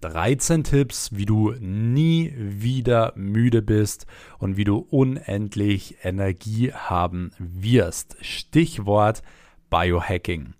13 0.00 0.64
Tipps, 0.64 1.10
wie 1.12 1.26
du 1.26 1.52
nie 1.60 2.32
wieder 2.36 3.12
müde 3.16 3.62
bist 3.62 4.06
und 4.38 4.56
wie 4.56 4.64
du 4.64 4.78
unendlich 4.78 5.96
Energie 6.02 6.72
haben 6.72 7.32
wirst. 7.38 8.16
Stichwort 8.20 9.22
Biohacking. 9.68 10.54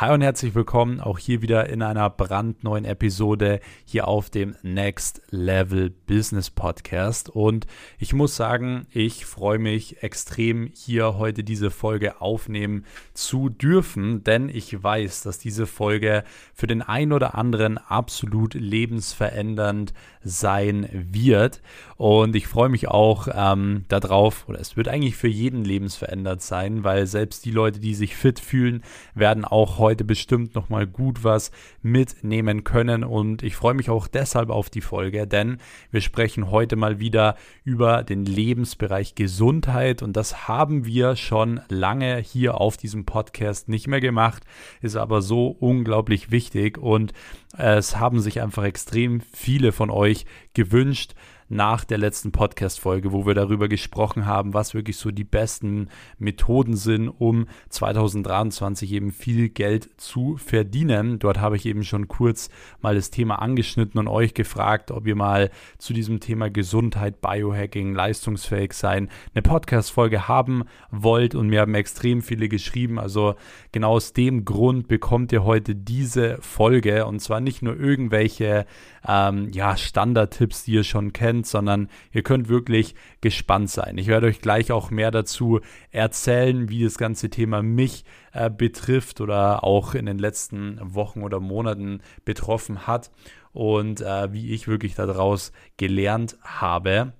Hi 0.00 0.14
und 0.14 0.22
herzlich 0.22 0.54
willkommen 0.54 0.98
auch 0.98 1.18
hier 1.18 1.42
wieder 1.42 1.68
in 1.68 1.82
einer 1.82 2.08
brandneuen 2.08 2.86
Episode 2.86 3.60
hier 3.84 4.08
auf 4.08 4.30
dem 4.30 4.56
Next 4.62 5.20
Level 5.28 5.90
Business 5.90 6.48
Podcast. 6.48 7.28
Und 7.28 7.66
ich 7.98 8.14
muss 8.14 8.34
sagen, 8.34 8.86
ich 8.92 9.26
freue 9.26 9.58
mich 9.58 10.02
extrem 10.02 10.70
hier 10.72 11.18
heute 11.18 11.44
diese 11.44 11.70
Folge 11.70 12.22
aufnehmen 12.22 12.86
zu 13.12 13.50
dürfen, 13.50 14.24
denn 14.24 14.48
ich 14.48 14.82
weiß, 14.82 15.20
dass 15.20 15.38
diese 15.38 15.66
Folge 15.66 16.24
für 16.54 16.66
den 16.66 16.80
einen 16.80 17.12
oder 17.12 17.34
anderen 17.34 17.76
absolut 17.76 18.54
lebensverändernd 18.54 19.92
sein 20.22 20.88
wird. 21.12 21.60
Und 21.98 22.34
ich 22.36 22.46
freue 22.46 22.70
mich 22.70 22.88
auch 22.88 23.28
ähm, 23.34 23.84
darauf, 23.88 24.48
oder 24.48 24.60
es 24.60 24.78
wird 24.78 24.88
eigentlich 24.88 25.16
für 25.16 25.28
jeden 25.28 25.62
lebensverändert 25.62 26.40
sein, 26.40 26.84
weil 26.84 27.06
selbst 27.06 27.44
die 27.44 27.50
Leute, 27.50 27.80
die 27.80 27.94
sich 27.94 28.16
fit 28.16 28.40
fühlen, 28.40 28.82
werden 29.14 29.44
auch 29.44 29.76
heute 29.76 29.89
bestimmt 29.96 30.54
nochmal 30.54 30.86
gut 30.86 31.24
was 31.24 31.50
mitnehmen 31.82 32.64
können. 32.64 33.04
Und 33.04 33.42
ich 33.42 33.56
freue 33.56 33.74
mich 33.74 33.90
auch 33.90 34.08
deshalb 34.08 34.50
auf 34.50 34.70
die 34.70 34.80
Folge, 34.80 35.26
denn 35.26 35.58
wir 35.90 36.00
sprechen 36.00 36.50
heute 36.50 36.76
mal 36.76 36.98
wieder 36.98 37.36
über 37.64 38.02
den 38.02 38.24
Lebensbereich 38.24 39.14
Gesundheit. 39.14 40.02
Und 40.02 40.16
das 40.16 40.48
haben 40.48 40.84
wir 40.86 41.16
schon 41.16 41.60
lange 41.68 42.16
hier 42.18 42.60
auf 42.60 42.76
diesem 42.76 43.04
Podcast 43.04 43.68
nicht 43.68 43.86
mehr 43.86 44.00
gemacht, 44.00 44.44
ist 44.80 44.96
aber 44.96 45.22
so 45.22 45.48
unglaublich 45.48 46.30
wichtig. 46.30 46.78
Und 46.78 47.12
es 47.56 47.96
haben 47.96 48.20
sich 48.20 48.40
einfach 48.40 48.64
extrem 48.64 49.20
viele 49.20 49.72
von 49.72 49.90
euch 49.90 50.26
gewünscht, 50.54 51.14
nach 51.50 51.84
der 51.84 51.98
letzten 51.98 52.30
Podcast-Folge, 52.30 53.10
wo 53.12 53.26
wir 53.26 53.34
darüber 53.34 53.68
gesprochen 53.68 54.24
haben, 54.24 54.54
was 54.54 54.72
wirklich 54.72 54.96
so 54.96 55.10
die 55.10 55.24
besten 55.24 55.88
Methoden 56.18 56.76
sind, 56.76 57.08
um 57.08 57.46
2023 57.70 58.92
eben 58.92 59.10
viel 59.10 59.48
Geld 59.48 59.90
zu 60.00 60.36
verdienen. 60.36 61.18
Dort 61.18 61.40
habe 61.40 61.56
ich 61.56 61.66
eben 61.66 61.82
schon 61.82 62.06
kurz 62.06 62.50
mal 62.80 62.94
das 62.94 63.10
Thema 63.10 63.42
angeschnitten 63.42 63.98
und 63.98 64.06
euch 64.06 64.32
gefragt, 64.32 64.92
ob 64.92 65.08
ihr 65.08 65.16
mal 65.16 65.50
zu 65.78 65.92
diesem 65.92 66.20
Thema 66.20 66.50
Gesundheit, 66.50 67.20
Biohacking, 67.20 67.94
leistungsfähig 67.94 68.72
sein 68.72 69.08
eine 69.34 69.42
Podcast-Folge 69.42 70.28
haben 70.28 70.64
wollt 70.92 71.34
und 71.34 71.48
mir 71.48 71.62
haben 71.62 71.74
extrem 71.74 72.22
viele 72.22 72.48
geschrieben. 72.48 73.00
Also 73.00 73.34
genau 73.72 73.94
aus 73.94 74.12
dem 74.12 74.44
Grund 74.44 74.86
bekommt 74.86 75.32
ihr 75.32 75.44
heute 75.44 75.74
diese 75.74 76.38
Folge 76.40 77.06
und 77.06 77.18
zwar 77.18 77.40
nicht 77.40 77.60
nur 77.60 77.76
irgendwelche 77.76 78.66
ähm, 79.06 79.48
ja, 79.52 79.76
Standard-Tipps, 79.76 80.64
die 80.64 80.72
ihr 80.72 80.84
schon 80.84 81.12
kennt, 81.12 81.39
kennt, 81.40 81.46
sondern 81.46 81.88
ihr 82.12 82.22
könnt 82.22 82.48
wirklich 82.48 82.94
gespannt 83.20 83.70
sein. 83.70 83.98
Ich 83.98 84.06
werde 84.06 84.26
euch 84.26 84.40
gleich 84.40 84.72
auch 84.72 84.90
mehr 84.90 85.10
dazu 85.10 85.60
erzählen, 85.90 86.68
wie 86.68 86.84
das 86.84 86.98
ganze 86.98 87.30
Thema 87.30 87.62
mich 87.62 88.04
äh, 88.32 88.50
betrifft 88.50 89.20
oder 89.20 89.64
auch 89.64 89.94
in 89.94 90.06
den 90.06 90.18
letzten 90.18 90.78
Wochen 90.82 91.22
oder 91.22 91.40
Monaten 91.40 92.00
betroffen 92.24 92.86
hat 92.86 93.10
und 93.52 94.00
äh, 94.00 94.32
wie 94.32 94.52
ich 94.52 94.68
wirklich 94.68 94.94
daraus 94.94 95.52
gelernt 95.76 96.36
habe. 96.42 97.12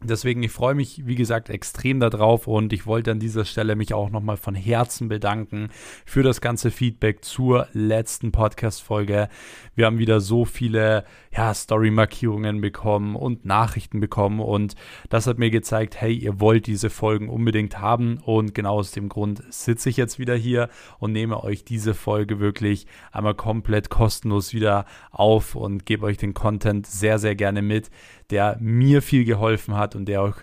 Deswegen, 0.00 0.44
ich 0.44 0.52
freue 0.52 0.76
mich, 0.76 1.06
wie 1.06 1.16
gesagt, 1.16 1.50
extrem 1.50 1.98
darauf 1.98 2.46
und 2.46 2.72
ich 2.72 2.86
wollte 2.86 3.10
an 3.10 3.18
dieser 3.18 3.44
Stelle 3.44 3.74
mich 3.74 3.94
auch 3.94 4.10
nochmal 4.10 4.36
von 4.36 4.54
Herzen 4.54 5.08
bedanken 5.08 5.70
für 6.06 6.22
das 6.22 6.40
ganze 6.40 6.70
Feedback 6.70 7.24
zur 7.24 7.66
letzten 7.72 8.30
Podcast-Folge. 8.30 9.28
Wir 9.74 9.86
haben 9.86 9.98
wieder 9.98 10.20
so 10.20 10.44
viele 10.44 11.04
ja, 11.36 11.52
Story-Markierungen 11.52 12.60
bekommen 12.60 13.16
und 13.16 13.44
Nachrichten 13.44 13.98
bekommen 13.98 14.38
und 14.38 14.76
das 15.08 15.26
hat 15.26 15.38
mir 15.38 15.50
gezeigt, 15.50 16.00
hey, 16.00 16.14
ihr 16.14 16.38
wollt 16.38 16.68
diese 16.68 16.90
Folgen 16.90 17.28
unbedingt 17.28 17.80
haben 17.80 18.18
und 18.18 18.54
genau 18.54 18.76
aus 18.76 18.92
dem 18.92 19.08
Grund 19.08 19.42
sitze 19.52 19.90
ich 19.90 19.96
jetzt 19.96 20.20
wieder 20.20 20.36
hier 20.36 20.68
und 21.00 21.10
nehme 21.10 21.42
euch 21.42 21.64
diese 21.64 21.94
Folge 21.94 22.38
wirklich 22.38 22.86
einmal 23.10 23.34
komplett 23.34 23.90
kostenlos 23.90 24.54
wieder 24.54 24.86
auf 25.10 25.56
und 25.56 25.86
gebe 25.86 26.06
euch 26.06 26.18
den 26.18 26.34
Content 26.34 26.86
sehr, 26.86 27.18
sehr 27.18 27.34
gerne 27.34 27.62
mit 27.62 27.90
der 28.30 28.56
mir 28.60 29.02
viel 29.02 29.24
geholfen 29.24 29.76
hat 29.76 29.96
und 29.96 30.06
der 30.06 30.22
auch 30.22 30.36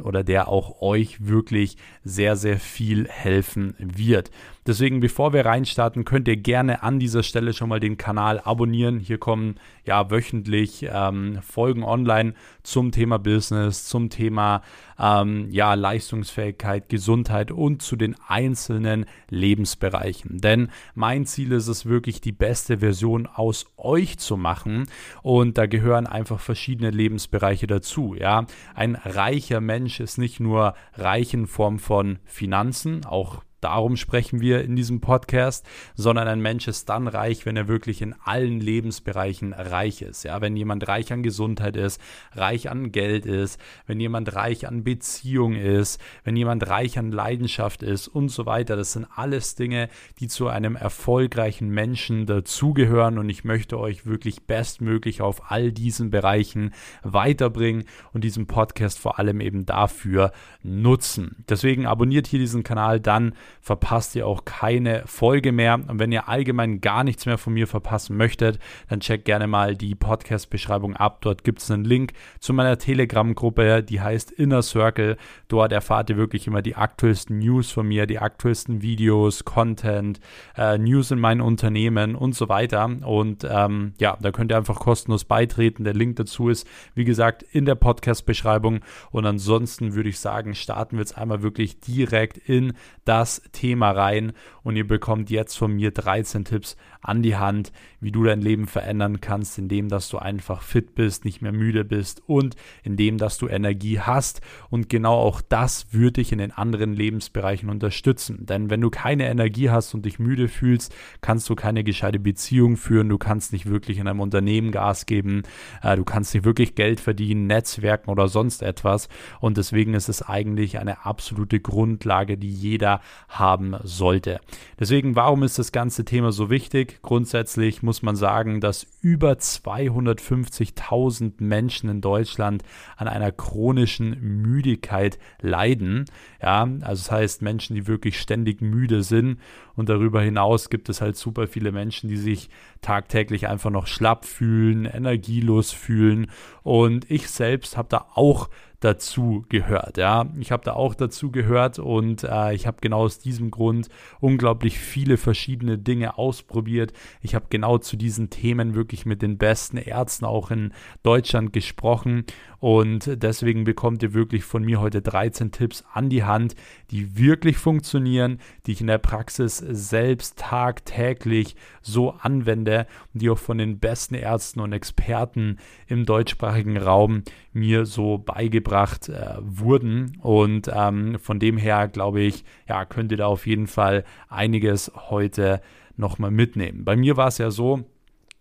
oder 0.00 0.24
der 0.24 0.48
auch 0.48 0.80
euch 0.80 1.26
wirklich 1.26 1.76
sehr, 2.02 2.36
sehr 2.36 2.58
viel 2.58 3.08
helfen 3.08 3.74
wird. 3.78 4.30
Deswegen, 4.66 5.00
bevor 5.00 5.32
wir 5.32 5.44
reinstarten, 5.44 6.04
könnt 6.04 6.28
ihr 6.28 6.36
gerne 6.36 6.82
an 6.82 6.98
dieser 6.98 7.22
Stelle 7.22 7.52
schon 7.52 7.68
mal 7.68 7.80
den 7.80 7.96
Kanal 7.98 8.40
abonnieren. 8.40 9.00
Hier 9.00 9.18
kommen 9.18 9.56
ja 9.84 10.10
wöchentlich 10.10 10.86
ähm, 10.90 11.40
Folgen 11.42 11.82
online 11.82 12.34
zum 12.62 12.92
Thema 12.92 13.18
Business, 13.18 13.86
zum 13.86 14.08
Thema 14.08 14.62
ähm, 14.98 15.48
ja, 15.50 15.74
Leistungsfähigkeit, 15.74 16.88
Gesundheit 16.88 17.50
und 17.50 17.82
zu 17.82 17.96
den 17.96 18.16
einzelnen 18.26 19.06
Lebensbereichen. 19.28 20.40
Denn 20.40 20.70
mein 20.94 21.26
Ziel 21.26 21.52
ist 21.52 21.68
es 21.68 21.86
wirklich, 21.86 22.20
die 22.20 22.32
beste 22.32 22.78
Version 22.78 23.26
aus 23.26 23.66
euch 23.76 24.18
zu 24.18 24.36
machen. 24.36 24.86
Und 25.22 25.58
da 25.58 25.66
gehören 25.66 26.06
einfach 26.06 26.40
verschiedene 26.40 26.90
Lebensbereiche 26.90 27.66
dazu. 27.66 28.14
Ja, 28.14 28.46
ein 28.74 28.94
reicher 28.94 29.60
Mensch 29.60 30.00
ist 30.00 30.18
nicht 30.18 30.40
nur 30.40 30.74
reich 30.94 31.34
in 31.34 31.46
Form 31.46 31.78
von 31.78 32.18
Finanzen, 32.24 33.04
auch 33.04 33.42
Darum 33.62 33.96
sprechen 33.96 34.40
wir 34.40 34.64
in 34.64 34.74
diesem 34.74 35.00
Podcast, 35.00 35.64
sondern 35.94 36.26
ein 36.26 36.40
Mensch 36.40 36.66
ist 36.66 36.88
dann 36.88 37.06
reich, 37.06 37.46
wenn 37.46 37.56
er 37.56 37.68
wirklich 37.68 38.02
in 38.02 38.12
allen 38.24 38.60
Lebensbereichen 38.60 39.52
reich 39.52 40.02
ist. 40.02 40.24
Ja, 40.24 40.40
wenn 40.40 40.56
jemand 40.56 40.88
reich 40.88 41.12
an 41.12 41.22
Gesundheit 41.22 41.76
ist, 41.76 42.00
reich 42.32 42.68
an 42.68 42.90
Geld 42.90 43.24
ist, 43.24 43.60
wenn 43.86 44.00
jemand 44.00 44.34
reich 44.34 44.66
an 44.66 44.82
Beziehung 44.82 45.54
ist, 45.54 46.00
wenn 46.24 46.34
jemand 46.34 46.68
reich 46.68 46.98
an 46.98 47.12
Leidenschaft 47.12 47.84
ist 47.84 48.08
und 48.08 48.30
so 48.30 48.46
weiter. 48.46 48.74
Das 48.74 48.94
sind 48.94 49.06
alles 49.14 49.54
Dinge, 49.54 49.88
die 50.18 50.26
zu 50.26 50.48
einem 50.48 50.74
erfolgreichen 50.74 51.68
Menschen 51.68 52.26
dazugehören 52.26 53.16
und 53.16 53.28
ich 53.28 53.44
möchte 53.44 53.78
euch 53.78 54.06
wirklich 54.06 54.42
bestmöglich 54.42 55.22
auf 55.22 55.52
all 55.52 55.70
diesen 55.70 56.10
Bereichen 56.10 56.74
weiterbringen 57.04 57.84
und 58.12 58.24
diesen 58.24 58.48
Podcast 58.48 58.98
vor 58.98 59.20
allem 59.20 59.40
eben 59.40 59.66
dafür 59.66 60.32
nutzen. 60.64 61.44
Deswegen 61.48 61.86
abonniert 61.86 62.26
hier 62.26 62.40
diesen 62.40 62.64
Kanal 62.64 62.98
dann 62.98 63.34
verpasst 63.60 64.14
ihr 64.16 64.26
auch 64.26 64.44
keine 64.44 65.02
Folge 65.06 65.52
mehr. 65.52 65.74
Und 65.74 65.98
wenn 65.98 66.12
ihr 66.12 66.28
allgemein 66.28 66.80
gar 66.80 67.04
nichts 67.04 67.26
mehr 67.26 67.38
von 67.38 67.52
mir 67.52 67.66
verpassen 67.66 68.16
möchtet, 68.16 68.58
dann 68.88 69.00
checkt 69.00 69.24
gerne 69.24 69.46
mal 69.46 69.76
die 69.76 69.94
Podcast-Beschreibung 69.94 70.96
ab. 70.96 71.18
Dort 71.20 71.44
gibt 71.44 71.60
es 71.60 71.70
einen 71.70 71.84
Link 71.84 72.12
zu 72.40 72.52
meiner 72.52 72.78
Telegram-Gruppe, 72.78 73.82
die 73.82 74.00
heißt 74.00 74.30
Inner 74.32 74.62
Circle. 74.62 75.16
Dort 75.48 75.72
erfahrt 75.72 76.10
ihr 76.10 76.16
wirklich 76.16 76.46
immer 76.46 76.62
die 76.62 76.76
aktuellsten 76.76 77.38
News 77.38 77.70
von 77.70 77.86
mir, 77.86 78.06
die 78.06 78.18
aktuellsten 78.18 78.82
Videos, 78.82 79.44
Content, 79.44 80.20
äh, 80.56 80.78
News 80.78 81.10
in 81.10 81.18
meinen 81.18 81.40
Unternehmen 81.40 82.14
und 82.14 82.34
so 82.34 82.48
weiter. 82.48 82.84
Und 82.84 83.46
ähm, 83.48 83.94
ja, 83.98 84.16
da 84.20 84.30
könnt 84.30 84.52
ihr 84.52 84.56
einfach 84.56 84.80
kostenlos 84.80 85.24
beitreten. 85.24 85.84
Der 85.84 85.94
Link 85.94 86.16
dazu 86.16 86.48
ist, 86.48 86.66
wie 86.94 87.04
gesagt, 87.04 87.42
in 87.42 87.64
der 87.64 87.74
Podcast-Beschreibung. 87.74 88.80
Und 89.10 89.26
ansonsten 89.26 89.94
würde 89.94 90.08
ich 90.08 90.18
sagen, 90.18 90.54
starten 90.54 90.96
wir 90.96 91.00
jetzt 91.00 91.18
einmal 91.18 91.42
wirklich 91.42 91.80
direkt 91.80 92.38
in 92.38 92.74
das 93.04 93.41
Thema 93.50 93.90
rein 93.90 94.32
und 94.62 94.76
ihr 94.76 94.86
bekommt 94.86 95.30
jetzt 95.30 95.56
von 95.56 95.72
mir 95.72 95.90
13 95.90 96.44
Tipps 96.44 96.76
an 97.02 97.22
die 97.22 97.36
Hand, 97.36 97.72
wie 98.00 98.12
du 98.12 98.24
dein 98.24 98.40
Leben 98.40 98.66
verändern 98.66 99.20
kannst, 99.20 99.58
indem 99.58 99.88
dass 99.88 100.08
du 100.08 100.18
einfach 100.18 100.62
fit 100.62 100.94
bist, 100.94 101.24
nicht 101.24 101.42
mehr 101.42 101.52
müde 101.52 101.84
bist 101.84 102.22
und 102.26 102.56
indem 102.82 103.18
dass 103.18 103.38
du 103.38 103.48
Energie 103.48 104.00
hast. 104.00 104.40
Und 104.70 104.88
genau 104.88 105.14
auch 105.14 105.40
das 105.40 105.92
würde 105.92 106.12
dich 106.12 106.32
in 106.32 106.38
den 106.38 106.52
anderen 106.52 106.94
Lebensbereichen 106.94 107.68
unterstützen, 107.68 108.46
denn 108.46 108.70
wenn 108.70 108.80
du 108.80 108.90
keine 108.90 109.28
Energie 109.28 109.70
hast 109.70 109.94
und 109.94 110.06
dich 110.06 110.18
müde 110.18 110.48
fühlst, 110.48 110.94
kannst 111.20 111.48
du 111.48 111.54
keine 111.54 111.84
gescheite 111.84 112.18
Beziehung 112.18 112.76
führen, 112.76 113.08
du 113.08 113.18
kannst 113.18 113.52
nicht 113.52 113.66
wirklich 113.66 113.98
in 113.98 114.06
einem 114.06 114.20
Unternehmen 114.20 114.70
Gas 114.70 115.06
geben, 115.06 115.42
äh, 115.82 115.96
du 115.96 116.04
kannst 116.04 116.34
nicht 116.34 116.44
wirklich 116.44 116.74
Geld 116.74 117.00
verdienen, 117.00 117.46
Netzwerken 117.46 118.10
oder 118.10 118.28
sonst 118.28 118.62
etwas. 118.62 119.08
Und 119.40 119.56
deswegen 119.56 119.94
ist 119.94 120.08
es 120.08 120.22
eigentlich 120.22 120.78
eine 120.78 121.04
absolute 121.04 121.60
Grundlage, 121.60 122.38
die 122.38 122.52
jeder 122.52 123.00
haben 123.28 123.76
sollte. 123.82 124.40
Deswegen, 124.78 125.16
warum 125.16 125.42
ist 125.42 125.58
das 125.58 125.72
ganze 125.72 126.04
Thema 126.04 126.32
so 126.32 126.50
wichtig? 126.50 126.91
Grundsätzlich 127.00 127.82
muss 127.82 128.02
man 128.02 128.16
sagen, 128.16 128.60
dass 128.60 128.86
über 129.00 129.32
250.000 129.32 131.32
Menschen 131.38 131.88
in 131.88 132.02
Deutschland 132.02 132.62
an 132.96 133.08
einer 133.08 133.32
chronischen 133.32 134.42
Müdigkeit 134.42 135.18
leiden. 135.40 136.04
Ja, 136.42 136.68
also 136.82 137.02
das 137.02 137.10
heißt 137.10 137.42
Menschen, 137.42 137.76
die 137.76 137.86
wirklich 137.86 138.20
ständig 138.20 138.60
müde 138.60 139.02
sind. 139.02 139.40
Und 139.74 139.88
darüber 139.88 140.20
hinaus 140.20 140.68
gibt 140.68 140.88
es 140.88 141.00
halt 141.00 141.16
super 141.16 141.46
viele 141.46 141.72
Menschen, 141.72 142.08
die 142.08 142.16
sich 142.16 142.50
tagtäglich 142.82 143.48
einfach 143.48 143.70
noch 143.70 143.86
schlapp 143.86 144.26
fühlen, 144.26 144.84
energielos 144.84 145.70
fühlen. 145.70 146.26
Und 146.62 147.10
ich 147.10 147.28
selbst 147.28 147.76
habe 147.76 147.88
da 147.88 148.06
auch 148.14 148.50
dazu 148.84 149.44
gehört. 149.48 149.96
Ja, 149.96 150.26
ich 150.38 150.50
habe 150.50 150.64
da 150.64 150.72
auch 150.72 150.94
dazu 150.94 151.30
gehört 151.30 151.78
und 151.78 152.24
äh, 152.24 152.52
ich 152.54 152.66
habe 152.66 152.78
genau 152.80 153.02
aus 153.02 153.18
diesem 153.18 153.50
Grund 153.50 153.88
unglaublich 154.20 154.78
viele 154.78 155.16
verschiedene 155.16 155.78
Dinge 155.78 156.18
ausprobiert. 156.18 156.92
Ich 157.20 157.34
habe 157.34 157.46
genau 157.48 157.78
zu 157.78 157.96
diesen 157.96 158.30
Themen 158.30 158.74
wirklich 158.74 159.06
mit 159.06 159.22
den 159.22 159.38
besten 159.38 159.76
Ärzten 159.76 160.24
auch 160.24 160.50
in 160.50 160.72
Deutschland 161.02 161.52
gesprochen 161.52 162.24
und 162.58 163.22
deswegen 163.22 163.64
bekommt 163.64 164.02
ihr 164.02 164.14
wirklich 164.14 164.44
von 164.44 164.64
mir 164.64 164.80
heute 164.80 165.02
13 165.02 165.52
Tipps 165.52 165.84
an 165.92 166.08
die 166.10 166.24
Hand, 166.24 166.54
die 166.90 167.16
wirklich 167.16 167.58
funktionieren, 167.58 168.38
die 168.66 168.72
ich 168.72 168.80
in 168.80 168.86
der 168.88 168.98
Praxis 168.98 169.58
selbst 169.58 170.38
tagtäglich 170.38 171.56
so 171.82 172.12
anwende 172.12 172.86
und 173.12 173.22
die 173.22 173.30
auch 173.30 173.38
von 173.38 173.58
den 173.58 173.78
besten 173.78 174.14
Ärzten 174.14 174.60
und 174.60 174.72
Experten 174.72 175.58
im 175.86 176.04
deutschsprachigen 176.04 176.76
Raum 176.76 177.22
mir 177.52 177.84
so 177.84 178.18
beigebracht 178.18 178.71
äh, 179.08 179.36
wurden. 179.40 180.18
Und 180.20 180.70
ähm, 180.74 181.18
von 181.18 181.38
dem 181.38 181.56
her 181.56 181.88
glaube 181.88 182.20
ich, 182.20 182.44
ja, 182.68 182.84
könnt 182.84 183.12
ihr 183.12 183.18
da 183.18 183.26
auf 183.26 183.46
jeden 183.46 183.66
Fall 183.66 184.04
einiges 184.28 184.90
heute 185.10 185.60
nochmal 185.96 186.30
mitnehmen. 186.30 186.84
Bei 186.84 186.96
mir 186.96 187.16
war 187.16 187.28
es 187.28 187.38
ja 187.38 187.50
so, 187.50 187.84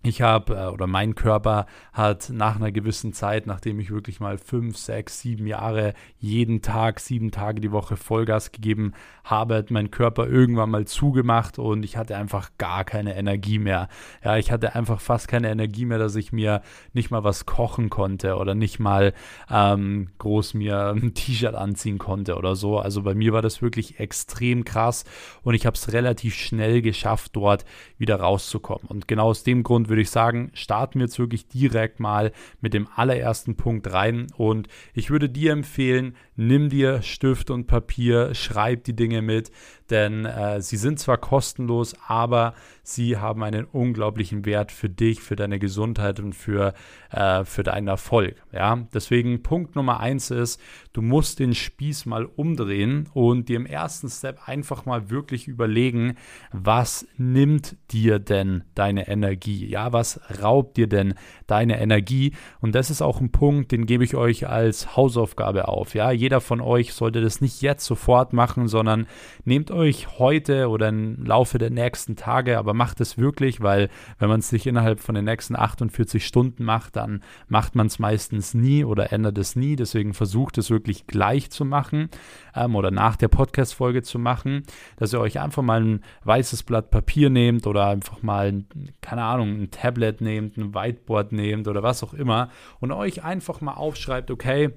ich 0.03 0.21
habe 0.21 0.55
äh, 0.55 0.67
oder 0.67 0.87
mein 0.87 1.13
Körper 1.13 1.67
hat 1.93 2.31
nach 2.33 2.55
einer 2.55 2.71
gewissen 2.71 3.13
Zeit, 3.13 3.45
nachdem 3.45 3.79
ich 3.79 3.91
wirklich 3.91 4.19
mal 4.19 4.37
fünf, 4.39 4.77
sechs, 4.77 5.19
sieben 5.19 5.45
Jahre 5.45 5.93
jeden 6.17 6.61
Tag, 6.61 6.99
sieben 6.99 7.29
Tage 7.31 7.61
die 7.61 7.71
Woche 7.71 7.97
Vollgas 7.97 8.51
gegeben 8.51 8.93
habe, 9.23 9.55
hat 9.55 9.69
mein 9.69 9.91
Körper 9.91 10.27
irgendwann 10.27 10.71
mal 10.71 10.85
zugemacht 10.85 11.59
und 11.59 11.83
ich 11.83 11.97
hatte 11.97 12.17
einfach 12.17 12.49
gar 12.57 12.83
keine 12.83 13.15
Energie 13.15 13.59
mehr. 13.59 13.89
Ja, 14.23 14.37
ich 14.37 14.51
hatte 14.51 14.73
einfach 14.73 14.99
fast 14.99 15.27
keine 15.27 15.51
Energie 15.51 15.85
mehr, 15.85 15.99
dass 15.99 16.15
ich 16.15 16.31
mir 16.31 16.61
nicht 16.93 17.11
mal 17.11 17.23
was 17.23 17.45
kochen 17.45 17.91
konnte 17.91 18.37
oder 18.37 18.55
nicht 18.55 18.79
mal 18.79 19.13
ähm, 19.51 20.09
groß 20.17 20.55
mir 20.55 20.89
ein 20.95 21.13
T-Shirt 21.13 21.53
anziehen 21.53 21.99
konnte 21.99 22.35
oder 22.37 22.55
so. 22.55 22.79
Also 22.79 23.03
bei 23.03 23.13
mir 23.13 23.33
war 23.33 23.43
das 23.43 23.61
wirklich 23.61 23.99
extrem 23.99 24.65
krass 24.65 25.03
und 25.43 25.53
ich 25.53 25.67
habe 25.67 25.75
es 25.75 25.93
relativ 25.93 26.33
schnell 26.33 26.81
geschafft, 26.81 27.35
dort 27.35 27.65
wieder 27.99 28.15
rauszukommen. 28.15 28.87
Und 28.87 29.07
genau 29.07 29.27
aus 29.27 29.43
dem 29.43 29.61
Grund 29.61 29.90
würde 29.91 30.01
ich 30.01 30.09
sagen, 30.09 30.49
starten 30.53 30.99
wir 30.99 31.05
jetzt 31.05 31.19
wirklich 31.19 31.47
direkt 31.47 31.99
mal 31.99 32.31
mit 32.61 32.73
dem 32.73 32.87
allerersten 32.95 33.55
Punkt 33.55 33.91
rein. 33.91 34.27
Und 34.37 34.67
ich 34.93 35.11
würde 35.11 35.29
dir 35.29 35.51
empfehlen, 35.51 36.15
nimm 36.35 36.69
dir 36.69 37.01
Stift 37.01 37.51
und 37.51 37.67
Papier, 37.67 38.33
schreib 38.33 38.85
die 38.85 38.95
Dinge 38.95 39.21
mit, 39.21 39.51
denn 39.91 40.25
äh, 40.25 40.61
sie 40.61 40.77
sind 40.77 40.99
zwar 40.99 41.17
kostenlos, 41.17 41.95
aber 42.07 42.53
sie 42.83 43.17
haben 43.17 43.43
einen 43.43 43.65
unglaublichen 43.65 44.45
Wert 44.45 44.71
für 44.71 44.89
dich, 44.89 45.21
für 45.21 45.35
deine 45.35 45.59
Gesundheit 45.59 46.19
und 46.19 46.33
für, 46.33 46.73
äh, 47.11 47.43
für 47.43 47.63
deinen 47.63 47.87
Erfolg. 47.87 48.35
Ja, 48.51 48.87
deswegen 48.93 49.43
Punkt 49.43 49.75
Nummer 49.75 49.99
eins 49.99 50.31
ist, 50.31 50.59
du 50.93 51.01
musst 51.01 51.39
den 51.39 51.53
Spieß 51.53 52.05
mal 52.05 52.25
umdrehen 52.25 53.09
und 53.13 53.49
dir 53.49 53.57
im 53.57 53.65
ersten 53.65 54.09
Step 54.09 54.47
einfach 54.47 54.85
mal 54.85 55.09
wirklich 55.09 55.47
überlegen, 55.47 56.15
was 56.51 57.07
nimmt 57.17 57.75
dir 57.91 58.19
denn 58.19 58.63
deine 58.73 59.07
Energie? 59.07 59.67
Ja, 59.67 59.93
was 59.93 60.19
raubt 60.41 60.77
dir 60.77 60.87
denn 60.87 61.13
deine 61.47 61.79
Energie? 61.79 62.33
Und 62.61 62.75
das 62.75 62.89
ist 62.89 63.01
auch 63.01 63.19
ein 63.19 63.31
Punkt, 63.31 63.71
den 63.71 63.85
gebe 63.85 64.03
ich 64.03 64.15
euch 64.15 64.47
als 64.47 64.95
Hausaufgabe 64.95 65.67
auf. 65.67 65.93
Ja, 65.93 66.11
jeder 66.11 66.41
von 66.41 66.61
euch 66.61 66.93
sollte 66.93 67.21
das 67.21 67.41
nicht 67.41 67.61
jetzt 67.61 67.85
sofort 67.85 68.33
machen, 68.33 68.67
sondern 68.67 69.07
nehmt 69.43 69.69
euch 69.69 69.80
euch 69.81 70.19
heute 70.19 70.69
oder 70.69 70.89
im 70.89 71.25
Laufe 71.25 71.57
der 71.57 71.71
nächsten 71.71 72.15
Tage, 72.15 72.59
aber 72.59 72.73
macht 72.73 73.01
es 73.01 73.17
wirklich, 73.17 73.61
weil 73.61 73.89
wenn 74.19 74.29
man 74.29 74.39
es 74.39 74.51
nicht 74.51 74.67
innerhalb 74.67 74.99
von 74.99 75.15
den 75.15 75.25
nächsten 75.25 75.55
48 75.55 76.25
Stunden 76.25 76.63
macht, 76.63 76.95
dann 76.95 77.23
macht 77.47 77.73
man 77.75 77.87
es 77.87 77.97
meistens 77.97 78.53
nie 78.53 78.85
oder 78.85 79.11
ändert 79.11 79.39
es 79.39 79.55
nie. 79.55 79.75
Deswegen 79.75 80.13
versucht 80.13 80.59
es 80.59 80.69
wirklich 80.69 81.07
gleich 81.07 81.49
zu 81.49 81.65
machen 81.65 82.09
ähm, 82.55 82.75
oder 82.75 82.91
nach 82.91 83.15
der 83.15 83.27
Podcast-Folge 83.27 84.03
zu 84.03 84.19
machen, 84.19 84.63
dass 84.97 85.13
ihr 85.13 85.19
euch 85.19 85.39
einfach 85.39 85.63
mal 85.63 85.81
ein 85.81 86.03
weißes 86.25 86.63
Blatt 86.63 86.91
Papier 86.91 87.31
nehmt 87.31 87.65
oder 87.65 87.87
einfach 87.87 88.21
mal, 88.21 88.63
keine 89.01 89.23
Ahnung, 89.23 89.61
ein 89.61 89.71
Tablet 89.71 90.21
nehmt, 90.21 90.57
ein 90.57 90.75
Whiteboard 90.75 91.31
nehmt 91.31 91.67
oder 91.67 91.81
was 91.81 92.03
auch 92.03 92.13
immer 92.13 92.49
und 92.79 92.91
euch 92.91 93.23
einfach 93.23 93.61
mal 93.61 93.73
aufschreibt, 93.73 94.29
okay, 94.29 94.73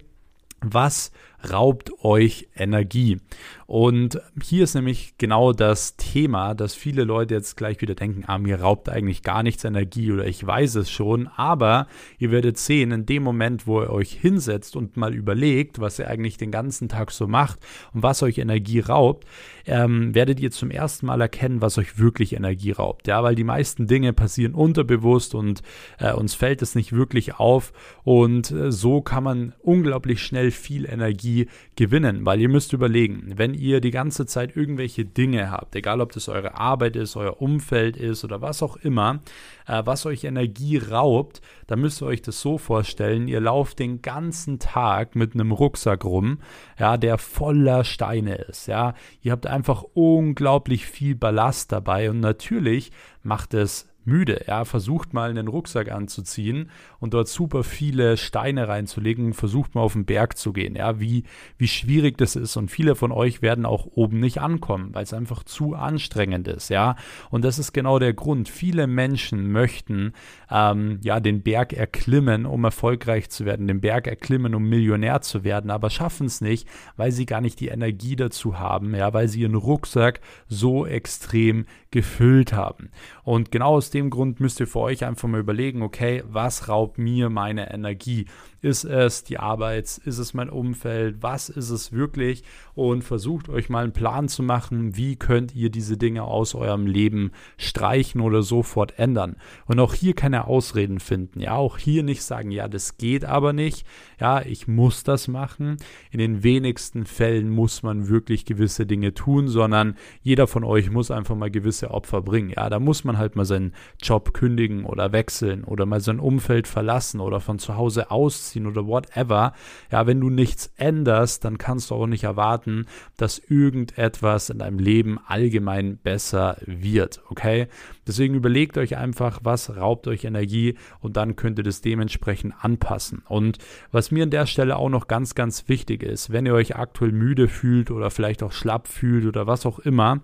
was 0.61 1.13
raubt 1.51 1.93
euch 2.03 2.49
Energie? 2.57 3.21
Und 3.67 4.21
hier 4.43 4.65
ist 4.65 4.75
nämlich 4.75 5.15
genau 5.17 5.53
das 5.53 5.97
Thema, 5.97 6.55
dass 6.55 6.75
viele 6.75 7.05
Leute 7.05 7.35
jetzt 7.35 7.57
gleich 7.57 7.81
wieder 7.81 7.95
denken, 7.95 8.25
ah, 8.27 8.39
mir 8.39 8.61
raubt 8.61 8.89
eigentlich 8.89 9.23
gar 9.23 9.43
nichts 9.43 9.65
Energie 9.65 10.13
oder 10.13 10.27
ich 10.27 10.47
weiß 10.47 10.75
es 10.77 10.91
schon, 10.91 11.29
aber 11.29 11.87
ihr 12.19 12.31
werdet 12.31 12.59
sehen, 12.59 12.93
in 12.93 13.07
dem 13.07 13.23
Moment, 13.23 13.67
wo 13.67 13.81
ihr 13.81 13.91
euch 13.91 14.13
hinsetzt 14.13 14.77
und 14.77 14.97
mal 14.97 15.15
überlegt, 15.15 15.81
was 15.81 15.99
ihr 15.99 16.09
eigentlich 16.09 16.37
den 16.37 16.51
ganzen 16.51 16.89
Tag 16.89 17.11
so 17.11 17.27
macht 17.27 17.59
und 17.95 18.03
was 18.03 18.23
euch 18.23 18.39
Energie 18.39 18.81
raubt, 18.81 19.27
ähm, 19.67 20.15
werdet 20.15 20.41
ihr 20.41 20.51
zum 20.51 20.71
ersten 20.71 21.07
Mal 21.07 21.21
erkennen, 21.23 21.63
was 21.63 21.79
euch 21.79 21.99
wirklich 21.99 22.35
Energie 22.35 22.73
raubt. 22.73 23.07
Ja, 23.07 23.23
weil 23.23 23.35
die 23.35 23.45
meisten 23.45 23.87
Dinge 23.87 24.13
passieren 24.13 24.55
unterbewusst 24.55 25.35
und 25.35 25.63
äh, 25.99 26.13
uns 26.13 26.35
fällt 26.35 26.61
es 26.61 26.75
nicht 26.75 26.93
wirklich 26.93 27.37
auf 27.37 27.73
und 28.03 28.51
äh, 28.51 28.71
so 28.71 29.01
kann 29.01 29.25
man 29.25 29.55
unglaublich 29.63 30.23
schnell 30.23 30.51
viel 30.59 30.87
Energie 30.87 31.49
gewinnen, 31.77 32.25
weil 32.27 32.41
ihr 32.41 32.49
müsst 32.49 32.73
überlegen, 32.73 33.35
wenn 33.37 33.55
ihr 33.55 33.81
die 33.81 33.91
ganze 33.91 34.27
Zeit 34.27 34.57
irgendwelche 34.57 35.05
Dinge 35.05 35.51
habt, 35.51 35.75
egal 35.77 36.01
ob 36.01 36.13
das 36.13 36.29
eure 36.29 36.57
Arbeit 36.57 36.97
ist, 36.97 37.17
euer 37.17 37.41
Umfeld 37.41 37.97
ist 37.97 38.25
oder 38.25 38.43
was 38.43 38.63
auch 38.63 38.77
immer, 38.77 39.21
äh, 39.67 39.83
was 39.85 40.07
euch 40.07 40.25
Energie 40.25 40.79
raubt, 40.79 41.41
dann 41.67 41.81
müsst 41.81 42.03
ihr 42.03 42.07
euch 42.07 42.23
das 42.23 42.41
so 42.41 42.59
vorstellen, 42.59 43.29
ihr 43.29 43.41
lauft 43.41 43.79
den 43.79 44.03
ganzen 44.03 44.59
Tag 44.59 45.17
mit 45.17 45.35
einem 45.35 45.53
Rucksack 45.53 46.05
rum, 46.05 46.39
ja, 46.79 46.97
der 46.97 47.19
voller 47.19 47.85
Steine 47.85 48.37
ist, 48.37 48.67
ja. 48.67 48.95
Ihr 49.23 49.33
habt 49.33 49.47
einfach 49.47 49.85
unglaublich 49.95 50.87
viel 50.87 51.15
Ballast 51.15 51.73
dabei 51.73 52.11
und 52.11 52.21
natürlich 52.21 52.93
macht 53.23 53.55
es 53.55 53.89
müde. 54.07 54.45
Ja, 54.47 54.65
versucht 54.65 55.15
mal 55.15 55.31
einen 55.31 55.49
Rucksack 55.49 55.91
anzuziehen 55.91 56.71
und 57.01 57.15
dort 57.15 57.29
super 57.29 57.65
viele 57.65 58.17
Steine 58.17 58.69
reinzulegen. 58.69 59.33
Versucht 59.33 59.75
mal 59.75 59.83
auf 59.83 59.95
den 59.95 60.05
Berg 60.05 60.37
zu 60.37 60.53
gehen. 60.53 60.77
Ja, 60.77 61.01
wie, 61.01 61.25
wie 61.59 61.69
schwierig 61.69 62.19
das 62.19 62.37
ist. 62.37 62.57
Und 62.57 62.71
viele 62.71 62.95
von 62.95 63.13
euch 63.13 63.43
werden 63.43 63.67
auch 63.67 63.87
oben 63.87 64.21
nicht 64.21 64.39
ankommen, 64.39 64.91
weil 64.93 65.05
es 65.05 65.15
einfach 65.15 65.43
zu 65.45 65.75
anstrengend 65.75 66.49
ist. 66.49 66.69
Ja, 66.69 66.97
und 67.31 67.45
das 67.45 67.59
ist 67.59 67.73
genau 67.73 67.99
der 67.99 68.15
Grund. 68.15 68.49
Viele 68.49 68.87
Menschen 68.87 69.51
möchten 69.51 70.13
ähm, 70.51 70.99
ja 71.03 71.21
den 71.21 71.43
Berg 71.43 71.73
erklimmen, 71.73 72.47
um 72.47 72.65
erfolgreich 72.65 73.31
zu 73.31 73.45
werden, 73.45 73.67
den 73.67 73.81
Berg 73.81 74.07
erklimmen, 74.07 74.55
um 74.55 74.69
Millionär 74.69 75.21
zu 75.21 75.45
werden, 75.45 75.71
aber 75.71 75.91
schaffen 75.91 76.27
es 76.27 76.41
nicht, 76.41 76.69
weil 76.97 77.13
sie 77.13 77.27
gar 77.27 77.41
nicht 77.41 77.61
die 77.61 77.69
Energie 77.69 78.17
dazu 78.17 78.59
haben. 78.59 78.95
Ja, 78.95 79.13
weil 79.13 79.29
sie 79.29 79.41
ihren 79.41 79.55
Rucksack 79.55 80.21
so 80.49 80.87
extrem 80.87 81.67
gefüllt 81.91 82.53
haben. 82.53 82.91
Und 83.23 83.51
genau 83.51 83.77
aus 83.77 83.91
dem 83.95 84.11
Grund 84.11 84.41
müsst 84.41 84.61
ihr 84.61 84.67
für 84.67 84.81
euch 84.81 85.05
einfach 85.05 85.29
mal 85.29 85.41
überlegen, 85.41 85.83
okay, 85.83 86.23
was 86.27 86.69
raubt 86.69 86.99
mir 86.99 87.31
meine 87.31 87.73
Energie? 87.73 88.27
Ist 88.65 88.85
es 88.85 89.25
die 89.25 89.39
Arbeit? 89.39 90.01
Ist 90.07 90.17
es 90.17 90.33
mein 90.33 90.49
Umfeld? 90.49 91.17
Was 91.21 91.51
ist 91.51 91.69
es 91.69 91.93
wirklich? 91.93 92.45
Und 92.73 93.05
versucht 93.05 93.51
euch 93.51 93.69
mal 93.69 93.85
einen 93.85 93.93
Plan 93.93 94.27
zu 94.27 94.43
machen, 94.43 94.97
wie 94.97 95.17
könnt 95.17 95.55
ihr 95.55 95.69
diese 95.69 95.99
Dinge 95.99 96.23
aus 96.23 96.55
eurem 96.55 96.87
Leben 96.87 97.33
streichen 97.59 98.23
oder 98.23 98.43
sofort 98.43 98.99
ändern. 98.99 99.37
Und 99.67 99.81
auch 99.81 99.93
hier 99.93 100.15
keine 100.15 100.47
Ausreden 100.47 100.99
finden. 100.99 101.41
Ja, 101.41 101.57
auch 101.57 101.77
hier 101.77 102.03
nicht 102.03 102.23
sagen, 102.23 102.51
ja, 102.51 102.67
das 102.67 102.97
geht 102.97 103.27
aber 103.27 103.53
nicht. 103.53 103.87
Ja, 104.19 104.41
ich 104.41 104.67
muss 104.67 105.05
das 105.05 105.29
machen. 105.29 105.77
In 106.11 106.19
den 106.19 106.43
wenigsten 106.43 107.05
Fällen 107.05 107.51
muss 107.51 107.83
man 107.83 108.09
wirklich 108.09 108.47
gewisse 108.47 108.87
Dinge 108.87 109.13
tun, 109.13 109.47
sondern 109.47 109.95
jeder 110.23 110.47
von 110.47 110.65
euch 110.65 110.91
muss 110.91 111.11
einfach 111.11 111.37
mal 111.37 111.51
gewisse 111.51 111.91
Opfer 111.91 112.23
bringen. 112.23 112.55
Ja, 112.57 112.71
da 112.71 112.81
muss 112.81 113.05
man 113.05 113.19
halt 113.19 113.37
mal 113.37 113.45
seinen 113.45 113.75
Job 114.03 114.33
kündigen 114.33 114.87
oder 114.87 115.13
wechseln 115.13 115.65
oder 115.65 115.85
mal 115.85 116.01
sein 116.01 116.19
Umfeld 116.19 116.67
verlassen 116.67 117.21
oder 117.21 117.41
von 117.41 117.59
zu 117.59 117.77
Hause 117.77 118.11
ausziehen 118.11 118.54
ausziehen 118.55 118.67
oder 118.67 118.87
whatever. 118.87 119.53
Ja, 119.91 120.07
wenn 120.07 120.21
du 120.21 120.31
nichts 120.31 120.73
änderst, 120.77 121.45
dann 121.45 121.59
kannst 121.59 121.91
du 121.91 121.95
auch 121.95 122.07
nicht 122.07 122.25
erwarten, 122.25 122.87
dass 123.17 123.39
irgendetwas 123.39 124.51
in 124.51 124.59
deinem 124.59 124.79
Leben 124.79 125.19
allgemein 125.27 125.99
besser 125.99 126.57
wird. 126.67 127.21
Okay? 127.29 127.69
Deswegen 128.07 128.35
überlegt 128.35 128.79
euch 128.79 128.97
einfach, 128.97 129.41
was 129.43 129.77
raubt 129.77 130.07
euch 130.09 130.25
Energie 130.25 130.77
und 131.01 131.17
dann 131.17 131.37
könnt 131.37 131.59
ihr 131.59 131.65
das 131.65 131.81
dementsprechend 131.81 132.55
anpassen. 132.61 133.23
Und 133.29 133.59
was 133.93 134.11
mir 134.11 134.25
an 134.25 134.31
der 134.31 134.47
Stelle 134.47 134.77
auch 134.77 134.91
noch 134.91 135.09
ganz, 135.09 135.35
ganz 135.35 135.69
wichtig 135.69 136.03
ist, 136.03 136.31
wenn 136.31 136.47
ihr 136.47 136.55
euch 136.55 136.77
aktuell 136.77 137.13
müde 137.13 137.49
fühlt 137.49 137.91
oder 137.91 138.11
vielleicht 138.11 138.43
auch 138.43 138.53
schlapp 138.53 138.89
fühlt 138.89 139.27
oder 139.27 139.47
was 139.47 139.67
auch 139.67 139.79
immer, 139.79 140.21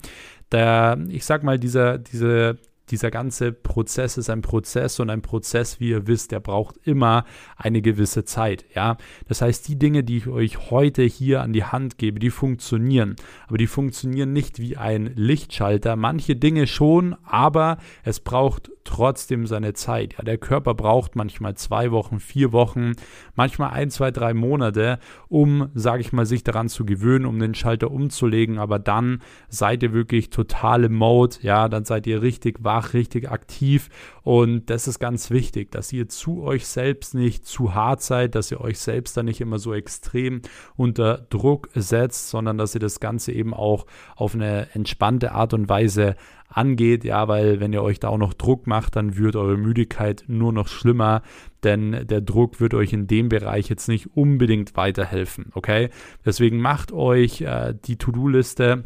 der, 0.53 0.99
ich 1.09 1.25
sag 1.25 1.43
mal, 1.43 1.59
dieser, 1.59 1.99
diese 1.99 2.59
dieser 2.91 3.11
ganze 3.11 3.53
Prozess 3.53 4.19
ist 4.19 4.31
ein 4.31 4.43
Prozess 4.43 5.01
und 5.01 5.11
ein 5.11 5.23
Prozess, 5.23 5.81
wie 5.81 5.91
ihr 5.91 6.07
wisst, 6.07 6.33
der 6.33 6.41
braucht 6.41 6.77
immer 6.85 7.25
eine 7.57 7.83
gewisse 7.83 8.25
Zeit. 8.25 8.65
Ja, 8.75 8.97
das 9.29 9.43
heißt, 9.43 9.69
die 9.69 9.79
Dinge, 9.79 10.05
die 10.05 10.19
ich 10.19 10.27
euch 10.27 10.71
heute 10.71 11.03
hier 11.03 11.43
an 11.43 11.53
die 11.53 11.65
Hand 11.65 11.99
gebe, 11.99 12.19
die 12.19 12.31
funktionieren, 12.31 13.17
aber 13.47 13.59
die 13.59 13.67
funktionieren 13.67 14.33
nicht 14.33 14.59
wie 14.59 14.77
ein 14.77 15.13
Lichtschalter. 15.15 15.97
Manche 15.97 16.37
Dinge 16.37 16.67
schon, 16.67 17.17
aber 17.25 17.79
es 18.03 18.21
braucht 18.21 18.71
trotzdem 18.85 19.47
seine 19.47 19.75
Zeit. 19.75 20.15
Ja, 20.19 20.25
der 20.25 20.39
Körper 20.39 20.75
braucht 20.75 21.17
manchmal 21.17 21.55
zwei 21.55 21.91
Wochen, 21.91 22.19
vier 22.19 22.53
Wochen, 22.53 22.93
manchmal 23.35 23.71
ein, 23.71 23.91
zwei, 23.91 24.11
drei 24.11 24.35
Monate, 24.35 24.99
um, 25.29 25.71
sage 25.75 26.01
ich 26.01 26.13
mal, 26.13 26.27
sich 26.27 26.45
daran 26.45 26.69
zu 26.69 26.85
gewöhnen, 26.85 27.27
um 27.27 27.39
den 27.39 27.55
Schalter 27.55 27.91
umzulegen. 27.91 28.59
Aber 28.59 28.79
dann 28.79 29.21
seid 29.49 29.83
ihr 29.83 29.93
wirklich 29.93 30.31
total 30.31 30.85
im 30.85 30.95
Mode. 30.95 31.37
Ja, 31.43 31.69
dann 31.69 31.85
seid 31.85 32.07
ihr 32.07 32.23
richtig 32.23 32.59
wach, 32.61 32.95
richtig 32.95 33.31
aktiv. 33.31 33.89
Und 34.23 34.71
das 34.71 34.87
ist 34.89 34.99
ganz 34.99 35.31
wichtig, 35.31 35.71
dass 35.73 35.93
ihr 35.93 36.09
zu 36.09 36.43
euch 36.43 36.67
selbst 36.67 37.15
nicht 37.15 37.47
zu 37.47 37.75
hart 37.75 38.03
seid, 38.03 38.35
dass 38.35 38.51
ihr 38.51 38.61
euch 38.61 38.79
selbst 38.79 39.17
da 39.17 39.23
nicht 39.23 39.41
immer 39.41 39.59
so 39.59 39.75
extrem 39.75 40.43
unter 40.77 41.27
Druck 41.31 41.69
setzt, 41.75 42.31
sondern 42.31 42.59
dass 42.59 42.75
ihr 42.75 42.81
das 42.81 43.01
Ganze 43.01 43.33
eben 43.33 43.55
auch 43.55 43.87
auf 44.17 44.35
eine 44.35 44.69
entspannte 44.75 45.33
Art 45.33 45.55
und 45.55 45.69
Weise 45.69 46.17
angeht, 46.51 47.05
ja, 47.05 47.29
weil 47.29 47.61
wenn 47.61 47.73
ihr 47.73 47.83
euch 47.83 48.01
da 48.01 48.09
auch 48.09 48.19
noch 48.19 48.35
Druck 48.35 48.67
macht, 48.67 48.97
dann 48.97 49.17
wird 49.17 49.37
eure 49.37 49.57
Müdigkeit 49.57 50.25
nur 50.27 50.53
noch 50.53 50.69
schlimmer, 50.69 51.23
denn 51.63 52.07
der 52.07 52.21
Druck 52.21 52.61
wird 52.61 52.75
euch 52.75 52.93
in 52.93 53.07
dem 53.07 53.29
Bereich 53.29 53.69
jetzt 53.69 53.89
nicht 53.89 54.17
unbedingt 54.17 54.77
weiterhelfen, 54.77 55.51
okay? 55.55 55.91
Deswegen 56.25 56.59
macht 56.59 56.93
euch 56.93 57.43
äh, 57.43 57.75
die 57.85 57.97
To-Do-Liste 57.97 58.85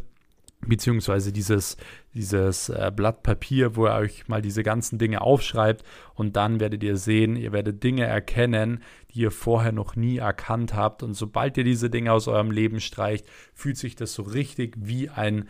beziehungsweise 0.67 1.31
dieses, 1.31 1.77
dieses 2.13 2.69
äh, 2.69 2.91
Blatt 2.95 3.23
Papier, 3.23 3.75
wo 3.75 3.87
ihr 3.87 3.93
euch 3.93 4.27
mal 4.27 4.41
diese 4.41 4.63
ganzen 4.63 4.97
Dinge 4.97 5.21
aufschreibt 5.21 5.83
und 6.13 6.35
dann 6.35 6.59
werdet 6.59 6.83
ihr 6.83 6.97
sehen, 6.97 7.35
ihr 7.35 7.51
werdet 7.51 7.83
Dinge 7.83 8.05
erkennen, 8.05 8.81
die 9.11 9.21
ihr 9.21 9.31
vorher 9.31 9.71
noch 9.71 9.95
nie 9.95 10.17
erkannt 10.17 10.73
habt 10.73 11.03
und 11.03 11.13
sobald 11.13 11.57
ihr 11.57 11.63
diese 11.63 11.89
Dinge 11.89 12.11
aus 12.11 12.27
eurem 12.27 12.51
Leben 12.51 12.79
streicht, 12.79 13.25
fühlt 13.53 13.77
sich 13.77 13.95
das 13.95 14.13
so 14.13 14.23
richtig 14.23 14.75
wie 14.77 15.09
ein 15.09 15.45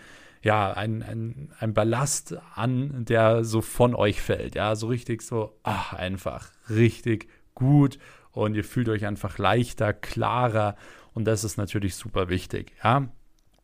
ja, 0.45 0.73
ein, 0.73 1.01
ein, 1.01 1.51
ein 1.59 1.73
Ballast 1.73 2.37
an, 2.53 3.03
der 3.05 3.43
so 3.43 3.61
von 3.61 3.95
euch 3.95 4.21
fällt. 4.21 4.53
Ja, 4.53 4.75
so 4.75 4.85
richtig 4.85 5.23
so, 5.23 5.57
ach, 5.63 5.93
einfach 5.93 6.51
richtig 6.69 7.27
gut 7.55 7.97
und 8.31 8.53
ihr 8.53 8.63
fühlt 8.63 8.87
euch 8.87 9.07
einfach 9.07 9.39
leichter, 9.39 9.91
klarer 9.91 10.75
und 11.15 11.25
das 11.25 11.43
ist 11.43 11.57
natürlich 11.57 11.95
super 11.95 12.29
wichtig. 12.29 12.73
Ja, 12.83 13.07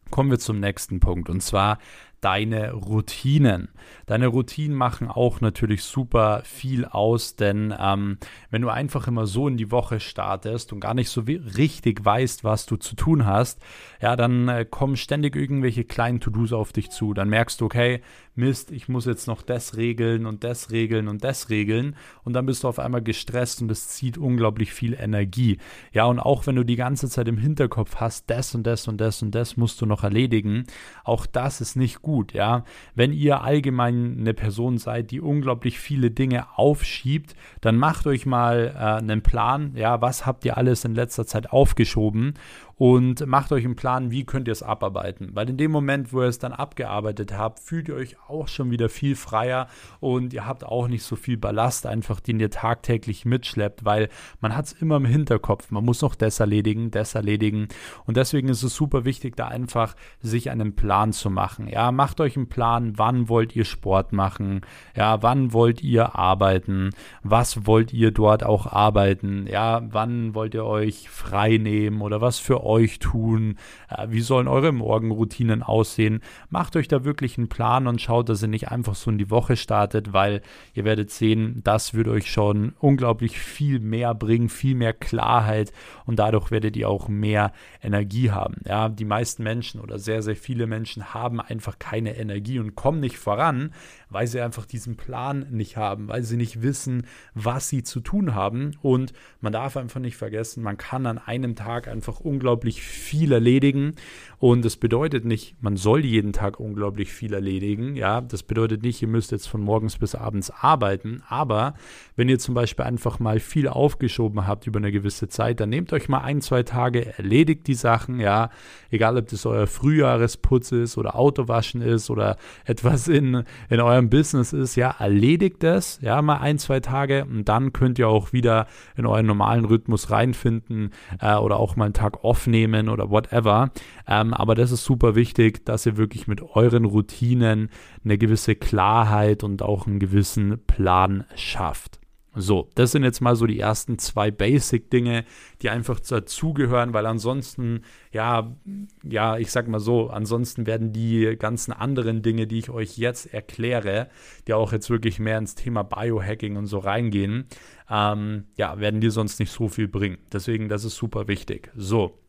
kommen 0.10 0.32
wir 0.32 0.40
zum 0.40 0.60
nächsten 0.60 1.00
Punkt 1.00 1.30
und 1.30 1.42
zwar 1.42 1.78
deine 2.22 2.74
Routinen. 2.74 3.70
Deine 4.06 4.28
Routinen 4.28 4.78
machen 4.78 5.08
auch 5.08 5.42
natürlich 5.42 5.84
super 5.84 6.42
viel 6.46 6.86
aus, 6.86 7.36
denn 7.36 7.74
ähm, 7.78 8.18
wenn 8.51 8.62
du 8.62 8.70
einfach 8.70 9.08
immer 9.08 9.25
so 9.25 9.48
in 9.48 9.58
die 9.58 9.72
Woche 9.72 10.00
startest 10.00 10.72
und 10.72 10.80
gar 10.80 10.94
nicht 10.94 11.10
so 11.10 11.22
richtig 11.22 12.06
weißt, 12.06 12.44
was 12.44 12.68
du 12.68 12.78
zu 12.78 12.96
tun 12.96 13.25
hast, 13.25 13.60
ja, 14.01 14.16
dann 14.16 14.48
äh, 14.48 14.66
kommen 14.66 14.98
ständig 14.98 15.36
irgendwelche 15.36 15.84
kleinen 15.84 16.20
To-Dos 16.20 16.54
auf 16.54 16.72
dich 16.72 16.92
zu. 16.92 17.13
Dann 17.13 17.30
merkst 17.30 17.60
du, 17.60 17.66
okay, 17.66 18.01
Mist, 18.36 18.72
ich 18.72 18.88
muss 18.88 19.06
jetzt 19.06 19.28
noch 19.28 19.42
das 19.42 19.76
regeln 19.76 20.26
und 20.26 20.44
das 20.44 20.72
regeln 20.72 21.08
und 21.08 21.24
das 21.24 21.50
regeln 21.50 21.96
und 22.24 22.34
dann 22.34 22.46
bist 22.46 22.64
du 22.64 22.68
auf 22.70 22.80
einmal 22.80 23.02
gestresst 23.02 23.62
und 23.62 23.70
es 23.72 23.90
zieht 23.90 24.18
unglaublich 24.18 24.74
viel 24.74 24.94
Energie. 24.94 25.58
Ja, 25.92 26.06
und 26.06 26.20
auch 26.20 26.48
wenn 26.48 26.56
du 26.56 26.64
die 26.64 26.78
ganze 26.78 27.10
Zeit 27.10 27.28
im 27.28 27.38
Hinterkopf 27.38 27.98
hast, 27.98 28.30
das 28.30 28.56
und 28.56 28.64
das 28.64 28.88
und 28.88 29.02
das 29.02 29.22
und 29.22 29.36
das 29.36 29.58
musst 29.58 29.82
du 29.82 29.86
noch 29.86 30.04
erledigen, 30.04 30.66
auch 31.04 31.26
das 31.26 31.60
ist 31.60 31.76
nicht 31.76 32.02
gut, 32.02 32.34
ja. 32.34 32.64
Wenn 32.96 33.12
ihr 33.12 33.42
allgemein 33.42 34.18
eine 34.20 34.34
Person 34.34 34.78
seid, 34.78 35.12
die 35.12 35.20
unglaublich 35.20 35.80
viele 35.80 36.10
Dinge 36.10 36.58
aufschiebt, 36.58 37.36
dann 37.60 37.78
macht 37.78 38.08
euch 38.08 38.26
mal 38.26 38.74
äh, 38.74 39.02
einen 39.02 39.24
Plan, 39.24 39.74
ja, 39.76 40.02
was 40.02 40.26
habt 40.26 40.46
ihr 40.46 40.58
alles 40.58 40.86
in 40.86 40.96
letzter 40.96 41.26
Zeit 41.26 41.52
aufgeschoben 41.52 42.36
und 42.82 43.28
macht 43.28 43.51
euch 43.51 43.63
einen 43.63 43.75
Plan, 43.75 44.10
wie 44.10 44.25
könnt 44.25 44.48
ihr 44.48 44.54
es 44.54 44.63
abarbeiten. 44.63 45.30
Weil 45.34 45.50
in 45.50 45.58
dem 45.58 45.70
Moment, 45.70 46.13
wo 46.13 46.22
ihr 46.22 46.28
es 46.28 46.40
dann 46.40 46.51
abgearbeitet 46.51 47.38
habt, 47.38 47.60
fühlt 47.60 47.90
ihr 47.90 47.96
euch 47.96 48.18
auch 48.28 48.48
schon 48.48 48.72
wieder 48.72 48.90
viel 48.90 49.16
freier 49.16 49.68
und 50.00 50.34
ihr 50.34 50.48
habt 50.48 50.63
auch 50.63 50.88
nicht 50.88 51.04
so 51.04 51.16
viel 51.16 51.38
Ballast 51.38 51.86
einfach, 51.86 52.20
den 52.20 52.40
ihr 52.40 52.50
tagtäglich 52.50 53.24
mitschleppt, 53.24 53.86
weil 53.86 54.10
man 54.40 54.56
hat 54.56 54.66
es 54.66 54.72
immer 54.74 54.96
im 54.98 55.06
Hinterkopf. 55.06 55.70
Man 55.70 55.86
muss 55.86 56.01
noch 56.01 56.16
das 56.16 56.40
erledigen, 56.40 56.90
das 56.90 57.13
erledigen 57.13 57.68
und 58.06 58.18
deswegen 58.18 58.50
ist 58.50 58.63
es 58.63 58.75
super 58.75 59.06
wichtig, 59.06 59.36
da 59.36 59.48
einfach 59.48 59.96
sich 60.20 60.50
einen 60.50 60.75
Plan 60.75 61.13
zu 61.13 61.30
machen. 61.30 61.68
Ja, 61.68 61.92
macht 61.92 62.20
euch 62.20 62.36
einen 62.36 62.50
Plan, 62.50 62.94
wann 62.98 63.30
wollt 63.30 63.56
ihr 63.56 63.66
Sport 63.66 64.12
machen, 64.12 64.62
ja, 64.96 65.22
wann 65.22 65.54
wollt 65.54 65.84
ihr 65.84 66.16
arbeiten, 66.16 66.90
was 67.22 67.68
wollt 67.68 67.94
ihr 67.94 68.10
dort 68.10 68.44
auch 68.44 68.66
arbeiten, 68.66 69.46
ja, 69.46 69.82
wann 69.92 70.34
wollt 70.34 70.56
ihr 70.56 70.66
euch 70.66 71.10
frei 71.10 71.58
nehmen 71.58 72.01
oder 72.01 72.22
was 72.22 72.40
für 72.40 72.63
euch 72.63 72.71
tun? 73.00 73.58
Äh, 73.90 74.08
wie 74.10 74.22
sollen 74.22 74.48
eure 74.48 74.72
Morgenroutinen 74.72 75.63
aussehen? 75.63 76.22
Macht 76.50 76.75
euch 76.75 76.88
da 76.88 77.04
wirklich 77.04 77.38
einen 77.38 77.50
Plan 77.50 77.88
und 77.88 78.01
schaut, 78.01 78.30
dass 78.30 78.42
ihr 78.42 78.48
nicht 78.48 78.70
einfach 78.70 78.96
so 78.96 79.12
in 79.12 79.18
die 79.18 79.30
Woche 79.30 79.56
startet, 79.56 80.13
weil 80.13 80.42
ihr 80.74 80.86
werdet 80.86 81.12
sehen, 81.12 81.62
das 81.63 81.94
wird 81.94 82.08
euch 82.08 82.32
schon 82.32 82.74
unglaublich 82.80 83.40
viel 83.40 83.80
mehr 83.80 84.13
bringen, 84.16 84.50
viel 84.50 84.75
mehr 84.75 84.94
Klarheit 84.94 85.72
und 86.06 86.20
dadurch 86.20 86.51
werdet 86.51 86.75
ihr 86.78 86.90
auch 86.90 87.08
mehr 87.08 87.51
Energie 87.82 88.32
haben. 88.32 88.58
Ja, 88.66 88.90
die 88.90 89.06
meisten 89.06 89.44
Menschen 89.44 89.82
oder 89.82 90.00
sehr, 90.00 90.22
sehr 90.22 90.36
viele 90.36 90.68
Menschen 90.68 91.13
haben 91.13 91.40
einfach 91.40 91.80
keine 91.80 92.18
Energie 92.18 92.60
und 92.60 92.75
kommen 92.75 93.00
nicht 93.00 93.18
voran, 93.18 93.74
weil 94.10 94.28
sie 94.28 94.42
einfach 94.42 94.66
diesen 94.66 94.98
Plan 94.98 95.48
nicht 95.50 95.78
haben, 95.78 96.08
weil 96.08 96.24
sie 96.24 96.38
nicht 96.38 96.62
wissen, 96.62 97.08
was 97.34 97.70
sie 97.70 97.84
zu 97.84 98.00
tun 98.01 98.36
haben. 98.36 98.72
Und 98.82 99.13
man 99.40 99.54
darf 99.54 99.78
einfach 99.78 100.00
nicht 100.00 100.18
vergessen, 100.18 100.63
man 100.63 100.78
kann 100.78 101.06
an 101.06 101.18
einem 101.18 101.56
Tag 101.56 101.88
einfach 101.88 102.20
unglaublich 102.20 102.50
viel 102.60 103.31
erledigen. 103.31 103.96
Und 104.41 104.65
das 104.65 104.75
bedeutet 104.75 105.24
nicht, 105.24 105.55
man 105.62 105.77
soll 105.77 106.03
jeden 106.03 106.34
Tag 106.34 106.60
unglaublich 106.60 107.13
viel 107.13 107.36
erledigen. 107.36 107.96
Ja, 107.96 108.22
das 108.22 108.41
bedeutet 108.41 108.81
nicht, 108.81 109.00
ihr 109.00 109.08
müsst 109.08 109.31
jetzt 109.31 109.46
von 109.46 109.62
morgens 109.62 110.00
bis 110.00 110.15
abends 110.15 110.50
arbeiten. 110.50 111.22
Aber 111.29 111.75
wenn 112.15 112.27
ihr 112.27 112.39
zum 112.39 112.55
Beispiel 112.55 112.86
einfach 112.86 113.20
mal 113.20 113.39
viel 113.39 113.67
aufgeschoben 113.67 114.48
habt 114.48 114.65
über 114.65 114.79
eine 114.79 114.91
gewisse 114.91 115.27
Zeit, 115.27 115.60
dann 115.60 115.70
nehmt 115.70 115.93
euch 115.93 116.10
mal 116.10 116.22
ein, 116.22 116.41
zwei 116.41 116.63
Tage, 116.63 117.15
erledigt 117.20 117.67
die 117.67 117.75
Sachen. 117.75 118.20
Ja, 118.20 118.50
egal 118.89 119.15
ob 119.15 119.27
das 119.27 119.46
euer 119.46 119.67
Frühjahresputz 119.67 120.72
ist 120.72 120.98
oder 120.98 121.15
Autowaschen 121.15 121.84
ist 121.84 122.10
oder 122.10 122.36
etwas 122.65 123.08
in, 123.08 123.43
in 123.70 123.79
eurem 123.79 124.10
Business 124.10 124.53
ist, 124.53 124.75
ja, 124.75 124.96
erledigt 124.98 125.63
es, 125.63 126.00
ja, 126.01 126.20
mal 126.24 126.38
ein, 126.38 126.58
zwei 126.58 126.79
Tage 126.79 127.25
und 127.25 127.48
dann 127.48 127.74
könnt 127.74 128.00
ihr 128.00 128.08
auch 128.08 128.34
wieder 128.34 128.65
in 128.98 129.05
euren 129.05 129.27
normalen 129.27 129.65
Rhythmus 129.65 130.10
reinfinden 130.10 130.89
äh, 131.20 131.36
oder 131.36 131.58
auch 131.58 131.75
mal 131.75 131.86
einen 131.86 131.93
Tag 131.93 132.24
off 132.24 132.41
nehmen 132.48 132.90
oder 132.90 133.10
whatever. 133.10 133.72
Ähm, 134.08 134.34
aber 134.34 134.56
das 134.56 134.72
ist 134.72 134.84
super 134.84 135.16
wichtig, 135.16 135.66
dass 135.66 135.86
ihr 135.86 135.98
wirklich 135.98 136.28
mit 136.28 136.42
euren 136.42 136.86
Routinen 136.86 137.70
eine 138.04 138.18
gewisse 138.18 138.56
Klarheit 138.56 139.44
und 139.44 139.62
auch 139.62 139.88
einen 139.88 140.00
gewissen 140.00 140.60
Plan 140.66 141.26
schafft. 141.36 142.02
So, 142.34 142.70
das 142.76 142.94
sind 142.94 143.04
jetzt 143.04 143.20
mal 143.20 143.36
so 143.36 143.46
die 143.46 143.60
ersten 143.60 144.00
zwei 144.00 144.32
Basic-Dinge, 144.32 145.26
die 145.62 145.70
einfach 145.70 146.00
dazugehören, 146.00 146.94
weil 146.94 147.06
ansonsten, 147.06 147.82
ja, 148.14 148.56
ja, 149.04 149.38
ich 149.38 149.52
sag 149.52 149.68
mal 149.68 149.82
so, 149.82 150.10
ansonsten 150.10 150.66
werden 150.66 150.94
die 150.94 151.36
ganzen 151.38 151.74
anderen 151.74 152.22
Dinge, 152.22 152.48
die 152.48 152.60
ich 152.60 152.70
euch 152.70 152.98
jetzt 152.98 153.34
erkläre, 153.34 154.08
die 154.48 154.54
auch 154.54 154.72
jetzt 154.72 154.90
wirklich 154.90 155.20
mehr 155.20 155.38
ins 155.38 155.56
Thema 155.56 155.84
Biohacking 155.84 156.56
und 156.56 156.68
so 156.68 156.80
reingehen, 156.80 157.48
ähm, 157.90 158.46
ja, 158.56 158.80
werden 158.80 159.02
die 159.02 159.10
sonst 159.10 159.42
nicht 159.42 159.52
so 159.52 159.68
viel 159.68 159.90
bringen. 159.90 160.20
Deswegen, 160.32 160.70
das 160.70 160.86
ist 160.86 160.96
super 160.96 161.28
wichtig. 161.28 161.70
So, 161.76 162.21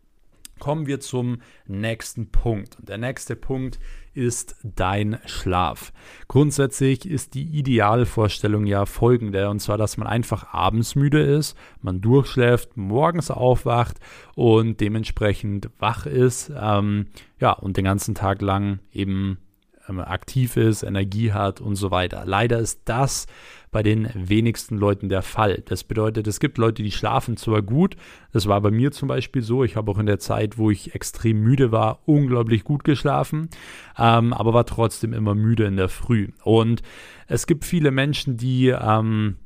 kommen 0.58 0.86
wir 0.86 1.00
zum 1.00 1.42
nächsten 1.66 2.30
Punkt. 2.30 2.76
Der 2.80 2.98
nächste 2.98 3.36
Punkt 3.36 3.78
ist 4.14 4.56
dein 4.62 5.18
Schlaf. 5.26 5.92
Grundsätzlich 6.28 7.08
ist 7.08 7.34
die 7.34 7.44
Idealvorstellung 7.44 8.66
ja 8.66 8.86
folgende, 8.86 9.48
und 9.48 9.60
zwar, 9.60 9.78
dass 9.78 9.96
man 9.96 10.06
einfach 10.06 10.52
abends 10.52 10.94
müde 10.94 11.22
ist, 11.22 11.56
man 11.80 12.00
durchschläft, 12.00 12.76
morgens 12.76 13.30
aufwacht 13.30 13.98
und 14.34 14.80
dementsprechend 14.80 15.70
wach 15.78 16.06
ist, 16.06 16.52
ähm, 16.54 17.06
ja, 17.40 17.52
und 17.52 17.76
den 17.76 17.84
ganzen 17.84 18.14
Tag 18.14 18.42
lang 18.42 18.80
eben 18.92 19.38
ähm, 19.88 20.00
aktiv 20.00 20.56
ist, 20.56 20.82
Energie 20.82 21.32
hat 21.32 21.60
und 21.60 21.76
so 21.76 21.90
weiter. 21.90 22.24
Leider 22.26 22.58
ist 22.58 22.82
das 22.84 23.26
bei 23.72 23.82
den 23.82 24.08
wenigsten 24.14 24.76
Leuten 24.76 25.08
der 25.08 25.22
Fall. 25.22 25.62
Das 25.64 25.82
bedeutet, 25.82 26.26
es 26.28 26.38
gibt 26.38 26.58
Leute, 26.58 26.82
die 26.82 26.92
schlafen 26.92 27.36
zwar 27.36 27.62
gut, 27.62 27.96
das 28.30 28.46
war 28.46 28.60
bei 28.60 28.70
mir 28.70 28.92
zum 28.92 29.08
Beispiel 29.08 29.42
so, 29.42 29.64
ich 29.64 29.76
habe 29.76 29.90
auch 29.90 29.98
in 29.98 30.06
der 30.06 30.18
Zeit, 30.18 30.58
wo 30.58 30.70
ich 30.70 30.94
extrem 30.94 31.40
müde 31.40 31.72
war, 31.72 32.00
unglaublich 32.04 32.64
gut 32.64 32.84
geschlafen, 32.84 33.48
ähm, 33.98 34.32
aber 34.32 34.54
war 34.54 34.66
trotzdem 34.66 35.14
immer 35.14 35.34
müde 35.34 35.64
in 35.64 35.76
der 35.76 35.88
Früh. 35.88 36.28
Und 36.44 36.82
es 37.26 37.46
gibt 37.46 37.64
viele 37.64 37.90
Menschen, 37.90 38.36
die 38.36 38.68
ähm, 38.68 39.36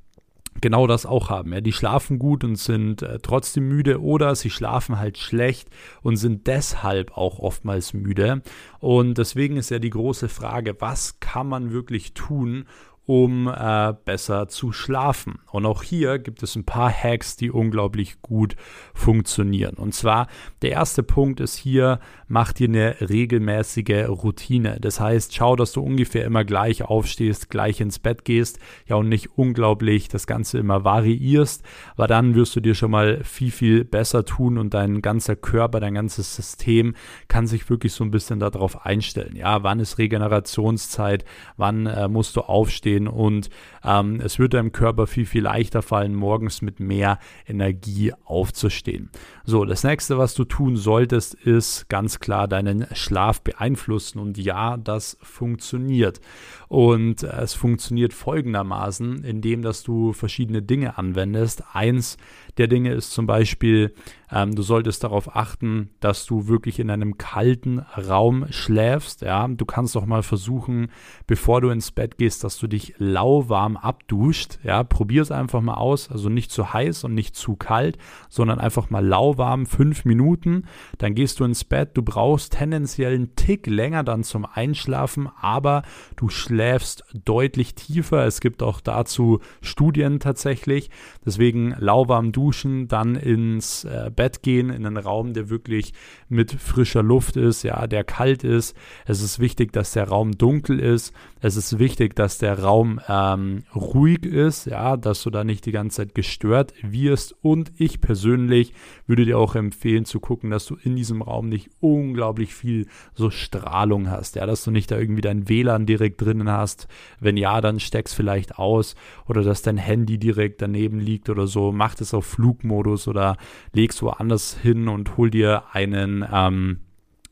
genau 0.61 0.87
das 0.87 1.07
auch 1.07 1.31
haben. 1.31 1.53
Ja, 1.53 1.61
die 1.61 1.73
schlafen 1.73 2.19
gut 2.19 2.43
und 2.43 2.57
sind 2.57 3.03
äh, 3.03 3.21
trotzdem 3.21 3.69
müde 3.69 4.01
oder 4.03 4.35
sie 4.35 4.51
schlafen 4.51 4.99
halt 4.99 5.19
schlecht 5.19 5.69
und 6.03 6.17
sind 6.17 6.47
deshalb 6.49 7.17
auch 7.17 7.39
oftmals 7.39 7.95
müde. 7.95 8.43
Und 8.81 9.19
deswegen 9.19 9.57
ist 9.57 9.71
ja 9.71 9.79
die 9.79 9.91
große 9.91 10.29
Frage, 10.29 10.81
was 10.81 11.21
kann 11.21 11.49
man 11.49 11.71
wirklich 11.71 12.15
tun, 12.15 12.67
um 13.07 13.47
äh, 13.49 13.95
besser 14.05 14.49
zu 14.49 14.73
schlafen. 14.73 15.39
Und 15.53 15.65
auch 15.65 15.85
hier 15.85 16.19
gibt 16.19 16.43
es 16.43 16.57
ein 16.57 16.65
paar 16.65 16.91
Hacks, 16.91 17.37
die 17.37 17.51
unglaublich 17.53 18.21
gut 18.21 18.57
funktionieren. 18.95 19.77
Und 19.77 19.95
zwar 19.95 20.27
der 20.63 20.73
erste 20.73 21.05
Punkt 21.05 21.41
ist 21.41 21.57
hier, 21.57 22.01
mach 22.27 22.53
dir 22.53 22.69
eine 22.69 22.97
regelmäßige 23.01 24.09
Routine. 24.09 24.79
Das 24.81 24.99
heißt, 24.99 25.35
schau, 25.35 25.55
dass 25.55 25.73
du 25.73 25.83
ungefähr 25.83 26.25
immer 26.25 26.45
gleich 26.45 26.83
aufstehst, 26.83 27.49
gleich 27.49 27.81
ins 27.81 28.01
Bett 28.01 28.25
gehst, 28.25 28.59
ja 28.87 28.97
und 28.97 29.09
nicht 29.09 29.39
unglaublich 29.39 30.09
das 30.09 30.27
Ganze 30.27 30.59
immer 30.59 30.85
variierst, 30.85 31.63
weil 31.95 32.09
dann 32.09 32.35
wirst 32.35 32.57
du 32.57 32.61
dir 32.61 32.75
schon 32.75 32.91
mal 32.91 33.23
viel, 33.23 33.53
viel 33.53 33.85
besser 33.85 34.25
tun 34.25 34.59
und 34.59 34.75
dein 34.75 35.01
ganzer 35.01 35.37
Körper, 35.37 35.79
dein 35.79 35.95
ganzes 35.95 36.35
System 36.35 36.95
kann 37.29 37.47
sich 37.47 37.71
wirklich 37.71 37.93
so 37.93 38.03
ein 38.03 38.11
bisschen 38.11 38.41
darauf 38.41 38.85
einstellen. 38.85 39.37
Ja, 39.37 39.63
wann 39.63 39.79
ist 39.79 39.99
Regenerationszeit, 39.99 41.25
wann 41.57 41.87
äh, 41.87 42.09
musst 42.09 42.35
du 42.35 42.41
aufstehen, 42.41 42.96
gehen 42.97 43.09
und 43.09 43.51
ähm, 43.85 44.21
es 44.23 44.39
wird 44.39 44.55
deinem 44.55 44.73
Körper 44.73 45.07
viel, 45.07 45.27
viel 45.27 45.43
leichter 45.43 45.83
fallen, 45.83 46.15
morgens 46.15 46.63
mit 46.63 46.81
mehr 46.81 47.19
Energie 47.47 48.13
aufzustehen. 48.25 49.11
So, 49.45 49.65
das 49.65 49.85
nächste, 49.85 50.19
was 50.19 50.35
du 50.35 50.45
tun 50.45 50.77
solltest, 50.77 51.35
ist 51.35 51.89
ganz 51.89 52.19
klar 52.19 52.49
deinen 52.49 52.87
Schlaf 52.95 53.43
beeinflussen 53.43 54.19
und 54.19 54.39
ja, 54.39 54.77
das 54.77 55.19
funktioniert. 55.23 56.21
Und 56.69 57.23
äh, 57.23 57.43
es 57.43 57.55
funktioniert 57.55 58.13
folgendermaßen, 58.13 59.25
indem 59.25 59.63
dass 59.63 59.83
du 59.83 60.13
verschiedene 60.13 60.63
Dinge 60.63 60.99
anwendest. 60.99 61.63
Eins 61.73 62.17
der 62.57 62.69
Dinge 62.69 62.93
ist 62.93 63.13
zum 63.13 63.27
Beispiel, 63.27 63.95
ähm, 64.31 64.55
du 64.55 64.63
solltest 64.63 65.05
darauf 65.05 65.37
achten, 65.37 65.91
dass 66.01 66.27
du 66.27 66.49
wirklich 66.49 66.79
in 66.79 66.91
einem 66.91 67.19
kalten 67.19 67.79
Raum 67.79 68.47
schläfst. 68.51 69.23
Ja, 69.23 69.47
du 69.47 69.65
kannst 69.65 69.95
doch 69.95 70.07
mal 70.07 70.23
versuchen, 70.23 70.89
bevor 71.27 71.61
du 71.61 71.71
ins 71.71 71.93
Bett 71.93 72.19
gehst, 72.19 72.43
dass 72.45 72.59
du 72.59 72.67
dich 72.67 72.95
lauwarm 72.99 73.77
abduscht. 73.77 74.59
Ja, 74.65 74.83
probier 74.83 75.23
es 75.23 75.31
einfach 75.31 75.61
mal 75.61 75.75
aus. 75.75 76.11
Also 76.11 76.29
nicht 76.29 76.51
zu 76.51 76.73
heiß 76.73 77.05
und 77.05 77.15
nicht 77.15 77.37
zu 77.37 77.57
kalt, 77.57 77.99
sondern 78.29 78.59
einfach 78.59 78.91
mal 78.91 79.05
lauwarm, 79.05 79.67
fünf 79.67 80.05
Minuten. 80.05 80.65
Dann 80.99 81.15
gehst 81.15 81.41
du 81.41 81.45
ins 81.45 81.65
Bett. 81.65 81.91
Du 81.95 82.03
brauchst 82.03 82.55
tendenziell 82.55 83.15
einen 83.15 83.37
Tick 83.37 83.67
länger 83.67 84.03
dann 84.03 84.25
zum 84.25 84.45
Einschlafen, 84.45 85.29
aber 85.41 85.83
du 86.17 86.29
schläfst 86.29 87.05
deutlich 87.25 87.75
tiefer. 87.75 88.27
Es 88.27 88.41
gibt 88.41 88.63
auch 88.63 88.81
dazu 88.81 89.41
Studien 89.61 90.19
tatsächlich. 90.19 90.91
Deswegen 91.25 91.75
lauwarm 91.79 92.33
duschen, 92.33 92.89
dann 92.89 93.15
ins 93.15 93.85
äh, 93.85 94.11
Bett 94.17 94.43
gehen, 94.43 94.71
in 94.71 94.87
einen 94.87 94.97
Raum, 94.97 95.35
der 95.35 95.51
wirklich 95.51 95.93
mit 96.29 96.53
frischer 96.53 97.03
Luft 97.03 97.37
ist, 97.37 97.63
ja, 97.63 97.87
der 97.87 98.05
kalt 98.05 98.45
ist. 98.45 98.77
Es 99.05 99.23
ist 99.23 99.39
wichtig, 99.39 99.73
dass 99.73 99.93
der 99.93 100.09
Raum 100.09 100.33
dunkel 100.37 100.81
ist. 100.81 101.13
Es 101.41 101.57
ist 101.57 101.79
wichtig, 101.79 102.17
dass 102.17 102.39
der 102.39 102.59
Raum 102.59 103.01
ähm, 103.09 103.65
ruhig 103.75 104.25
ist, 104.25 104.67
ja, 104.67 104.97
dass 104.97 105.23
du 105.23 105.31
da 105.31 105.45
nicht 105.45 105.67
die 105.67 105.73
ganze 105.73 105.99
Zeit 105.99 106.15
gestört 106.15 106.73
wirst. 106.83 107.37
Und 107.43 107.73
ich 107.77 108.01
persönlich 108.01 108.73
würde 109.07 109.25
dir 109.25 109.39
auch 109.39 109.55
empfehlen 109.55 110.07
zu 110.07 110.19
gucken, 110.19 110.51
dass 110.51 110.67
du 110.67 110.77
in 110.83 110.97
diesem 110.97 111.23
Raum 111.23 111.49
nicht 111.49 111.71
unglaublich 111.81 112.55
viel 112.55 112.87
so 113.15 113.31
Strahlung 113.31 114.11
hast, 114.11 114.37
ja, 114.37 114.47
dass 114.47 114.65
du 114.65 114.71
nicht 114.71 114.91
da 114.91 114.99
irgendwie 114.99 115.21
dein 115.21 115.49
WLAN 115.49 115.87
direkt 115.87 116.21
drinnen 116.21 116.51
hast. 116.51 116.89
Wenn 117.21 117.37
ja, 117.37 117.61
dann 117.61 117.81
steck's 117.81 118.15
vielleicht 118.15 118.59
aus 118.59 118.97
oder 119.27 119.43
dass 119.43 119.63
dein 119.63 119.77
Handy 119.77 120.19
direkt 120.19 120.63
daneben 120.63 120.99
liegt 121.01 121.29
oder 121.29 121.47
so. 121.47 121.71
Mach 121.71 121.95
das 121.95 122.15
auf 122.15 122.27
Flugmodus 122.27 123.09
oder 123.09 123.37
legst 123.73 124.03
woanders 124.07 124.57
hin 124.57 124.89
und 124.89 125.19
hol 125.19 125.31
dir 125.31 125.65
einen 125.73 126.25
ähm, 126.33 126.79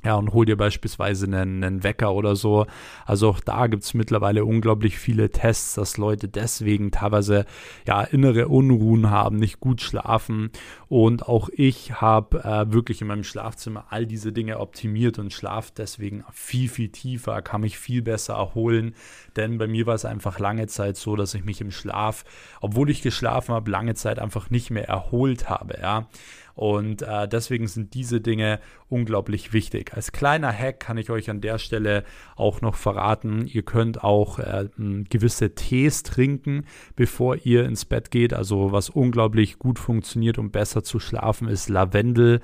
ja, 0.04 0.16
und 0.16 0.34
hol 0.34 0.44
dir 0.44 0.56
beispielsweise 0.56 1.24
einen, 1.24 1.64
einen 1.64 1.82
Wecker 1.82 2.12
oder 2.12 2.36
so. 2.36 2.66
Also 3.06 3.30
auch 3.30 3.40
da 3.40 3.68
gibt 3.68 3.84
es 3.84 3.94
mittlerweile 3.94 4.44
unglaublich 4.44 4.98
viele 4.98 5.30
Tests, 5.30 5.74
dass 5.74 5.96
Leute 5.96 6.28
deswegen 6.28 6.90
teilweise 6.90 7.46
ja 7.86 8.02
innere 8.02 8.48
Unruhen 8.48 9.08
haben, 9.08 9.36
nicht 9.36 9.60
gut 9.60 9.80
schlafen. 9.80 10.50
Und 10.88 11.26
auch 11.26 11.48
ich 11.48 12.02
habe 12.02 12.44
äh, 12.44 12.70
wirklich 12.70 13.00
in 13.00 13.06
meinem 13.06 13.24
Schlafzimmer 13.24 13.86
all 13.88 14.04
diese 14.04 14.32
Dinge 14.32 14.60
optimiert 14.60 15.18
und 15.18 15.32
schlafe 15.32 15.72
deswegen 15.74 16.22
viel, 16.32 16.68
viel 16.68 16.90
tiefer, 16.90 17.40
kann 17.40 17.62
mich 17.62 17.78
viel 17.78 18.02
besser 18.02 18.34
erholen. 18.34 18.94
Denn 19.36 19.56
bei 19.56 19.66
mir 19.66 19.86
war 19.86 19.94
es 19.94 20.04
einfach 20.04 20.38
lange 20.38 20.66
Zeit 20.66 20.98
so, 20.98 21.16
dass 21.16 21.32
ich 21.32 21.44
mich 21.44 21.62
im 21.62 21.70
Schlaf, 21.70 22.24
obwohl 22.60 22.90
ich 22.90 23.00
geschlafen 23.00 23.54
habe, 23.54 23.70
lange 23.70 23.94
Zeit 23.94 24.18
einfach 24.18 24.50
nicht 24.50 24.70
mehr 24.70 24.86
erholt 24.86 25.48
habe. 25.48 25.78
Ja. 25.80 26.08
Und 26.54 27.02
äh, 27.02 27.26
deswegen 27.26 27.66
sind 27.66 27.94
diese 27.94 28.20
Dinge 28.20 28.60
unglaublich 28.88 29.52
wichtig. 29.52 29.92
Als 29.94 30.12
kleiner 30.12 30.52
Hack 30.52 30.80
kann 30.80 30.98
ich 30.98 31.10
euch 31.10 31.30
an 31.30 31.40
der 31.40 31.58
Stelle 31.58 32.04
auch 32.36 32.60
noch 32.60 32.74
verraten, 32.74 33.46
ihr 33.46 33.62
könnt 33.62 34.04
auch 34.04 34.38
äh, 34.38 34.68
gewisse 35.08 35.54
Tees 35.54 36.02
trinken, 36.02 36.64
bevor 36.96 37.36
ihr 37.44 37.64
ins 37.64 37.84
Bett 37.84 38.10
geht. 38.10 38.32
Also 38.32 38.72
was 38.72 38.90
unglaublich 38.90 39.58
gut 39.58 39.78
funktioniert, 39.78 40.38
um 40.38 40.50
besser 40.50 40.84
zu 40.84 40.98
schlafen, 40.98 41.48
ist 41.48 41.68
Lavendel 41.68 42.40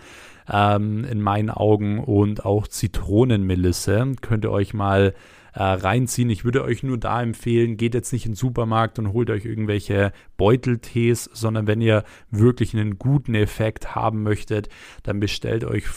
ähm, 0.51 1.05
in 1.05 1.21
meinen 1.21 1.50
Augen 1.50 1.99
und 1.99 2.45
auch 2.45 2.67
Zitronenmelisse. 2.67 4.13
Könnt 4.21 4.45
ihr 4.45 4.50
euch 4.50 4.75
mal 4.75 5.15
äh, 5.53 5.63
reinziehen. 5.63 6.31
Ich 6.31 6.45
würde 6.45 6.63
euch 6.63 6.83
nur 6.83 6.99
da 6.99 7.23
empfehlen, 7.23 7.76
geht 7.76 7.95
jetzt 7.95 8.13
nicht 8.13 8.26
in 8.26 8.33
den 8.33 8.37
Supermarkt 8.37 8.99
und 8.99 9.13
holt 9.13 9.31
euch 9.31 9.45
irgendwelche 9.45 10.13
Beuteltees, 10.37 11.25
sondern 11.33 11.67
wenn 11.67 11.81
ihr 11.81 12.05
wirklich 12.31 12.75
einen 12.75 12.99
guten 12.99 13.35
Effekt 13.35 13.95
haben 13.95 14.23
möchtet, 14.23 14.69
dann 15.03 15.21
bestellt 15.21 15.65
euch 15.65 15.89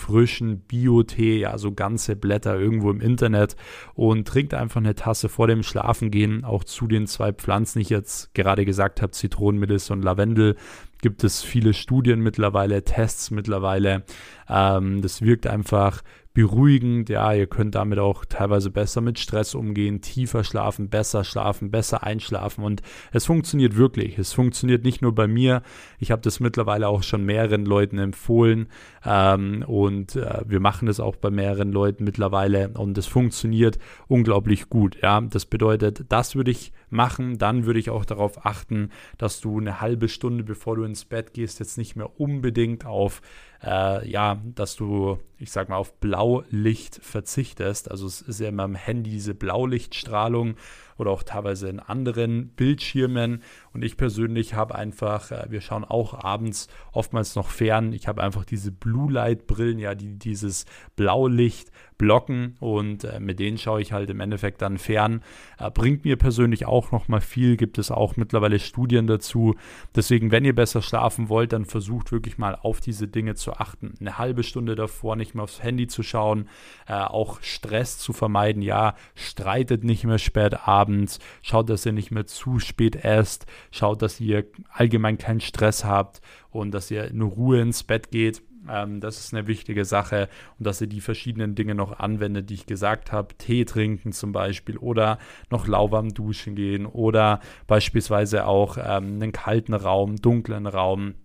frischen 0.43 0.60
Bio-Tee, 0.60 1.39
ja, 1.39 1.58
so 1.58 1.71
ganze 1.71 2.15
Blätter 2.15 2.60
irgendwo 2.60 2.91
im 2.91 3.01
Internet 3.01 3.56
und 3.93 4.27
trinkt 4.27 4.53
einfach 4.53 4.82
eine 4.82 4.95
Tasse 4.95 5.29
vor 5.29 5.47
dem 5.47 5.63
Schlafengehen, 5.63 6.43
auch 6.43 6.63
zu 6.63 6.88
den 6.88 7.08
zwei 7.08 7.32
Pflanzen, 7.32 7.79
die 7.79 7.84
ich 7.84 7.89
jetzt 7.89 8.34
gerade 8.34 8.65
gesagt 8.65 9.01
habe, 9.01 9.12
Zitronenmelisse 9.12 9.93
und 9.93 10.03
Lavendel 10.03 10.56
gibt 11.01 11.23
es 11.23 11.41
viele 11.41 11.73
Studien 11.73 12.21
mittlerweile, 12.21 12.84
Tests 12.84 13.29
mittlerweile. 13.32 14.03
Ähm, 14.47 15.01
das 15.01 15.21
wirkt 15.21 15.47
einfach 15.47 16.01
beruhigend. 16.33 17.09
Ja, 17.09 17.31
ihr 17.33 17.47
könnt 17.47 17.75
damit 17.75 17.99
auch 17.99 18.25
teilweise 18.25 18.71
besser 18.71 19.01
mit 19.01 19.19
Stress 19.19 19.53
umgehen, 19.53 20.01
tiefer 20.01 20.43
schlafen, 20.43 20.89
besser 20.89 21.23
schlafen, 21.23 21.69
besser 21.69 22.03
einschlafen 22.03 22.63
und 22.63 22.81
es 23.11 23.25
funktioniert 23.25 23.77
wirklich. 23.77 24.17
Es 24.17 24.33
funktioniert 24.33 24.83
nicht 24.83 25.01
nur 25.01 25.13
bei 25.13 25.27
mir. 25.27 25.61
Ich 25.99 26.11
habe 26.11 26.21
das 26.21 26.39
mittlerweile 26.39 26.87
auch 26.87 27.03
schon 27.03 27.23
mehreren 27.23 27.65
Leuten 27.65 27.99
empfohlen 27.99 28.67
ähm, 29.05 29.63
und 29.67 30.15
äh, 30.15 30.41
wir 30.45 30.59
machen 30.59 30.87
das 30.87 30.99
auch 30.99 31.15
bei 31.15 31.29
mehreren 31.29 31.71
Leuten 31.71 32.03
mittlerweile 32.03 32.69
und 32.69 32.97
es 32.97 33.05
funktioniert 33.05 33.77
unglaublich 34.07 34.69
gut. 34.69 34.97
Ja, 35.01 35.21
das 35.21 35.45
bedeutet, 35.45 36.05
das 36.09 36.35
würde 36.35 36.51
ich 36.51 36.73
machen. 36.89 37.37
Dann 37.37 37.65
würde 37.65 37.79
ich 37.79 37.91
auch 37.91 38.05
darauf 38.05 38.45
achten, 38.45 38.89
dass 39.17 39.39
du 39.39 39.59
eine 39.59 39.81
halbe 39.81 40.07
Stunde 40.07 40.43
bevor 40.43 40.77
du 40.77 40.83
ins 40.83 41.05
Bett 41.05 41.33
gehst 41.33 41.59
jetzt 41.59 41.77
nicht 41.77 41.95
mehr 41.95 42.19
unbedingt 42.19 42.85
auf 42.85 43.21
äh, 43.63 44.07
ja, 44.09 44.41
dass 44.55 44.75
du, 44.75 45.19
ich 45.43 45.51
sag 45.51 45.67
mal, 45.67 45.75
auf 45.75 45.99
Blaulicht 45.99 46.95
verzichtest. 47.03 47.91
Also 47.91 48.08
es 48.08 48.21
ist 48.21 48.39
ja 48.39 48.47
in 48.47 48.56
meinem 48.56 48.75
Handy 48.75 49.12
diese 49.12 49.36
Blaulichtstrahlung 49.36 50.56
oder 50.97 51.12
auch 51.12 51.23
teilweise 51.23 51.67
in 51.69 51.79
anderen 51.79 52.49
Bildschirmen. 52.49 53.43
Und 53.73 53.84
ich 53.84 53.97
persönlich 53.97 54.53
habe 54.53 54.75
einfach, 54.75 55.32
äh, 55.32 55.45
wir 55.49 55.62
schauen 55.62 55.84
auch 55.84 56.13
abends 56.23 56.67
oftmals 56.91 57.36
noch 57.36 57.49
fern. 57.49 57.93
Ich 57.93 58.08
habe 58.08 58.23
einfach 58.23 58.45
diese 58.45 58.71
Blue 58.71 59.12
Light 59.12 59.47
Brillen, 59.47 59.79
ja, 59.79 59.95
die 59.95 60.17
dieses 60.17 60.65
Blaulicht 60.95 61.71
blocken 61.97 62.58
und 62.60 63.03
äh, 63.06 63.19
mit 63.19 63.39
denen 63.39 63.58
schaue 63.58 63.82
ich 63.82 63.93
halt 63.93 64.10
im 64.10 64.19
Endeffekt 64.19 64.62
dann 64.62 64.77
fern. 64.77 65.23
Äh, 65.58 65.71
bringt 65.71 66.06
mir 66.06 66.17
persönlich 66.17 66.65
auch 66.65 66.91
noch 66.91 67.08
mal 67.08 67.21
viel, 67.21 67.56
gibt 67.56 67.77
es 67.77 67.91
auch 67.91 68.17
mittlerweile 68.17 68.60
Studien 68.60 69.08
dazu. 69.08 69.56
Deswegen, 69.95 70.32
wenn 70.32 70.45
ihr 70.45 70.56
besser 70.56 70.82
schlafen 70.82 71.29
wollt, 71.29 71.53
dann 71.53 71.65
versucht 71.65 72.12
wirklich 72.12 72.38
mal 72.38 72.56
auf 72.56 72.82
diese 72.82 73.08
Dinge 73.08 73.36
zu 73.36 73.53
achten. 73.53 73.93
Eine 73.99 74.17
halbe 74.17 74.43
Stunde 74.43 74.75
davor 74.75 75.15
nicht 75.15 75.32
mehr 75.35 75.43
aufs 75.43 75.63
Handy 75.63 75.87
zu 75.87 76.03
schauen, 76.03 76.49
äh, 76.87 76.93
auch 76.93 77.41
Stress 77.41 77.97
zu 77.97 78.13
vermeiden. 78.13 78.61
Ja, 78.61 78.95
streitet 79.15 79.83
nicht 79.83 80.03
mehr 80.03 80.19
spät 80.19 80.67
abends, 80.67 81.19
schaut, 81.41 81.69
dass 81.69 81.85
ihr 81.85 81.93
nicht 81.93 82.11
mehr 82.11 82.25
zu 82.25 82.59
spät 82.59 83.03
esst, 83.03 83.45
schaut, 83.71 84.01
dass 84.01 84.19
ihr 84.19 84.45
allgemein 84.69 85.17
keinen 85.17 85.41
Stress 85.41 85.85
habt 85.85 86.21
und 86.51 86.71
dass 86.71 86.91
ihr 86.91 87.05
in 87.05 87.21
Ruhe 87.21 87.61
ins 87.61 87.83
Bett 87.83 88.11
geht. 88.11 88.41
Ähm, 88.69 88.99
das 88.99 89.19
ist 89.19 89.33
eine 89.33 89.47
wichtige 89.47 89.85
Sache 89.85 90.29
und 90.57 90.65
dass 90.65 90.81
ihr 90.81 90.87
die 90.87 91.01
verschiedenen 91.01 91.55
Dinge 91.55 91.75
noch 91.75 91.99
anwendet, 91.99 92.49
die 92.49 92.55
ich 92.55 92.65
gesagt 92.65 93.11
habe. 93.11 93.35
Tee 93.37 93.65
trinken 93.65 94.11
zum 94.11 94.31
Beispiel 94.31 94.77
oder 94.77 95.19
noch 95.49 95.67
lauwarm 95.67 96.13
duschen 96.13 96.55
gehen 96.55 96.85
oder 96.85 97.39
beispielsweise 97.67 98.45
auch 98.45 98.77
ähm, 98.77 99.15
einen 99.15 99.31
kalten 99.31 99.73
Raum, 99.73 100.15
dunklen 100.17 100.67
Raum 100.67 101.15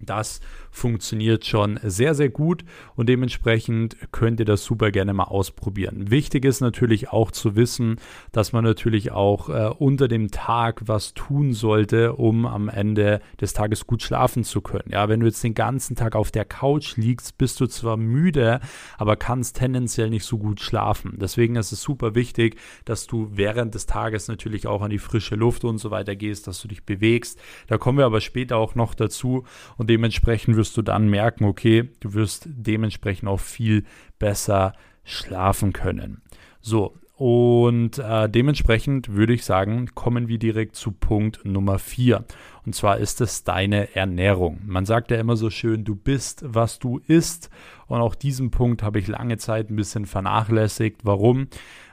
Das 0.00 0.40
funktioniert 0.70 1.44
schon 1.44 1.78
sehr, 1.82 2.14
sehr 2.14 2.28
gut 2.28 2.64
und 2.96 3.08
dementsprechend 3.08 3.96
könnt 4.12 4.40
ihr 4.40 4.46
das 4.46 4.64
super 4.64 4.90
gerne 4.90 5.12
mal 5.12 5.24
ausprobieren. 5.24 6.10
Wichtig 6.10 6.44
ist 6.44 6.60
natürlich 6.60 7.10
auch 7.10 7.30
zu 7.30 7.56
wissen, 7.56 7.96
dass 8.32 8.52
man 8.52 8.64
natürlich 8.64 9.12
auch 9.12 9.48
äh, 9.48 9.70
unter 9.78 10.08
dem 10.08 10.30
Tag 10.30 10.82
was 10.86 11.14
tun 11.14 11.52
sollte, 11.52 12.14
um 12.14 12.46
am 12.46 12.68
Ende 12.68 13.20
des 13.40 13.52
Tages 13.52 13.86
gut 13.86 14.02
schlafen 14.02 14.44
zu 14.44 14.60
können. 14.60 14.90
Ja, 14.90 15.08
wenn 15.08 15.20
du 15.20 15.26
jetzt 15.26 15.42
den 15.42 15.54
ganzen 15.54 15.96
Tag 15.96 16.14
auf 16.14 16.30
der 16.30 16.44
Couch 16.44 16.96
liegst, 16.96 17.38
bist 17.38 17.60
du 17.60 17.66
zwar 17.66 17.96
müde, 17.96 18.60
aber 18.98 19.16
kannst 19.16 19.56
tendenziell 19.56 20.10
nicht 20.10 20.24
so 20.24 20.38
gut 20.38 20.60
schlafen. 20.60 21.18
Deswegen 21.20 21.56
ist 21.56 21.72
es 21.72 21.82
super 21.82 22.14
wichtig, 22.14 22.56
dass 22.84 23.06
du 23.06 23.28
während 23.32 23.74
des 23.74 23.86
Tages 23.86 24.28
natürlich 24.28 24.66
auch 24.66 24.82
an 24.82 24.90
die 24.90 24.98
frische 24.98 25.34
Luft 25.34 25.64
und 25.64 25.78
so 25.78 25.90
weiter 25.90 26.16
gehst, 26.16 26.46
dass 26.46 26.60
du 26.60 26.68
dich 26.68 26.84
bewegst. 26.84 27.40
Da 27.66 27.78
kommen 27.78 27.98
wir 27.98 28.06
aber 28.06 28.20
später 28.20 28.56
auch 28.56 28.74
noch 28.74 28.94
dazu 28.94 29.44
und 29.76 29.90
dementsprechend 29.90 30.56
wirst 30.60 30.76
du 30.76 30.82
dann 30.82 31.08
merken, 31.08 31.44
okay, 31.46 31.88
du 32.00 32.12
wirst 32.12 32.46
dementsprechend 32.46 33.30
auch 33.30 33.40
viel 33.40 33.84
besser 34.18 34.74
schlafen 35.04 35.72
können. 35.72 36.20
So, 36.60 36.98
und 37.16 37.98
äh, 37.98 38.28
dementsprechend 38.28 39.14
würde 39.14 39.32
ich 39.32 39.46
sagen, 39.46 39.88
kommen 39.94 40.28
wir 40.28 40.38
direkt 40.38 40.76
zu 40.76 40.92
Punkt 40.92 41.40
Nummer 41.44 41.78
4. 41.78 42.26
Und 42.66 42.74
zwar 42.74 42.98
ist 42.98 43.20
es 43.20 43.44
deine 43.44 43.94
Ernährung. 43.94 44.60
Man 44.64 44.86
sagt 44.86 45.10
ja 45.10 45.18
immer 45.18 45.36
so 45.36 45.50
schön, 45.50 45.84
du 45.84 45.94
bist, 45.94 46.42
was 46.46 46.78
du 46.78 46.98
isst. 47.06 47.50
Und 47.86 48.00
auch 48.00 48.14
diesen 48.14 48.50
Punkt 48.50 48.82
habe 48.82 48.98
ich 48.98 49.08
lange 49.08 49.38
Zeit 49.38 49.70
ein 49.70 49.76
bisschen 49.76 50.06
vernachlässigt. 50.06 51.00
Warum? 51.04 51.48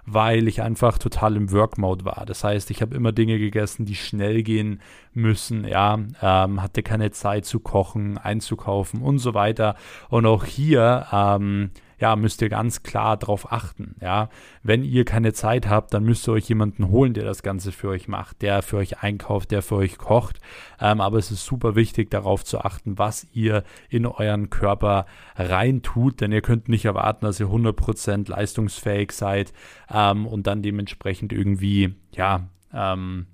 Weil 0.06 0.48
ich 0.48 0.62
einfach 0.62 0.98
total 0.98 1.36
im 1.36 1.52
Work-Mode 1.52 2.06
war. 2.06 2.26
Das 2.26 2.44
heißt, 2.44 2.72
ich 2.72 2.82
habe 2.82 2.96
immer 2.96 3.12
Dinge 3.12 3.40
gegessen, 3.40 3.86
die 3.86 3.96
schnell 3.96 4.44
gehen 4.44 4.82
müssen. 5.14 5.66
Ja, 5.66 6.00
ähm, 6.22 6.62
hatte 6.62 6.84
keine 6.84 7.12
Zeit 7.12 7.46
zu 7.46 7.60
kochen, 7.60 8.18
einzukaufen 8.18 9.02
und 9.02 9.20
so 9.20 9.34
weiter. 9.34 9.76
Und 10.10 10.26
auch 10.26 10.46
hier 10.46 11.08
ähm, 11.12 11.72
ja, 12.00 12.16
müsst 12.16 12.42
ihr 12.42 12.50
ganz 12.50 12.84
klar 12.84 13.18
darauf 13.18 13.52
achten. 13.52 13.96
Ja, 14.02 14.30
wenn 14.64 14.84
ihr 14.84 15.06
keine 15.06 15.34
Zeit 15.34 15.68
habt, 15.68 15.94
dann 15.94 16.04
müsst 16.04 16.28
ihr 16.28 16.34
euch 16.34 16.48
jemanden 16.48 16.90
holen, 16.90 17.14
der 17.14 17.26
das 17.26 17.44
Ganze 17.44 17.72
für 17.72 17.90
euch 17.90 18.08
macht, 18.08 18.42
der 18.42 18.62
für 18.62 18.78
euch 18.78 19.02
einkauft, 19.02 19.52
der 19.52 19.62
für 19.62 19.76
euch 19.76 19.98
kocht. 19.98 20.40
Ähm, 20.80 21.02
aber 21.02 21.18
es 21.18 21.32
ist 21.32 21.46
super 21.46 21.76
wichtig, 21.76 22.12
darauf 22.12 22.44
zu 22.46 22.60
achten, 22.62 22.98
was 22.98 23.28
ihr 23.34 23.64
in 23.90 24.06
euren 24.06 24.50
Körper 24.50 25.06
reintut, 25.36 26.22
denn 26.22 26.32
ihr 26.32 26.42
könnt 26.42 26.70
nicht 26.70 26.86
erwarten, 26.86 27.26
dass 27.26 27.40
ihr 27.40 27.48
100% 27.48 28.30
leistungsfähig 28.30 29.12
seid 29.12 29.54
ähm, 29.92 30.28
und 30.28 30.48
dann 30.48 30.62
dementsprechend 30.62 31.34
irgendwie, 31.34 31.96
ja, 32.12 32.48
ähm, 32.74 33.28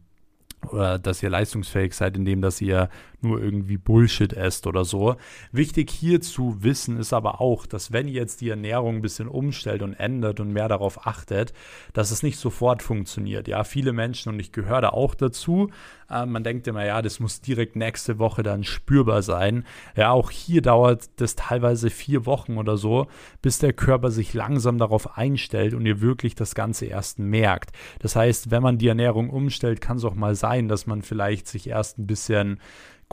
oder 0.71 0.99
dass 0.99 1.23
ihr 1.23 1.30
leistungsfähig 1.30 1.93
seid, 1.93 2.17
indem 2.17 2.41
dass 2.41 2.62
ihr 2.62 2.89
nur 3.21 3.41
irgendwie 3.41 3.78
Bullshit 3.78 4.34
esst 4.34 4.67
oder 4.67 4.86
so. 4.86 5.15
Wichtig 5.52 5.89
hier 5.89 6.21
zu 6.21 6.63
wissen 6.63 6.97
ist 6.97 7.13
aber 7.13 7.41
auch, 7.41 7.65
dass 7.65 7.91
wenn 7.91 8.08
ihr 8.08 8.15
jetzt 8.15 8.41
die 8.41 8.49
Ernährung 8.49 8.97
ein 8.97 9.02
bisschen 9.02 9.28
umstellt 9.28 9.82
und 9.82 9.93
ändert 9.93 10.39
und 10.39 10.52
mehr 10.52 10.67
darauf 10.67 11.08
achtet, 11.08 11.54
dass 11.93 12.12
es 12.12 12.23
nicht 12.23 12.38
sofort 12.38 12.84
funktioniert. 12.84 13.47
Ja, 13.47 13.63
viele 13.63 13.93
Menschen 13.93 14.32
und 14.34 14.39
ich 14.39 14.52
gehöre 14.52 14.82
da 14.82 14.89
auch 14.89 15.15
dazu. 15.15 15.69
Äh, 16.13 16.26
man 16.26 16.43
denkt 16.43 16.67
immer, 16.67 16.86
ja, 16.86 17.02
das 17.02 17.19
muss 17.19 17.41
direkt 17.41 17.76
nächste 17.76 18.19
Woche 18.19 18.43
dann 18.43 18.63
spürbar 18.63 19.21
sein. 19.21 19.65
Ja, 19.95 20.12
auch 20.12 20.30
hier 20.30 20.62
dauert 20.62 21.10
das 21.17 21.36
teilweise 21.36 21.89
vier 21.89 22.26
Wochen 22.26 22.58
oder 22.58 22.78
so, 22.78 23.08
bis 23.41 23.58
der 23.60 23.73
Körper 23.73 24.12
sich 24.12 24.34
langsam 24.34 24.78
darauf 24.78 25.17
einstellt 25.17 25.73
und 25.73 25.86
ihr 25.86 26.02
wirklich 26.02 26.36
das 26.36 26.56
Ganze 26.56 26.86
erst 26.86 27.19
merkt. 27.19 27.71
Das 27.99 28.15
heißt, 28.15 28.52
wenn 28.52 28.63
man 28.63 28.78
die 28.78 28.88
Ernährung 28.88 29.30
umstellt, 29.30 29.82
kann 29.82 29.97
es 29.97 30.06
auch 30.06 30.15
mal 30.15 30.36
sein, 30.36 30.67
dass 30.67 30.88
man 30.88 31.02
vielleicht 31.02 31.47
sich 31.47 31.67
erst 31.67 31.97
ein 31.97 32.08
bisschen 32.08 32.60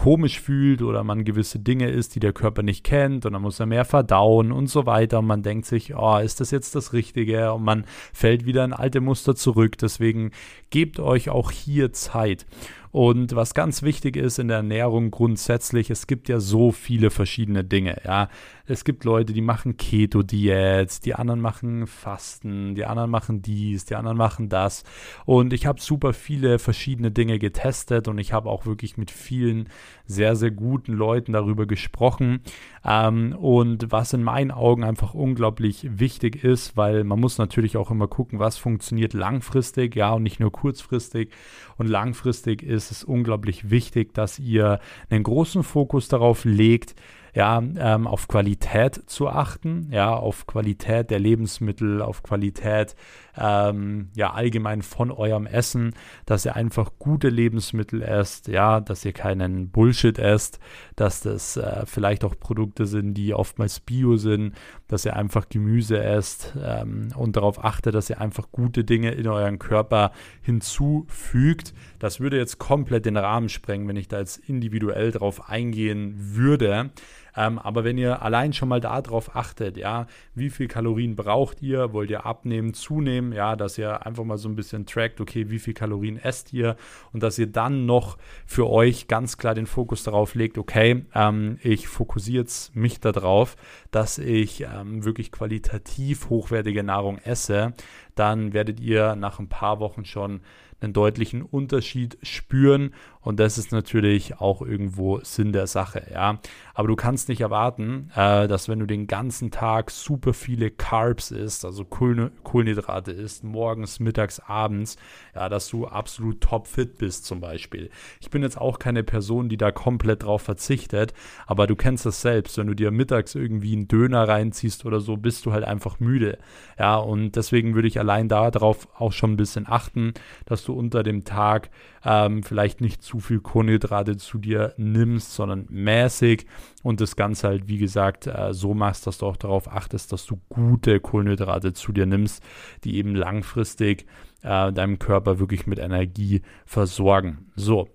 komisch 0.01 0.41
fühlt 0.41 0.81
oder 0.81 1.05
man 1.05 1.25
gewisse 1.25 1.59
Dinge 1.59 1.91
isst, 1.91 2.15
die 2.15 2.21
der 2.21 2.33
Körper 2.33 2.63
nicht 2.63 2.85
kennt 2.85 3.27
und 3.27 3.35
dann 3.35 3.43
muss 3.43 3.61
er 3.61 3.67
mehr 3.67 3.85
verdauen 3.85 4.51
und 4.51 4.69
so 4.69 4.87
weiter 4.87 5.19
und 5.19 5.27
man 5.27 5.43
denkt 5.43 5.67
sich, 5.67 5.95
oh, 5.95 6.17
ist 6.17 6.41
das 6.41 6.51
jetzt 6.51 6.75
das 6.75 6.95
Richtige 6.95 7.53
und 7.53 7.65
man 7.65 7.85
fällt 8.15 8.47
wieder 8.47 8.65
in 8.65 8.73
alte 8.73 9.03
Muster 9.03 9.35
zurück. 9.35 9.77
Deswegen 9.77 10.31
gebt 10.71 11.01
euch 11.01 11.29
auch 11.29 11.51
hier 11.51 11.93
Zeit. 11.93 12.47
Und 12.93 13.37
was 13.37 13.55
ganz 13.55 13.83
wichtig 13.83 14.17
ist 14.17 14.39
in 14.39 14.49
der 14.49 14.59
Ernährung 14.59 15.11
grundsätzlich, 15.11 15.91
es 15.91 16.07
gibt 16.07 16.29
ja 16.29 16.41
so 16.41 16.73
viele 16.73 17.11
verschiedene 17.11 17.63
Dinge. 17.63 17.99
Ja, 18.05 18.29
es 18.67 18.85
gibt 18.85 19.05
Leute, 19.05 19.33
die 19.33 19.43
machen 19.43 19.77
Keto-Diät, 19.77 21.05
die 21.05 21.15
anderen 21.15 21.41
machen 21.41 21.87
Fasten, 21.87 22.75
die 22.75 22.85
anderen 22.85 23.11
machen 23.11 23.43
dies, 23.43 23.85
die 23.85 23.95
anderen 23.95 24.17
machen 24.17 24.49
das. 24.49 24.85
Und 25.25 25.53
ich 25.53 25.67
habe 25.67 25.81
super 25.81 26.13
viele 26.13 26.59
verschiedene 26.59 27.11
Dinge 27.11 27.39
getestet 27.39 28.09
und 28.09 28.19
ich 28.19 28.33
habe 28.33 28.49
auch 28.49 28.67
wirklich 28.67 28.97
mit 28.97 29.11
vielen 29.11 29.69
sehr, 30.07 30.35
sehr 30.35 30.51
guten 30.51 30.93
Leuten 30.93 31.33
darüber 31.33 31.67
gesprochen. 31.67 32.41
Ähm, 32.85 33.37
und 33.39 33.93
was 33.93 34.13
in 34.13 34.23
meinen 34.23 34.51
Augen 34.51 34.83
einfach 34.83 35.15
unglaublich 35.15 35.87
wichtig 35.99 36.43
ist, 36.43 36.77
weil 36.77 37.05
man 37.05 37.21
muss 37.21 37.39
natürlich 37.39 37.77
auch 37.77 37.91
immer 37.91 38.09
gucken, 38.09 38.39
was 38.39 38.57
funktioniert 38.57 39.13
langfristig, 39.13 39.95
ja, 39.95 40.13
und 40.13 40.23
nicht 40.23 40.41
nur 40.41 40.51
kurzfristig. 40.51 41.31
Und 41.77 41.87
langfristig 41.87 42.63
ist 42.63 42.80
es 42.89 43.05
unglaublich 43.05 43.69
wichtig, 43.69 44.15
dass 44.15 44.39
ihr 44.39 44.81
einen 45.11 45.25
großen 45.25 45.63
Fokus 45.63 46.09
darauf 46.09 46.45
legt, 46.45 46.95
ja, 47.35 47.59
ähm, 47.59 48.07
auf 48.07 48.27
Qualität 48.27 49.03
zu 49.07 49.29
achten, 49.29 49.89
ja, 49.93 50.15
auf 50.15 50.47
Qualität 50.47 51.11
der 51.11 51.21
Lebensmittel, 51.21 52.03
auf 52.03 52.23
Qualität, 52.23 52.97
ähm, 53.41 54.11
ja, 54.15 54.33
allgemein 54.33 54.83
von 54.83 55.11
eurem 55.11 55.47
Essen, 55.47 55.95
dass 56.27 56.45
ihr 56.45 56.57
einfach 56.57 56.93
gute 56.99 57.29
Lebensmittel 57.29 58.03
esst, 58.03 58.49
ja, 58.49 58.81
dass 58.81 59.05
ihr 59.05 59.13
keinen 59.13 59.71
Bullshit 59.71 60.19
esst, 60.19 60.61
dass 60.97 61.23
das 61.23 61.57
äh, 61.57 61.87
vielleicht 61.87 62.25
auch 62.25 62.39
Produkte 62.39 62.87
sind, 62.87 63.15
die 63.15 63.35
oftmals 63.35 63.81
bio 63.81 64.17
sind, 64.17 64.55
dass 64.89 65.05
ihr 65.05 65.17
einfach 65.17 65.49
Gemüse 65.49 66.03
esst 66.03 66.55
ähm, 66.63 67.09
und 67.17 67.37
darauf 67.37 67.65
achtet, 67.65 67.95
dass 67.95 68.11
ihr 68.11 68.21
einfach 68.21 68.51
gute 68.53 68.85
Dinge 68.85 69.13
in 69.13 69.27
euren 69.27 69.59
Körper 69.59 70.13
hinzufügt. 70.43 71.75
Das 71.99 72.21
würde 72.21 72.37
jetzt 72.37 72.59
komplett 72.59 73.07
den 73.07 73.17
Rahmen 73.17 73.49
sprengen, 73.49 73.89
wenn 73.89 73.97
ich 73.97 74.09
da 74.09 74.19
jetzt 74.19 74.37
individuell 74.49 75.13
drauf 75.13 75.49
eingehen 75.49 76.15
würde. 76.19 76.91
Ähm, 77.37 77.59
aber 77.59 77.85
wenn 77.85 77.99
ihr 77.99 78.23
allein 78.23 78.53
schon 78.53 78.69
mal 78.69 78.81
darauf 78.81 79.37
achtet, 79.37 79.77
ja, 79.77 80.07
wie 80.35 80.51
viel 80.51 80.69
Kalorien 80.69 81.17
braucht 81.17 81.63
ihr, 81.63 81.93
wollt 81.93 82.11
ihr 82.11 82.27
abnehmen, 82.27 82.75
zunehmen, 82.75 83.33
ja, 83.33 83.57
dass 83.57 83.79
ihr 83.79 84.07
einfach 84.07 84.25
mal 84.25 84.39
so 84.39 84.49
ein 84.49 84.57
bisschen 84.57 84.87
trackt, 84.87 85.21
okay, 85.21 85.51
wie 85.51 85.59
viel 85.59 85.75
Kalorien 85.75 86.17
esst 86.17 86.53
ihr 86.53 86.77
und 87.13 87.23
dass 87.23 87.39
ihr 87.39 87.47
dann 87.47 87.87
noch 87.87 88.19
für 88.47 88.69
euch 88.69 89.09
ganz 89.09 89.39
klar 89.39 89.55
den 89.55 89.67
Fokus 89.67 90.03
darauf 90.03 90.35
legt, 90.35 90.59
okay, 90.59 91.05
ähm, 91.15 91.59
ich 91.63 91.89
fokussiere 91.89 92.47
mich 92.75 93.01
darauf, 93.01 93.57
dass 93.91 94.19
ich 94.19 94.63
ähm, 94.63 95.05
wirklich 95.05 95.33
qualitativ 95.33 96.29
hochwertige 96.31 96.83
Nahrung 96.83 97.19
esse, 97.19 97.75
dann 98.21 98.53
werdet 98.53 98.79
ihr 98.79 99.17
nach 99.17 99.41
ein 99.41 99.49
paar 99.49 99.81
Wochen 99.81 100.05
schon 100.05 100.43
einen 100.81 100.93
deutlichen 100.93 101.43
Unterschied 101.43 102.19
spüren 102.23 102.95
und 103.23 103.39
das 103.39 103.59
ist 103.59 103.71
natürlich 103.71 104.41
auch 104.41 104.63
irgendwo 104.63 105.21
Sinn 105.23 105.53
der 105.53 105.67
Sache, 105.67 106.07
ja. 106.11 106.41
Aber 106.73 106.89
du 106.89 106.97
kannst 106.97 107.29
nicht 107.29 107.43
erwarten, 107.43 108.11
äh, 108.17 108.49
dass 108.49 108.71
wenn 108.71 108.79
du 108.79 108.87
den 108.87 109.07
ganzen 109.07 109.51
Tag 109.51 109.91
super 109.91 110.33
viele 110.33 110.71
Carbs 110.71 111.31
isst, 111.31 111.67
also 111.67 111.85
Kohlenhydrate 111.85 113.13
isst, 113.13 113.45
morgens, 113.45 114.01
mittags, 114.01 114.41
abends, 114.41 114.97
ja, 115.35 115.51
dass 115.51 115.69
du 115.69 115.87
absolut 115.87 116.41
topfit 116.41 116.97
bist 116.97 117.27
zum 117.27 117.41
Beispiel. 117.41 117.91
Ich 118.21 118.31
bin 118.31 118.43
jetzt 118.43 118.59
auch 118.59 118.79
keine 118.79 119.05
Person, 119.05 119.51
die 119.51 119.59
da 119.59 119.71
komplett 119.71 120.23
drauf 120.23 120.41
verzichtet, 120.41 121.13
aber 121.47 121.67
du 121.67 121.77
kennst 121.77 122.07
das 122.07 122.23
selbst, 122.23 122.57
wenn 122.57 122.69
du 122.69 122.75
dir 122.75 122.91
mittags 122.91 123.35
irgendwie 123.35 123.75
einen 123.75 123.89
Döner 123.89 124.27
reinziehst 124.27 124.87
oder 124.87 125.01
so, 125.01 125.19
bist 125.19 125.45
du 125.45 125.53
halt 125.53 125.65
einfach 125.65 126.01
müde, 126.01 126.39
ja. 126.79 126.97
Und 126.97 127.33
deswegen 127.37 127.75
würde 127.75 127.89
ich 127.89 127.99
allein 127.99 128.10
darauf 128.19 128.89
auch 128.99 129.13
schon 129.13 129.33
ein 129.33 129.37
bisschen 129.37 129.67
achten, 129.69 130.15
dass 130.47 130.65
du 130.65 130.73
unter 130.73 131.03
dem 131.03 131.25
Tag 131.25 131.71
ähm, 132.05 132.43
vielleicht 132.43 132.81
nicht 132.81 133.03
zu 133.03 133.21
viel 133.21 133.41
Kohlenhydrate 133.41 134.17
zu 134.17 134.39
dir 134.39 134.75
nimmst, 134.77 135.35
sondern 135.35 135.67
mäßig 135.71 136.47
und 136.83 137.01
das 137.01 137.17
Ganze 137.17 137.49
halt, 137.49 137.69
wie 137.69 137.79
gesagt, 137.79 138.27
äh, 138.27 138.53
so 138.53 138.75
machst, 138.75 139.07
dass 139.07 139.19
du 139.19 139.27
auch 139.27 139.37
darauf 139.37 139.71
achtest, 139.71 140.13
dass 140.13 140.27
du 140.27 140.41
gute 140.49 141.01
Kohlenhydrate 141.01 141.73
zu 141.73 141.93
dir 141.93 142.07
nimmst, 142.07 142.43
die 142.85 142.97
eben 142.97 143.15
langfristig 143.15 144.07
äh, 144.43 144.73
deinem 144.73 144.99
Körper 144.99 145.39
wirklich 145.39 145.67
mit 145.67 145.79
Energie 145.79 146.43
versorgen. 146.65 147.51
So, 147.57 147.89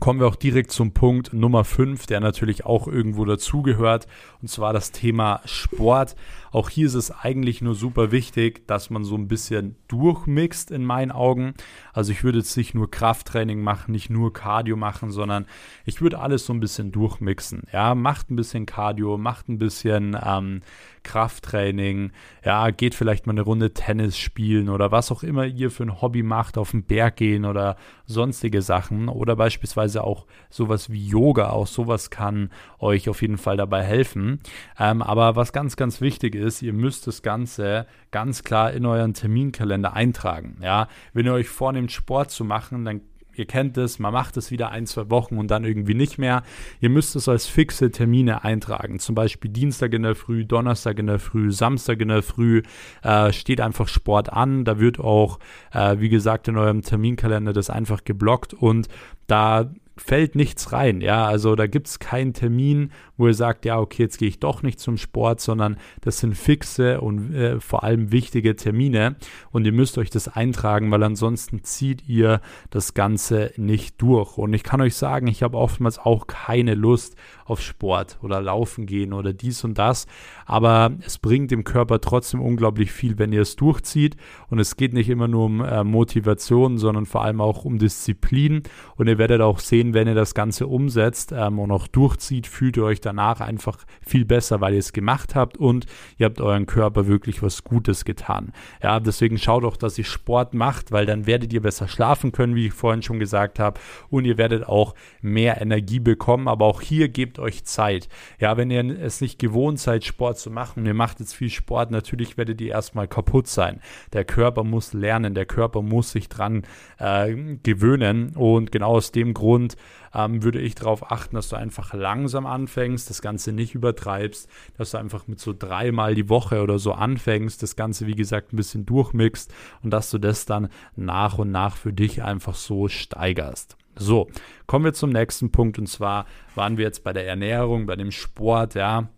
kommen 0.00 0.20
wir 0.20 0.26
auch 0.26 0.36
direkt 0.36 0.70
zum 0.70 0.92
Punkt 0.92 1.32
Nummer 1.32 1.64
5, 1.64 2.06
der 2.06 2.20
natürlich 2.20 2.66
auch 2.66 2.86
irgendwo 2.88 3.24
dazugehört, 3.24 4.06
und 4.42 4.48
zwar 4.48 4.72
das 4.72 4.92
Thema 4.92 5.40
Sport. 5.44 6.14
Auch 6.54 6.70
hier 6.70 6.86
ist 6.86 6.94
es 6.94 7.10
eigentlich 7.10 7.62
nur 7.62 7.74
super 7.74 8.12
wichtig, 8.12 8.64
dass 8.68 8.88
man 8.88 9.02
so 9.02 9.16
ein 9.16 9.26
bisschen 9.26 9.74
durchmixt 9.88 10.70
in 10.70 10.84
meinen 10.84 11.10
Augen. 11.10 11.54
Also 11.92 12.12
ich 12.12 12.22
würde 12.22 12.38
jetzt 12.38 12.56
nicht 12.56 12.74
nur 12.74 12.88
Krafttraining 12.88 13.60
machen, 13.60 13.90
nicht 13.90 14.08
nur 14.08 14.32
Cardio 14.32 14.76
machen, 14.76 15.10
sondern 15.10 15.46
ich 15.84 16.00
würde 16.00 16.20
alles 16.20 16.46
so 16.46 16.52
ein 16.52 16.60
bisschen 16.60 16.92
durchmixen. 16.92 17.64
Ja, 17.72 17.96
macht 17.96 18.30
ein 18.30 18.36
bisschen 18.36 18.66
Cardio, 18.66 19.18
macht 19.18 19.48
ein 19.48 19.58
bisschen 19.58 20.16
ähm, 20.24 20.60
Krafttraining, 21.04 22.12
ja, 22.44 22.70
geht 22.70 22.94
vielleicht 22.94 23.26
mal 23.26 23.32
eine 23.32 23.42
Runde 23.42 23.72
Tennis 23.74 24.18
spielen 24.18 24.68
oder 24.68 24.90
was 24.90 25.12
auch 25.12 25.22
immer 25.22 25.44
ihr 25.44 25.70
für 25.70 25.84
ein 25.84 26.00
Hobby 26.00 26.22
macht, 26.22 26.58
auf 26.58 26.72
den 26.72 26.82
Berg 26.82 27.16
gehen 27.16 27.44
oder 27.44 27.76
sonstige 28.06 28.62
Sachen 28.62 29.08
oder 29.08 29.36
beispielsweise 29.36 30.02
auch 30.02 30.26
sowas 30.50 30.90
wie 30.90 31.06
Yoga, 31.06 31.50
auch 31.50 31.66
sowas 31.66 32.10
kann 32.10 32.50
euch 32.78 33.08
auf 33.08 33.22
jeden 33.22 33.38
Fall 33.38 33.56
dabei 33.56 33.82
helfen. 33.84 34.40
Ähm, 34.78 35.02
aber 35.02 35.36
was 35.36 35.52
ganz, 35.52 35.76
ganz 35.76 36.00
wichtig 36.00 36.34
ist, 36.34 36.43
ihr 36.62 36.72
müsst 36.72 37.06
das 37.06 37.22
Ganze 37.22 37.86
ganz 38.10 38.42
klar 38.44 38.72
in 38.72 38.86
euren 38.86 39.14
Terminkalender 39.14 39.94
eintragen. 39.94 40.58
Ja, 40.62 40.88
wenn 41.12 41.26
ihr 41.26 41.32
euch 41.32 41.48
vornehmt, 41.48 41.92
Sport 41.92 42.30
zu 42.30 42.44
machen, 42.44 42.84
dann 42.84 43.00
ihr 43.36 43.46
kennt 43.46 43.76
es, 43.76 43.98
man 43.98 44.12
macht 44.12 44.36
es 44.36 44.50
wieder 44.50 44.70
ein, 44.70 44.86
zwei 44.86 45.10
Wochen 45.10 45.38
und 45.38 45.50
dann 45.50 45.64
irgendwie 45.64 45.94
nicht 45.94 46.18
mehr. 46.18 46.42
Ihr 46.80 46.90
müsst 46.90 47.16
es 47.16 47.28
als 47.28 47.46
fixe 47.46 47.90
Termine 47.90 48.44
eintragen. 48.44 48.98
Zum 48.98 49.14
Beispiel 49.14 49.50
Dienstag 49.50 49.92
in 49.92 50.02
der 50.02 50.14
Früh, 50.14 50.44
Donnerstag 50.44 50.98
in 50.98 51.06
der 51.06 51.18
Früh, 51.18 51.50
Samstag 51.50 52.00
in 52.00 52.08
der 52.08 52.22
Früh 52.22 52.62
äh, 53.02 53.32
steht 53.32 53.60
einfach 53.60 53.88
Sport 53.88 54.32
an. 54.32 54.64
Da 54.64 54.78
wird 54.78 55.00
auch, 55.00 55.38
äh, 55.72 55.98
wie 55.98 56.08
gesagt, 56.08 56.48
in 56.48 56.56
eurem 56.56 56.82
Terminkalender 56.82 57.52
das 57.52 57.70
einfach 57.70 58.04
geblockt 58.04 58.54
und 58.54 58.88
da 59.26 59.70
fällt 59.96 60.34
nichts 60.34 60.72
rein. 60.72 61.00
Ja, 61.00 61.26
also 61.26 61.54
da 61.54 61.66
gibt 61.66 61.86
es 61.86 61.98
keinen 61.98 62.32
Termin, 62.32 62.90
wo 63.16 63.28
ihr 63.28 63.34
sagt, 63.34 63.64
ja, 63.64 63.78
okay, 63.78 64.02
jetzt 64.02 64.18
gehe 64.18 64.28
ich 64.28 64.40
doch 64.40 64.62
nicht 64.62 64.80
zum 64.80 64.96
Sport, 64.96 65.40
sondern 65.40 65.76
das 66.00 66.18
sind 66.18 66.36
fixe 66.36 67.00
und 67.00 67.34
äh, 67.34 67.60
vor 67.60 67.84
allem 67.84 68.10
wichtige 68.10 68.56
Termine 68.56 69.16
und 69.50 69.64
ihr 69.64 69.72
müsst 69.72 69.98
euch 69.98 70.10
das 70.10 70.28
eintragen, 70.28 70.90
weil 70.90 71.02
ansonsten 71.02 71.62
zieht 71.62 72.08
ihr 72.08 72.40
das 72.70 72.94
Ganze 72.94 73.52
nicht 73.56 74.00
durch. 74.02 74.36
Und 74.36 74.52
ich 74.52 74.64
kann 74.64 74.80
euch 74.80 74.96
sagen, 74.96 75.28
ich 75.28 75.42
habe 75.42 75.56
oftmals 75.56 75.98
auch 75.98 76.26
keine 76.26 76.74
Lust 76.74 77.16
auf 77.44 77.60
Sport 77.60 78.18
oder 78.22 78.40
Laufen 78.40 78.86
gehen 78.86 79.12
oder 79.12 79.32
dies 79.32 79.64
und 79.64 79.78
das, 79.78 80.06
aber 80.46 80.92
es 81.04 81.18
bringt 81.18 81.50
dem 81.50 81.64
Körper 81.64 82.00
trotzdem 82.00 82.40
unglaublich 82.40 82.92
viel, 82.92 83.18
wenn 83.18 83.32
ihr 83.32 83.42
es 83.42 83.56
durchzieht 83.56 84.16
und 84.48 84.58
es 84.58 84.76
geht 84.76 84.92
nicht 84.92 85.08
immer 85.08 85.28
nur 85.28 85.44
um 85.44 85.60
äh, 85.60 85.84
Motivation, 85.84 86.78
sondern 86.78 87.06
vor 87.06 87.24
allem 87.24 87.40
auch 87.40 87.64
um 87.64 87.78
Disziplin 87.78 88.62
und 88.96 89.08
ihr 89.08 89.18
werdet 89.18 89.40
auch 89.40 89.58
sehen, 89.58 89.94
wenn 89.94 90.08
ihr 90.08 90.14
das 90.14 90.34
Ganze 90.34 90.66
umsetzt 90.66 91.32
ähm, 91.36 91.58
und 91.58 91.70
auch 91.70 91.86
durchzieht, 91.86 92.46
fühlt 92.46 92.76
ihr 92.76 92.84
euch 92.84 93.00
danach 93.00 93.40
einfach 93.40 93.78
viel 94.00 94.24
besser, 94.24 94.60
weil 94.60 94.74
ihr 94.74 94.80
es 94.80 94.92
gemacht 94.92 95.34
habt 95.34 95.56
und 95.56 95.86
ihr 96.18 96.26
habt 96.26 96.40
euren 96.40 96.66
Körper 96.66 97.06
wirklich 97.06 97.42
was 97.42 97.64
Gutes 97.64 98.04
getan. 98.04 98.52
Ja, 98.82 99.00
deswegen 99.00 99.38
schaut 99.38 99.64
auch, 99.64 99.76
dass 99.76 99.98
ihr 99.98 100.04
Sport 100.04 100.54
macht, 100.54 100.92
weil 100.92 101.06
dann 101.06 101.26
werdet 101.26 101.52
ihr 101.52 101.62
besser 101.62 101.88
schlafen 101.88 102.32
können, 102.32 102.54
wie 102.54 102.66
ich 102.66 102.72
vorhin 102.72 103.02
schon 103.02 103.18
gesagt 103.18 103.58
habe, 103.58 103.80
und 104.10 104.24
ihr 104.24 104.38
werdet 104.38 104.66
auch 104.66 104.94
mehr 105.20 105.60
Energie 105.60 106.00
bekommen. 106.00 106.48
Aber 106.48 106.66
auch 106.66 106.80
hier 106.80 107.08
gebt 107.08 107.33
euch 107.38 107.64
Zeit. 107.64 108.08
Ja, 108.38 108.56
wenn 108.56 108.70
ihr 108.70 108.84
es 109.00 109.20
nicht 109.20 109.38
gewohnt 109.38 109.78
seid, 109.80 110.04
Sport 110.04 110.38
zu 110.38 110.50
machen 110.50 110.86
ihr 110.86 110.94
macht 110.94 111.20
jetzt 111.20 111.34
viel 111.34 111.50
Sport, 111.50 111.90
natürlich 111.90 112.36
werdet 112.36 112.60
ihr 112.60 112.72
erstmal 112.72 113.08
kaputt 113.08 113.46
sein. 113.46 113.80
Der 114.12 114.24
Körper 114.24 114.64
muss 114.64 114.92
lernen, 114.92 115.34
der 115.34 115.46
Körper 115.46 115.82
muss 115.82 116.12
sich 116.12 116.28
dran 116.28 116.62
äh, 116.98 117.34
gewöhnen 117.62 118.36
und 118.36 118.72
genau 118.72 118.92
aus 118.92 119.12
dem 119.12 119.34
Grund 119.34 119.76
ähm, 120.14 120.42
würde 120.42 120.60
ich 120.60 120.74
darauf 120.74 121.10
achten, 121.10 121.34
dass 121.34 121.48
du 121.48 121.56
einfach 121.56 121.92
langsam 121.92 122.46
anfängst, 122.46 123.10
das 123.10 123.20
Ganze 123.20 123.52
nicht 123.52 123.74
übertreibst, 123.74 124.48
dass 124.76 124.92
du 124.92 124.98
einfach 124.98 125.26
mit 125.26 125.40
so 125.40 125.52
dreimal 125.52 126.14
die 126.14 126.28
Woche 126.28 126.62
oder 126.62 126.78
so 126.78 126.92
anfängst, 126.92 127.62
das 127.62 127.76
Ganze 127.76 128.06
wie 128.06 128.14
gesagt 128.14 128.52
ein 128.52 128.56
bisschen 128.56 128.86
durchmixst 128.86 129.52
und 129.82 129.90
dass 129.90 130.10
du 130.10 130.18
das 130.18 130.46
dann 130.46 130.68
nach 130.96 131.38
und 131.38 131.50
nach 131.50 131.76
für 131.76 131.92
dich 131.92 132.22
einfach 132.22 132.54
so 132.54 132.88
steigerst. 132.88 133.76
So, 133.96 134.28
kommen 134.66 134.84
wir 134.84 134.92
zum 134.92 135.10
nächsten 135.10 135.52
Punkt 135.52 135.78
und 135.78 135.86
zwar 135.86 136.26
waren 136.54 136.76
wir 136.76 136.84
jetzt 136.84 137.04
bei 137.04 137.12
der 137.12 137.26
Ernährung, 137.26 137.86
bei 137.86 137.96
dem 137.96 138.10
Sport, 138.10 138.74
ja. 138.74 139.08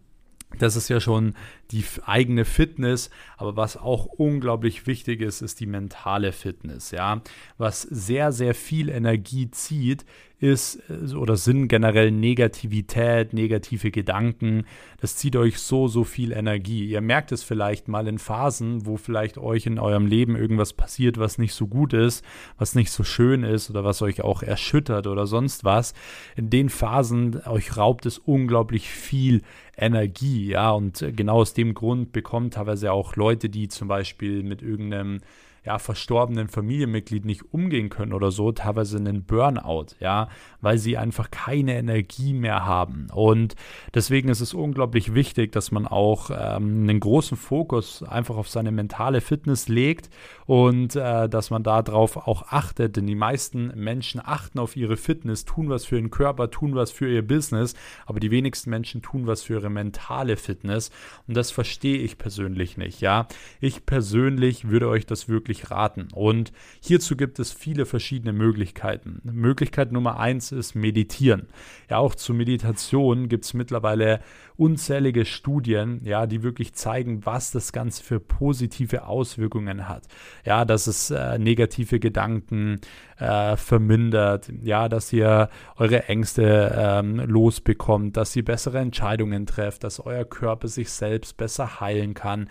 Das 0.59 0.77
ist 0.77 0.89
ja 0.89 1.01
schon 1.01 1.35
die 1.71 1.85
eigene 2.05 2.45
Fitness, 2.45 3.11
aber 3.37 3.57
was 3.57 3.77
auch 3.77 4.07
unglaublich 4.07 4.87
wichtig 4.87 5.21
ist, 5.21 5.43
ist 5.43 5.61
die 5.61 5.67
mentale 5.67 6.33
Fitness, 6.33 6.93
ja. 6.93 7.21
Was 7.59 7.83
sehr, 7.83 8.33
sehr 8.33 8.55
viel 8.55 8.89
Energie 8.89 9.51
zieht, 9.51 10.07
ist 10.39 10.83
äh, 10.91 11.15
oder 11.15 11.37
sind 11.37 11.69
generell 11.69 12.11
Negativität, 12.11 13.33
negative 13.33 13.91
Gedanken. 13.91 14.65
Das 15.01 15.17
zieht 15.17 15.37
euch 15.37 15.59
so, 15.59 15.89
so 15.89 16.05
viel 16.05 16.33
Energie. 16.33 16.87
Ihr 16.87 17.01
merkt 17.01 17.33
es 17.33 17.43
vielleicht 17.43 17.89
mal 17.89 18.07
in 18.07 18.19
Phasen, 18.19 18.87
wo 18.87 18.97
vielleicht 18.97 19.39
euch 19.39 19.67
in 19.67 19.79
eurem 19.79 20.07
Leben 20.07 20.37
irgendwas 20.37 20.73
passiert, 20.73 21.19
was 21.19 21.39
nicht 21.39 21.55
so 21.55 21.67
gut 21.67 21.93
ist, 21.93 22.25
was 22.59 22.75
nicht 22.75 22.91
so 22.91 23.03
schön 23.03 23.43
ist 23.43 23.71
oder 23.71 23.85
was 23.85 24.03
euch 24.03 24.23
auch 24.23 24.43
erschüttert 24.43 25.07
oder 25.07 25.27
sonst 25.27 25.65
was. 25.65 25.95
In 26.37 26.51
den 26.51 26.69
Phasen 26.69 27.43
euch 27.47 27.77
raubt 27.77 28.07
es 28.07 28.19
unglaublich 28.19 28.91
viel 28.91 29.43
Energie, 29.77 30.49
ja. 30.49 30.71
Und 30.71 31.05
genau 31.15 31.41
aus 31.41 31.55
dem 31.55 31.75
Grund 31.75 32.13
bekommen 32.13 32.51
teilweise 32.51 32.93
auch 32.93 33.17
Leute, 33.17 33.49
die 33.49 33.69
zum 33.69 33.89
Beispiel 33.89 34.43
mit 34.43 34.63
irgendeinem 34.63 35.21
ja, 35.67 35.79
verstorbenen 35.79 36.49
Familienmitglied 36.49 37.25
nicht 37.25 37.53
umgehen 37.53 37.89
können 37.89 38.13
oder 38.13 38.31
so, 38.31 38.53
teilweise 38.53 38.99
einen 38.99 39.25
Burnout, 39.25 39.97
ja, 39.99 40.29
weil 40.67 40.79
sie 40.79 40.97
einfach 40.97 41.31
keine 41.31 41.77
Energie 41.77 42.33
mehr 42.33 42.67
haben. 42.67 43.07
Und 43.15 43.55
deswegen 43.95 44.29
ist 44.29 44.41
es 44.41 44.53
unglaublich 44.53 45.15
wichtig, 45.15 45.53
dass 45.53 45.71
man 45.71 45.87
auch 45.87 46.31
ähm, 46.31 46.83
einen 46.83 46.99
großen 46.99 47.37
Fokus 47.37 48.03
einfach 48.03 48.37
auf 48.37 48.49
seine 48.49 48.73
mentale 48.73 49.21
Fitness 49.21 49.69
legt 49.69 50.11
und 50.45 50.97
äh, 50.97 51.29
dass 51.29 51.51
man 51.51 51.63
darauf 51.63 52.17
auch 52.17 52.49
achtet, 52.49 52.97
denn 52.97 53.07
die 53.07 53.15
meisten 53.15 53.69
Menschen 53.77 54.21
achten 54.25 54.59
auf 54.59 54.75
ihre 54.75 54.97
Fitness, 54.97 55.45
tun 55.45 55.69
was 55.69 55.85
für 55.85 55.99
ihren 55.99 56.11
Körper, 56.11 56.51
tun 56.51 56.75
was 56.75 56.91
für 56.91 57.09
ihr 57.09 57.25
Business, 57.25 57.75
aber 58.05 58.19
die 58.19 58.33
wenigsten 58.33 58.71
Menschen 58.71 59.03
tun 59.03 59.29
was 59.29 59.45
für 59.45 59.53
ihre 59.53 59.71
mentale 59.71 60.37
Fitness 60.37 60.91
und 61.29 61.37
das 61.37 61.53
verstehe 61.53 61.99
ich 61.99 62.19
persönlich 62.19 62.77
nicht, 62.77 63.01
ja. 63.01 63.29
Ich 63.61 63.87
persönlich 63.87 64.69
würde 64.69 64.89
euch 64.89 65.07
das 65.07 65.29
wirklich 65.29 65.71
raten. 65.71 66.09
Und 66.13 66.53
hierzu 66.81 67.17
gibt 67.17 67.39
es 67.39 67.53
viele 67.53 67.87
verschiedene 67.87 68.33
Möglichkeiten. 68.33 69.21
Möglichkeit 69.23 69.93
Nummer 69.93 70.19
eins 70.19 70.56
ist 70.57 70.75
Meditieren. 70.75 71.49
Ja, 71.89 71.99
auch 71.99 72.15
zur 72.15 72.35
Meditation 72.35 73.29
gibt 73.29 73.45
es 73.45 73.55
mittlerweile 73.55 74.21
unzählige 74.57 75.25
Studien, 75.25 76.01
ja, 76.03 76.27
die 76.27 76.43
wirklich 76.43 76.73
zeigen, 76.75 77.25
was 77.25 77.51
das 77.51 77.73
Ganze 77.73 78.03
für 78.03 78.21
positive 78.21 79.07
Auswirkungen 79.07 79.89
hat. 79.89 80.05
Ja, 80.45 80.65
dass 80.65 80.87
es 80.87 81.11
äh, 81.11 81.39
negative 81.39 82.01
Gedanken 82.01 82.81
äh, 83.19 83.57
vermindert, 83.57 84.51
ja, 84.63 84.89
dass 84.89 85.13
ihr 85.13 85.51
eure 85.77 86.09
Ängste 86.09 86.75
ähm, 86.77 87.17
losbekommt, 87.17 88.17
dass 88.17 88.35
ihr 88.35 88.45
bessere 88.45 88.79
Entscheidungen 88.79 89.47
trefft, 89.47 89.85
dass 89.85 90.01
euer 90.01 90.25
Körper 90.25 90.69
sich 90.69 90.91
selbst 90.91 91.37
besser 91.37 91.81
heilen 91.81 92.15
kann 92.15 92.49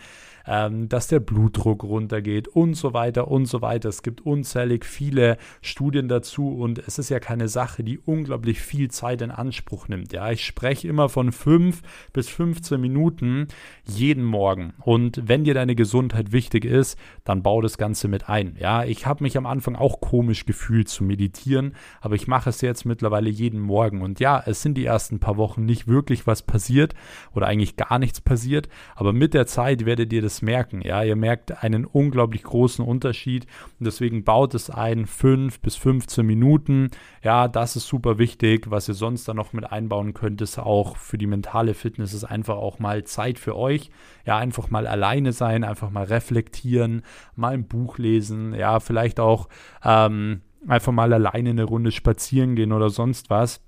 ähm, 0.47 0.89
dass 0.89 1.07
der 1.07 1.19
Blutdruck 1.19 1.83
runtergeht 1.83 2.47
und 2.47 2.75
so 2.75 2.93
weiter 2.93 3.29
und 3.29 3.45
so 3.45 3.61
weiter. 3.61 3.89
Es 3.89 4.03
gibt 4.03 4.21
unzählig 4.21 4.85
viele 4.85 5.37
Studien 5.61 6.07
dazu 6.07 6.49
und 6.49 6.79
es 6.79 6.99
ist 6.99 7.09
ja 7.09 7.19
keine 7.19 7.47
Sache, 7.47 7.83
die 7.83 7.99
unglaublich 7.99 8.59
viel 8.59 8.89
Zeit 8.89 9.21
in 9.21 9.31
Anspruch 9.31 9.87
nimmt. 9.87 10.13
Ja, 10.13 10.31
ich 10.31 10.45
spreche 10.45 10.87
immer 10.87 11.09
von 11.09 11.31
5 11.31 11.81
bis 12.13 12.29
15 12.29 12.79
Minuten 12.79 13.47
jeden 13.83 14.23
Morgen. 14.23 14.73
Und 14.81 15.21
wenn 15.25 15.43
dir 15.43 15.53
deine 15.53 15.75
Gesundheit 15.75 16.31
wichtig 16.31 16.65
ist, 16.65 16.97
dann 17.23 17.43
bau 17.43 17.61
das 17.61 17.77
Ganze 17.77 18.07
mit 18.07 18.29
ein. 18.29 18.55
Ja, 18.59 18.83
ich 18.83 19.05
habe 19.05 19.23
mich 19.23 19.37
am 19.37 19.45
Anfang 19.45 19.75
auch 19.75 20.01
komisch 20.01 20.45
gefühlt 20.45 20.89
zu 20.89 21.03
meditieren, 21.03 21.75
aber 22.01 22.15
ich 22.15 22.27
mache 22.27 22.49
es 22.49 22.61
jetzt 22.61 22.85
mittlerweile 22.85 23.29
jeden 23.29 23.59
Morgen. 23.59 24.01
Und 24.01 24.19
ja, 24.19 24.41
es 24.45 24.61
sind 24.61 24.75
die 24.75 24.85
ersten 24.85 25.19
paar 25.19 25.37
Wochen 25.37 25.65
nicht 25.65 25.87
wirklich 25.87 26.27
was 26.27 26.41
passiert 26.41 26.93
oder 27.33 27.47
eigentlich 27.47 27.75
gar 27.75 27.99
nichts 27.99 28.21
passiert, 28.21 28.69
aber 28.95 29.13
mit 29.13 29.33
der 29.33 29.47
Zeit 29.47 29.85
werdet 29.85 30.13
ihr 30.13 30.21
das 30.21 30.34
es 30.35 30.41
merken. 30.41 30.81
Ja, 30.81 31.03
ihr 31.03 31.15
merkt 31.15 31.63
einen 31.63 31.85
unglaublich 31.85 32.43
großen 32.43 32.85
Unterschied 32.85 33.45
und 33.79 33.85
deswegen 33.85 34.23
baut 34.23 34.53
es 34.53 34.69
ein 34.69 35.05
5 35.05 35.59
bis 35.59 35.75
15 35.75 36.25
Minuten. 36.25 36.89
Ja, 37.23 37.47
das 37.47 37.75
ist 37.75 37.87
super 37.87 38.17
wichtig. 38.17 38.69
Was 38.69 38.87
ihr 38.87 38.93
sonst 38.93 39.27
dann 39.27 39.37
noch 39.37 39.53
mit 39.53 39.71
einbauen 39.71 40.13
könnt, 40.13 40.41
ist 40.41 40.59
auch 40.59 40.97
für 40.97 41.17
die 41.17 41.27
mentale 41.27 41.73
Fitness 41.73 42.13
ist 42.13 42.25
einfach 42.25 42.57
auch 42.57 42.79
mal 42.79 43.03
Zeit 43.03 43.39
für 43.39 43.55
euch. 43.55 43.89
Ja, 44.25 44.37
einfach 44.37 44.69
mal 44.69 44.87
alleine 44.87 45.31
sein, 45.31 45.63
einfach 45.63 45.89
mal 45.89 46.05
reflektieren, 46.05 47.03
mal 47.35 47.53
ein 47.53 47.67
Buch 47.67 47.97
lesen. 47.97 48.53
Ja, 48.53 48.79
vielleicht 48.79 49.19
auch 49.19 49.47
ähm, 49.83 50.41
einfach 50.67 50.91
mal 50.91 51.13
alleine 51.13 51.49
eine 51.49 51.63
Runde 51.63 51.91
spazieren 51.91 52.55
gehen 52.55 52.71
oder 52.71 52.89
sonst 52.89 53.29
was 53.29 53.61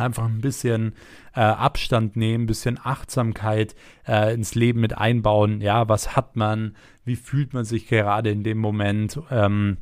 einfach 0.00 0.26
ein 0.26 0.40
bisschen 0.40 0.94
äh, 1.34 1.40
Abstand 1.40 2.16
nehmen, 2.16 2.44
ein 2.44 2.46
bisschen 2.46 2.78
Achtsamkeit 2.82 3.74
äh, 4.06 4.34
ins 4.34 4.54
Leben 4.54 4.80
mit 4.80 4.96
einbauen. 4.96 5.60
Ja, 5.60 5.88
was 5.88 6.16
hat 6.16 6.36
man? 6.36 6.74
Wie 7.04 7.16
fühlt 7.16 7.54
man 7.54 7.64
sich 7.64 7.86
gerade 7.86 8.30
in 8.30 8.42
dem 8.44 8.58
Moment? 8.58 9.20
Ähm, 9.30 9.78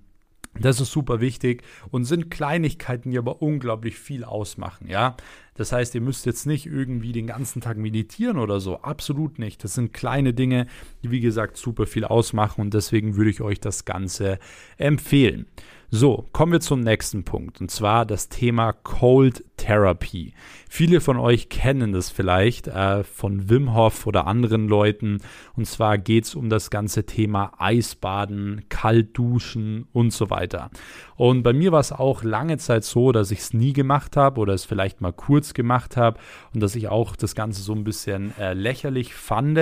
Das 0.60 0.80
ist 0.80 0.90
super 0.90 1.20
wichtig 1.20 1.62
und 1.90 2.04
sind 2.04 2.30
Kleinigkeiten, 2.30 3.10
die 3.10 3.18
aber 3.18 3.42
unglaublich 3.42 3.96
viel 3.96 4.24
ausmachen, 4.24 4.88
ja. 4.88 5.14
Das 5.54 5.72
heißt, 5.72 5.94
ihr 5.94 6.00
müsst 6.00 6.24
jetzt 6.26 6.46
nicht 6.46 6.66
irgendwie 6.66 7.12
den 7.12 7.26
ganzen 7.26 7.60
Tag 7.60 7.76
meditieren 7.76 8.38
oder 8.38 8.58
so. 8.60 8.80
Absolut 8.82 9.38
nicht. 9.38 9.62
Das 9.62 9.74
sind 9.74 9.92
kleine 9.92 10.32
Dinge, 10.32 10.66
die 11.02 11.10
wie 11.10 11.20
gesagt 11.20 11.56
super 11.56 11.86
viel 11.86 12.04
ausmachen 12.04 12.60
und 12.60 12.74
deswegen 12.74 13.16
würde 13.16 13.30
ich 13.30 13.40
euch 13.40 13.60
das 13.60 13.84
Ganze 13.84 14.38
empfehlen. 14.78 15.46
So, 15.90 16.28
kommen 16.32 16.52
wir 16.52 16.60
zum 16.60 16.80
nächsten 16.80 17.24
Punkt 17.24 17.62
und 17.62 17.70
zwar 17.70 18.04
das 18.04 18.28
Thema 18.28 18.74
Cold 18.74 19.42
Therapy. 19.56 20.34
Viele 20.68 21.00
von 21.00 21.16
euch 21.16 21.48
kennen 21.48 21.92
das 21.92 22.10
vielleicht 22.10 22.68
äh, 22.68 23.04
von 23.04 23.48
Wim 23.48 23.72
Hof 23.72 24.06
oder 24.06 24.26
anderen 24.26 24.68
Leuten 24.68 25.22
und 25.56 25.64
zwar 25.66 25.96
geht 25.96 26.24
es 26.24 26.34
um 26.34 26.50
das 26.50 26.68
ganze 26.68 27.06
Thema 27.06 27.52
Eisbaden, 27.56 28.66
Kaltduschen 28.68 29.86
und 29.94 30.12
so 30.12 30.28
weiter. 30.28 30.70
Und 31.16 31.42
bei 31.42 31.54
mir 31.54 31.72
war 31.72 31.80
es 31.80 31.90
auch 31.90 32.22
lange 32.22 32.58
Zeit 32.58 32.84
so, 32.84 33.10
dass 33.10 33.30
ich 33.30 33.38
es 33.38 33.54
nie 33.54 33.72
gemacht 33.72 34.14
habe 34.14 34.42
oder 34.42 34.52
es 34.52 34.66
vielleicht 34.66 35.00
mal 35.00 35.14
kurz 35.14 35.54
gemacht 35.54 35.96
habe 35.96 36.20
und 36.52 36.62
dass 36.62 36.76
ich 36.76 36.88
auch 36.88 37.16
das 37.16 37.34
Ganze 37.34 37.62
so 37.62 37.72
ein 37.72 37.84
bisschen 37.84 38.34
äh, 38.38 38.52
lächerlich 38.52 39.14
fand. 39.14 39.58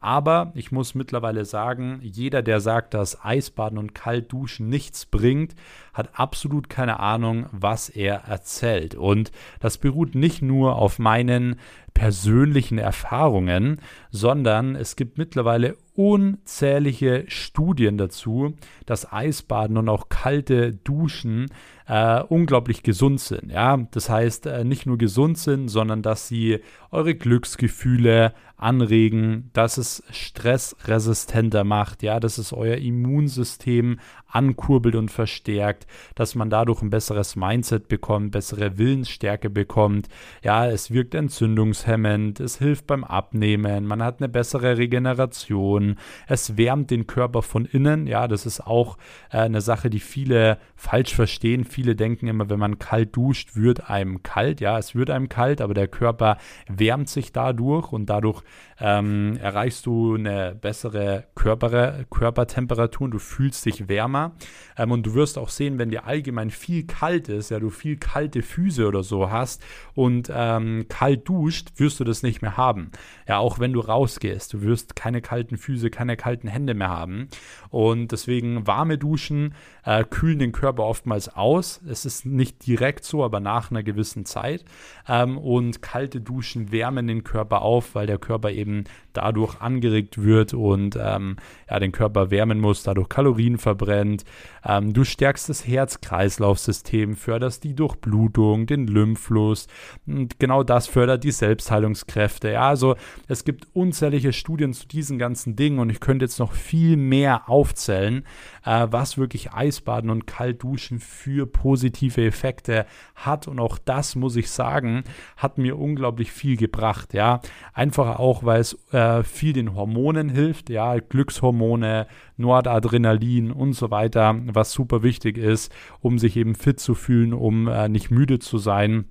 Aber 0.00 0.52
ich 0.54 0.70
muss 0.70 0.94
mittlerweile 0.94 1.44
sagen, 1.44 1.98
jeder, 2.02 2.42
der 2.42 2.60
sagt, 2.60 2.94
dass 2.94 3.24
Eisbaden 3.24 3.78
und 3.78 3.94
Kaltduschen 3.94 4.68
nichts 4.68 5.06
bringt, 5.06 5.56
hat 5.92 6.10
absolut 6.18 6.68
keine 6.68 7.00
Ahnung, 7.00 7.46
was 7.50 7.88
er 7.88 8.24
erzählt. 8.28 8.94
Und 8.94 9.32
das 9.58 9.78
beruht 9.78 10.14
nicht 10.14 10.40
nur 10.40 10.76
auf 10.76 11.00
meinen 11.00 11.58
persönlichen 11.98 12.78
Erfahrungen, 12.78 13.80
sondern 14.12 14.76
es 14.76 14.94
gibt 14.94 15.18
mittlerweile 15.18 15.76
unzählige 15.96 17.24
Studien 17.26 17.98
dazu, 17.98 18.54
dass 18.86 19.12
Eisbaden 19.12 19.76
und 19.76 19.88
auch 19.88 20.08
kalte 20.08 20.72
Duschen 20.72 21.48
äh, 21.88 22.22
unglaublich 22.22 22.84
gesund 22.84 23.18
sind. 23.18 23.50
Ja, 23.50 23.76
das 23.90 24.08
heißt 24.08 24.46
äh, 24.46 24.62
nicht 24.62 24.86
nur 24.86 24.96
gesund 24.96 25.38
sind, 25.38 25.68
sondern 25.68 26.02
dass 26.02 26.28
sie 26.28 26.60
eure 26.92 27.16
Glücksgefühle 27.16 28.32
anregen, 28.56 29.50
dass 29.52 29.78
es 29.78 30.02
stressresistenter 30.10 31.64
macht, 31.64 32.02
ja, 32.02 32.20
dass 32.20 32.38
es 32.38 32.52
euer 32.52 32.76
Immunsystem 32.76 33.98
ankurbelt 34.26 34.94
und 34.94 35.10
verstärkt, 35.10 35.86
dass 36.14 36.34
man 36.34 36.50
dadurch 36.50 36.82
ein 36.82 36.90
besseres 36.90 37.36
Mindset 37.36 37.88
bekommt, 37.88 38.32
bessere 38.32 38.76
Willensstärke 38.76 39.48
bekommt. 39.48 40.08
Ja, 40.42 40.66
es 40.66 40.90
wirkt 40.90 41.14
entzündungshemmend, 41.14 41.87
es 41.88 42.58
hilft 42.58 42.86
beim 42.86 43.02
Abnehmen, 43.04 43.86
man 43.86 44.02
hat 44.02 44.20
eine 44.20 44.28
bessere 44.28 44.76
Regeneration, 44.76 45.96
es 46.26 46.56
wärmt 46.56 46.90
den 46.90 47.06
Körper 47.06 47.42
von 47.42 47.64
innen. 47.64 48.06
Ja, 48.06 48.28
das 48.28 48.46
ist 48.46 48.60
auch 48.60 48.98
äh, 49.30 49.38
eine 49.38 49.60
Sache, 49.60 49.90
die 49.90 50.00
viele 50.00 50.58
falsch 50.76 51.14
verstehen. 51.14 51.64
Viele 51.64 51.96
denken 51.96 52.26
immer, 52.26 52.50
wenn 52.50 52.58
man 52.58 52.78
kalt 52.78 53.16
duscht, 53.16 53.56
wird 53.56 53.88
einem 53.88 54.22
kalt. 54.22 54.60
Ja, 54.60 54.78
es 54.78 54.94
wird 54.94 55.10
einem 55.10 55.28
kalt, 55.28 55.60
aber 55.60 55.74
der 55.74 55.88
Körper 55.88 56.38
wärmt 56.68 57.08
sich 57.08 57.32
dadurch 57.32 57.92
und 57.92 58.06
dadurch 58.06 58.42
ähm, 58.80 59.36
erreichst 59.40 59.86
du 59.86 60.14
eine 60.14 60.54
bessere 60.54 61.24
Körper, 61.34 62.04
Körpertemperatur 62.10 63.06
und 63.06 63.10
du 63.12 63.18
fühlst 63.18 63.64
dich 63.66 63.88
wärmer. 63.88 64.32
Ähm, 64.76 64.92
und 64.92 65.06
du 65.06 65.14
wirst 65.14 65.38
auch 65.38 65.48
sehen, 65.48 65.78
wenn 65.78 65.90
dir 65.90 66.06
allgemein 66.06 66.50
viel 66.50 66.86
kalt 66.86 67.28
ist, 67.28 67.50
ja, 67.50 67.58
du 67.58 67.70
viel 67.70 67.96
kalte 67.96 68.42
Füße 68.42 68.86
oder 68.86 69.02
so 69.02 69.30
hast 69.30 69.64
und 69.94 70.30
ähm, 70.32 70.86
kalt 70.88 71.28
duscht, 71.28 71.70
wirst 71.80 72.00
du 72.00 72.04
das 72.04 72.22
nicht 72.22 72.42
mehr 72.42 72.56
haben. 72.56 72.90
Ja, 73.26 73.38
auch 73.38 73.58
wenn 73.58 73.72
du 73.72 73.80
rausgehst, 73.80 74.52
du 74.52 74.62
wirst 74.62 74.96
keine 74.96 75.20
kalten 75.20 75.56
Füße, 75.56 75.90
keine 75.90 76.16
kalten 76.16 76.48
Hände 76.48 76.74
mehr 76.74 76.90
haben. 76.90 77.28
Und 77.70 78.12
deswegen 78.12 78.66
warme 78.66 78.98
Duschen 78.98 79.54
äh, 79.84 80.04
kühlen 80.04 80.38
den 80.38 80.52
Körper 80.52 80.84
oftmals 80.84 81.28
aus. 81.28 81.80
Es 81.88 82.04
ist 82.04 82.26
nicht 82.26 82.66
direkt 82.66 83.04
so, 83.04 83.24
aber 83.24 83.40
nach 83.40 83.70
einer 83.70 83.82
gewissen 83.82 84.24
Zeit. 84.24 84.64
Ähm, 85.08 85.38
und 85.38 85.82
kalte 85.82 86.20
Duschen 86.20 86.72
wärmen 86.72 87.06
den 87.06 87.24
Körper 87.24 87.62
auf, 87.62 87.94
weil 87.94 88.06
der 88.06 88.18
Körper 88.18 88.50
eben 88.50 88.84
dadurch 89.12 89.60
angeregt 89.60 90.22
wird 90.22 90.54
und 90.54 90.96
ähm, 91.00 91.36
ja, 91.68 91.80
den 91.80 91.92
Körper 91.92 92.30
wärmen 92.30 92.60
muss, 92.60 92.84
dadurch 92.84 93.08
Kalorien 93.08 93.58
verbrennt. 93.58 94.24
Ähm, 94.64 94.92
du 94.92 95.04
stärkst 95.04 95.48
das 95.48 95.66
Herz-Kreislauf-System, 95.66 97.16
förderst 97.16 97.64
die 97.64 97.74
Durchblutung, 97.74 98.66
den 98.66 98.86
Lymphfluss 98.86 99.66
und 100.06 100.38
genau 100.38 100.62
das 100.62 100.86
fördert 100.86 101.24
die 101.24 101.32
Selbstheilungskräfte. 101.58 102.52
Ja, 102.52 102.68
also 102.68 102.96
es 103.26 103.44
gibt 103.44 103.66
unzählige 103.72 104.32
Studien 104.32 104.72
zu 104.72 104.86
diesen 104.86 105.18
ganzen 105.18 105.56
Dingen 105.56 105.78
und 105.78 105.90
ich 105.90 106.00
könnte 106.00 106.24
jetzt 106.24 106.38
noch 106.38 106.52
viel 106.52 106.96
mehr 106.96 107.48
aufzählen, 107.48 108.24
äh, 108.64 108.86
was 108.90 109.18
wirklich 109.18 109.52
Eisbaden 109.52 110.10
und 110.10 110.26
Kaltduschen 110.26 111.00
für 111.00 111.46
positive 111.46 112.24
Effekte 112.24 112.86
hat 113.14 113.48
und 113.48 113.58
auch 113.58 113.78
das 113.78 114.14
muss 114.14 114.36
ich 114.36 114.50
sagen, 114.50 115.04
hat 115.36 115.58
mir 115.58 115.78
unglaublich 115.78 116.32
viel 116.32 116.56
gebracht. 116.56 117.14
Ja, 117.14 117.40
einfach 117.72 118.18
auch, 118.18 118.44
weil 118.44 118.60
es 118.60 118.78
äh, 118.92 119.22
viel 119.22 119.52
den 119.52 119.74
Hormonen 119.74 120.28
hilft, 120.28 120.70
ja, 120.70 120.98
Glückshormone, 120.98 122.06
Noradrenalin 122.36 123.50
und 123.50 123.72
so 123.72 123.90
weiter, 123.90 124.36
was 124.46 124.72
super 124.72 125.02
wichtig 125.02 125.38
ist, 125.38 125.72
um 126.00 126.18
sich 126.18 126.36
eben 126.36 126.54
fit 126.54 126.78
zu 126.80 126.94
fühlen, 126.94 127.32
um 127.32 127.68
äh, 127.68 127.88
nicht 127.88 128.10
müde 128.10 128.38
zu 128.38 128.58
sein. 128.58 129.06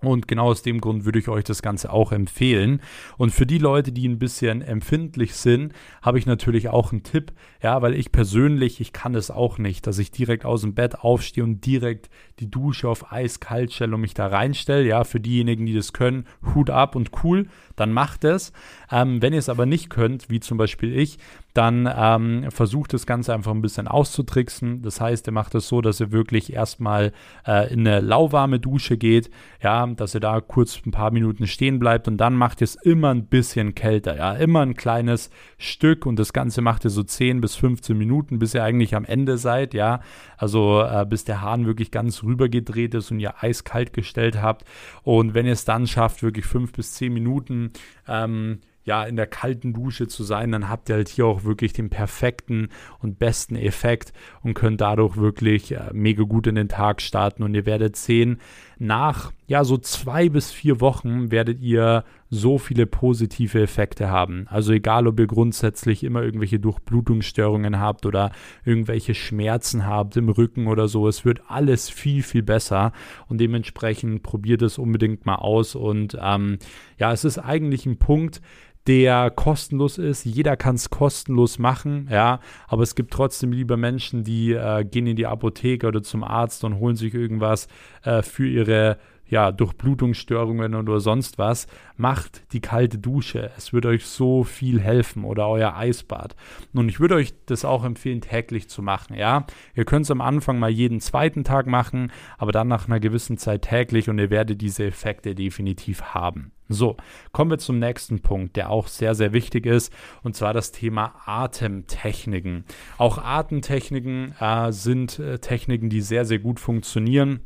Und 0.00 0.28
genau 0.28 0.46
aus 0.46 0.62
dem 0.62 0.80
Grund 0.80 1.04
würde 1.04 1.18
ich 1.18 1.28
euch 1.28 1.42
das 1.42 1.60
Ganze 1.60 1.92
auch 1.92 2.12
empfehlen. 2.12 2.80
Und 3.16 3.30
für 3.30 3.46
die 3.46 3.58
Leute, 3.58 3.90
die 3.90 4.06
ein 4.06 4.20
bisschen 4.20 4.62
empfindlich 4.62 5.34
sind, 5.34 5.72
habe 6.02 6.18
ich 6.18 6.26
natürlich 6.26 6.68
auch 6.68 6.92
einen 6.92 7.02
Tipp. 7.02 7.32
Ja, 7.60 7.82
weil 7.82 7.94
ich 7.94 8.12
persönlich, 8.12 8.80
ich 8.80 8.92
kann 8.92 9.16
es 9.16 9.32
auch 9.32 9.58
nicht, 9.58 9.88
dass 9.88 9.98
ich 9.98 10.12
direkt 10.12 10.44
aus 10.44 10.60
dem 10.60 10.74
Bett 10.74 11.00
aufstehe 11.00 11.42
und 11.42 11.66
direkt 11.66 12.10
die 12.38 12.48
Dusche 12.48 12.88
auf 12.88 13.12
eiskalt 13.12 13.72
stelle 13.72 13.96
und 13.96 14.02
mich 14.02 14.14
da 14.14 14.28
reinstelle. 14.28 14.86
Ja, 14.86 15.02
für 15.02 15.18
diejenigen, 15.18 15.66
die 15.66 15.74
das 15.74 15.92
können, 15.92 16.26
Hut 16.54 16.70
ab 16.70 16.94
und 16.94 17.10
cool, 17.24 17.48
dann 17.74 17.92
macht 17.92 18.22
es. 18.22 18.52
Ähm, 18.92 19.20
wenn 19.20 19.32
ihr 19.32 19.40
es 19.40 19.48
aber 19.48 19.66
nicht 19.66 19.90
könnt, 19.90 20.30
wie 20.30 20.38
zum 20.38 20.58
Beispiel 20.58 20.96
ich, 20.96 21.18
dann 21.58 21.92
ähm, 21.92 22.50
versucht 22.52 22.92
das 22.92 23.04
Ganze 23.04 23.34
einfach 23.34 23.50
ein 23.50 23.62
bisschen 23.62 23.88
auszutricksen. 23.88 24.80
Das 24.82 25.00
heißt, 25.00 25.26
ihr 25.26 25.32
macht 25.32 25.56
es 25.56 25.66
so, 25.66 25.80
dass 25.80 25.98
ihr 25.98 26.12
wirklich 26.12 26.52
erstmal 26.52 27.12
äh, 27.44 27.72
in 27.72 27.80
eine 27.80 27.98
lauwarme 27.98 28.60
Dusche 28.60 28.96
geht, 28.96 29.28
ja, 29.60 29.84
dass 29.88 30.14
ihr 30.14 30.20
da 30.20 30.40
kurz 30.40 30.80
ein 30.86 30.92
paar 30.92 31.10
Minuten 31.10 31.48
stehen 31.48 31.80
bleibt 31.80 32.06
und 32.06 32.16
dann 32.16 32.36
macht 32.36 32.60
ihr 32.60 32.66
es 32.66 32.76
immer 32.76 33.10
ein 33.10 33.26
bisschen 33.26 33.74
kälter, 33.74 34.16
ja, 34.16 34.34
immer 34.34 34.60
ein 34.60 34.74
kleines 34.74 35.30
Stück 35.56 36.06
und 36.06 36.16
das 36.16 36.32
Ganze 36.32 36.60
macht 36.60 36.84
ihr 36.84 36.90
so 36.90 37.02
10 37.02 37.40
bis 37.40 37.56
15 37.56 37.98
Minuten, 37.98 38.38
bis 38.38 38.54
ihr 38.54 38.62
eigentlich 38.62 38.94
am 38.94 39.04
Ende 39.04 39.36
seid, 39.36 39.74
ja, 39.74 39.98
also 40.36 40.82
äh, 40.82 41.04
bis 41.10 41.24
der 41.24 41.42
Hahn 41.42 41.66
wirklich 41.66 41.90
ganz 41.90 42.22
rübergedreht 42.22 42.94
ist 42.94 43.10
und 43.10 43.18
ihr 43.18 43.42
eiskalt 43.42 43.92
gestellt 43.92 44.40
habt. 44.40 44.64
Und 45.02 45.34
wenn 45.34 45.44
ihr 45.44 45.54
es 45.54 45.64
dann 45.64 45.88
schafft, 45.88 46.22
wirklich 46.22 46.46
5 46.46 46.70
bis 46.70 46.94
10 46.94 47.12
Minuten 47.12 47.72
ähm, 48.06 48.60
ja, 48.88 49.04
in 49.04 49.16
der 49.16 49.26
kalten 49.26 49.74
Dusche 49.74 50.08
zu 50.08 50.24
sein, 50.24 50.50
dann 50.50 50.70
habt 50.70 50.88
ihr 50.88 50.94
halt 50.94 51.10
hier 51.10 51.26
auch 51.26 51.44
wirklich 51.44 51.74
den 51.74 51.90
perfekten 51.90 52.70
und 53.00 53.18
besten 53.18 53.54
Effekt 53.54 54.14
und 54.42 54.54
könnt 54.54 54.80
dadurch 54.80 55.18
wirklich 55.18 55.72
äh, 55.72 55.90
mega 55.92 56.22
gut 56.22 56.46
in 56.46 56.54
den 56.54 56.70
Tag 56.70 57.02
starten. 57.02 57.42
Und 57.42 57.54
ihr 57.54 57.66
werdet 57.66 57.96
sehen, 57.96 58.40
nach 58.78 59.30
ja, 59.46 59.62
so 59.64 59.76
zwei 59.76 60.30
bis 60.30 60.50
vier 60.50 60.80
Wochen 60.80 61.30
werdet 61.30 61.60
ihr 61.60 62.02
so 62.30 62.58
viele 62.58 62.86
positive 62.86 63.60
Effekte 63.60 64.10
haben. 64.10 64.46
Also 64.48 64.72
egal, 64.72 65.06
ob 65.06 65.18
ihr 65.18 65.26
grundsätzlich 65.26 66.04
immer 66.04 66.22
irgendwelche 66.22 66.60
Durchblutungsstörungen 66.60 67.78
habt 67.78 68.06
oder 68.06 68.32
irgendwelche 68.64 69.14
Schmerzen 69.14 69.86
habt 69.86 70.16
im 70.16 70.28
Rücken 70.28 70.66
oder 70.66 70.88
so, 70.88 71.08
es 71.08 71.24
wird 71.24 71.40
alles 71.48 71.88
viel, 71.88 72.22
viel 72.22 72.42
besser 72.42 72.92
und 73.28 73.40
dementsprechend 73.40 74.22
probiert 74.22 74.62
es 74.62 74.78
unbedingt 74.78 75.26
mal 75.26 75.36
aus 75.36 75.74
und 75.74 76.18
ähm, 76.20 76.58
ja, 76.98 77.12
es 77.12 77.24
ist 77.24 77.38
eigentlich 77.38 77.86
ein 77.86 77.98
Punkt, 77.98 78.40
der 78.88 79.30
kostenlos 79.30 79.98
ist. 79.98 80.24
Jeder 80.24 80.56
kann 80.56 80.76
es 80.76 80.88
kostenlos 80.88 81.58
machen, 81.58 82.08
ja, 82.10 82.40
aber 82.66 82.82
es 82.82 82.94
gibt 82.94 83.12
trotzdem 83.12 83.52
lieber 83.52 83.76
Menschen, 83.76 84.24
die 84.24 84.52
äh, 84.52 84.84
gehen 84.84 85.06
in 85.06 85.16
die 85.16 85.26
Apotheke 85.26 85.86
oder 85.86 86.02
zum 86.02 86.24
Arzt 86.24 86.64
und 86.64 86.78
holen 86.78 86.96
sich 86.96 87.12
irgendwas 87.12 87.68
äh, 88.02 88.22
für 88.22 88.48
ihre 88.48 88.98
ja, 89.28 89.52
Durchblutungsstörungen 89.52 90.74
oder 90.74 91.00
sonst 91.00 91.38
was, 91.38 91.66
macht 91.96 92.52
die 92.52 92.60
kalte 92.60 92.98
Dusche. 92.98 93.50
Es 93.56 93.72
wird 93.72 93.86
euch 93.86 94.06
so 94.06 94.44
viel 94.44 94.80
helfen 94.80 95.24
oder 95.24 95.48
euer 95.48 95.76
Eisbad. 95.76 96.34
Und 96.72 96.88
ich 96.88 97.00
würde 97.00 97.16
euch 97.16 97.34
das 97.46 97.64
auch 97.64 97.84
empfehlen, 97.84 98.20
täglich 98.20 98.68
zu 98.68 98.82
machen. 98.82 99.14
Ja, 99.14 99.46
ihr 99.74 99.84
könnt 99.84 100.04
es 100.04 100.10
am 100.10 100.20
Anfang 100.20 100.58
mal 100.58 100.70
jeden 100.70 101.00
zweiten 101.00 101.44
Tag 101.44 101.66
machen, 101.66 102.12
aber 102.38 102.52
dann 102.52 102.68
nach 102.68 102.86
einer 102.86 103.00
gewissen 103.00 103.38
Zeit 103.38 103.62
täglich 103.62 104.08
und 104.08 104.18
ihr 104.18 104.30
werdet 104.30 104.60
diese 104.62 104.84
Effekte 104.84 105.34
definitiv 105.34 106.02
haben. 106.02 106.52
So, 106.70 106.98
kommen 107.32 107.50
wir 107.50 107.58
zum 107.58 107.78
nächsten 107.78 108.20
Punkt, 108.20 108.56
der 108.56 108.68
auch 108.68 108.88
sehr, 108.88 109.14
sehr 109.14 109.32
wichtig 109.32 109.64
ist, 109.64 109.90
und 110.22 110.36
zwar 110.36 110.52
das 110.52 110.70
Thema 110.70 111.14
Atemtechniken. 111.24 112.64
Auch 112.98 113.16
Atemtechniken 113.16 114.34
äh, 114.38 114.70
sind 114.70 115.18
äh, 115.18 115.38
Techniken, 115.38 115.88
die 115.88 116.02
sehr, 116.02 116.26
sehr 116.26 116.38
gut 116.38 116.60
funktionieren 116.60 117.40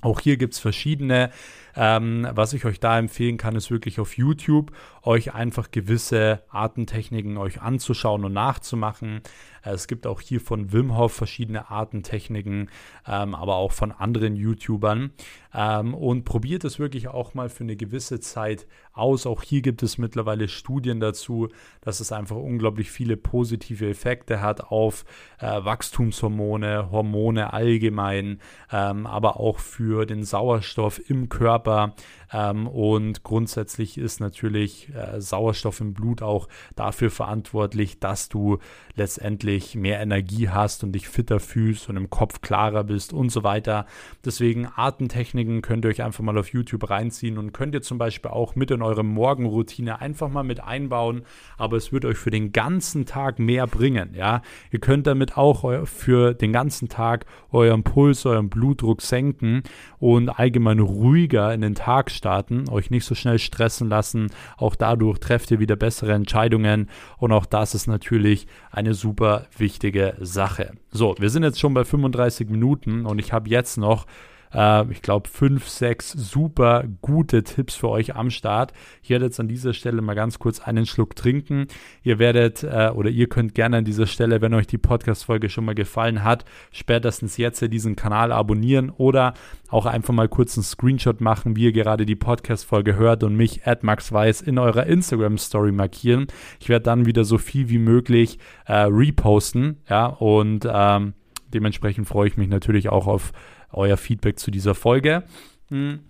auch 0.00 0.20
hier 0.20 0.36
gibt 0.36 0.54
es 0.54 0.60
verschiedene. 0.60 1.30
Ähm, 1.76 2.26
was 2.32 2.54
ich 2.54 2.64
euch 2.64 2.80
da 2.80 2.98
empfehlen 2.98 3.36
kann, 3.36 3.54
ist 3.54 3.70
wirklich 3.70 4.00
auf 4.00 4.16
YouTube 4.16 4.72
euch 5.02 5.34
einfach 5.34 5.70
gewisse 5.70 6.42
Artentechniken 6.48 7.36
euch 7.36 7.60
anzuschauen 7.60 8.24
und 8.24 8.32
nachzumachen. 8.32 9.20
Äh, 9.62 9.70
es 9.70 9.86
gibt 9.86 10.06
auch 10.06 10.20
hier 10.20 10.40
von 10.40 10.72
Wim 10.72 10.96
Hof 10.96 11.12
verschiedene 11.12 11.70
Artentechniken, 11.70 12.70
ähm, 13.06 13.34
aber 13.34 13.56
auch 13.56 13.72
von 13.72 13.92
anderen 13.92 14.36
YouTubern. 14.36 15.12
Ähm, 15.54 15.94
und 15.94 16.24
probiert 16.24 16.64
es 16.64 16.78
wirklich 16.78 17.08
auch 17.08 17.34
mal 17.34 17.48
für 17.48 17.64
eine 17.64 17.76
gewisse 17.76 18.20
Zeit 18.20 18.66
aus. 18.92 19.26
Auch 19.26 19.42
hier 19.42 19.62
gibt 19.62 19.82
es 19.82 19.98
mittlerweile 19.98 20.48
Studien 20.48 21.00
dazu, 21.00 21.48
dass 21.80 22.00
es 22.00 22.12
einfach 22.12 22.36
unglaublich 22.36 22.90
viele 22.90 23.16
positive 23.16 23.88
Effekte 23.88 24.40
hat 24.40 24.60
auf 24.60 25.04
äh, 25.38 25.46
Wachstumshormone, 25.46 26.90
Hormone 26.90 27.52
allgemein, 27.52 28.40
ähm, 28.72 29.06
aber 29.06 29.38
auch 29.38 29.58
für 29.58 30.06
den 30.06 30.24
Sauerstoff 30.24 31.00
im 31.10 31.28
Körper. 31.28 31.65
aber 31.66 31.92
Ähm, 32.32 32.66
und 32.66 33.22
grundsätzlich 33.22 33.98
ist 33.98 34.20
natürlich 34.20 34.92
äh, 34.94 35.20
Sauerstoff 35.20 35.80
im 35.80 35.94
Blut 35.94 36.22
auch 36.22 36.48
dafür 36.74 37.10
verantwortlich, 37.10 38.00
dass 38.00 38.28
du 38.28 38.58
letztendlich 38.94 39.74
mehr 39.74 40.00
Energie 40.00 40.48
hast 40.48 40.82
und 40.82 40.92
dich 40.92 41.08
fitter 41.08 41.40
fühlst 41.40 41.88
und 41.88 41.96
im 41.96 42.10
Kopf 42.10 42.40
klarer 42.40 42.84
bist 42.84 43.12
und 43.12 43.30
so 43.30 43.44
weiter. 43.44 43.86
Deswegen 44.24 44.68
Atemtechniken 44.74 45.62
könnt 45.62 45.84
ihr 45.84 45.90
euch 45.90 46.02
einfach 46.02 46.24
mal 46.24 46.38
auf 46.38 46.52
YouTube 46.52 46.88
reinziehen 46.88 47.38
und 47.38 47.52
könnt 47.52 47.74
ihr 47.74 47.82
zum 47.82 47.98
Beispiel 47.98 48.30
auch 48.30 48.56
mit 48.56 48.70
in 48.70 48.82
eure 48.82 49.04
Morgenroutine 49.04 50.00
einfach 50.00 50.28
mal 50.28 50.42
mit 50.42 50.62
einbauen, 50.62 51.22
aber 51.56 51.76
es 51.76 51.92
wird 51.92 52.04
euch 52.04 52.18
für 52.18 52.30
den 52.30 52.52
ganzen 52.52 53.06
Tag 53.06 53.38
mehr 53.38 53.66
bringen. 53.66 54.14
Ja, 54.14 54.42
ihr 54.70 54.80
könnt 54.80 55.06
damit 55.06 55.36
auch 55.36 55.86
für 55.86 56.34
den 56.34 56.52
ganzen 56.52 56.88
Tag 56.88 57.26
euren 57.52 57.82
Puls, 57.82 58.26
euren 58.26 58.48
Blutdruck 58.48 59.02
senken 59.02 59.62
und 59.98 60.28
allgemein 60.28 60.78
ruhiger 60.78 61.52
in 61.52 61.60
den 61.60 61.74
Tag 61.74 62.10
starten, 62.16 62.68
euch 62.68 62.90
nicht 62.90 63.04
so 63.04 63.14
schnell 63.14 63.38
stressen 63.38 63.88
lassen. 63.88 64.30
Auch 64.56 64.74
dadurch 64.74 65.18
trefft 65.18 65.50
ihr 65.50 65.60
wieder 65.60 65.76
bessere 65.76 66.12
Entscheidungen 66.12 66.88
und 67.18 67.32
auch 67.32 67.46
das 67.46 67.74
ist 67.74 67.86
natürlich 67.86 68.46
eine 68.70 68.94
super 68.94 69.46
wichtige 69.56 70.16
Sache. 70.20 70.72
So, 70.90 71.14
wir 71.18 71.30
sind 71.30 71.42
jetzt 71.42 71.60
schon 71.60 71.74
bei 71.74 71.84
35 71.84 72.48
Minuten 72.48 73.06
und 73.06 73.18
ich 73.18 73.32
habe 73.32 73.48
jetzt 73.50 73.76
noch 73.76 74.06
äh, 74.54 74.90
ich 74.90 75.02
glaube, 75.02 75.28
fünf, 75.28 75.68
sechs 75.68 76.12
super 76.12 76.84
gute 77.02 77.42
Tipps 77.42 77.74
für 77.74 77.88
euch 77.88 78.14
am 78.14 78.30
Start. 78.30 78.72
Ich 79.02 79.10
werde 79.10 79.26
jetzt 79.26 79.40
an 79.40 79.48
dieser 79.48 79.72
Stelle 79.72 80.02
mal 80.02 80.14
ganz 80.14 80.38
kurz 80.38 80.60
einen 80.60 80.86
Schluck 80.86 81.16
trinken. 81.16 81.66
Ihr 82.02 82.18
werdet 82.18 82.62
äh, 82.62 82.90
oder 82.94 83.10
ihr 83.10 83.28
könnt 83.28 83.54
gerne 83.54 83.78
an 83.78 83.84
dieser 83.84 84.06
Stelle, 84.06 84.40
wenn 84.40 84.54
euch 84.54 84.66
die 84.66 84.78
Podcast-Folge 84.78 85.48
schon 85.48 85.64
mal 85.64 85.74
gefallen 85.74 86.24
hat, 86.24 86.44
spätestens 86.72 87.36
jetzt 87.36 87.56
diesen 87.66 87.96
Kanal 87.96 88.32
abonnieren 88.32 88.90
oder 88.90 89.34
auch 89.70 89.86
einfach 89.86 90.14
mal 90.14 90.28
kurz 90.28 90.56
einen 90.56 90.64
Screenshot 90.64 91.20
machen, 91.20 91.56
wie 91.56 91.64
ihr 91.64 91.72
gerade 91.72 92.06
die 92.06 92.16
Podcast-Folge 92.16 92.96
hört 92.96 93.24
und 93.24 93.36
mich 93.36 93.66
at 93.66 93.82
maxweiss 93.82 94.40
in 94.40 94.58
eurer 94.58 94.86
Instagram-Story 94.86 95.72
markieren. 95.72 96.26
Ich 96.60 96.68
werde 96.68 96.84
dann 96.84 97.06
wieder 97.06 97.24
so 97.24 97.38
viel 97.38 97.68
wie 97.68 97.78
möglich 97.78 98.38
äh, 98.66 98.74
reposten, 98.74 99.78
ja, 99.88 100.06
und 100.06 100.68
ähm, 100.70 101.14
dementsprechend 101.52 102.06
freue 102.08 102.28
ich 102.28 102.36
mich 102.36 102.48
natürlich 102.48 102.88
auch 102.88 103.06
auf 103.06 103.32
euer 103.76 103.96
Feedback 103.96 104.38
zu 104.38 104.50
dieser 104.50 104.74
Folge. 104.74 105.24
Hm. 105.68 106.00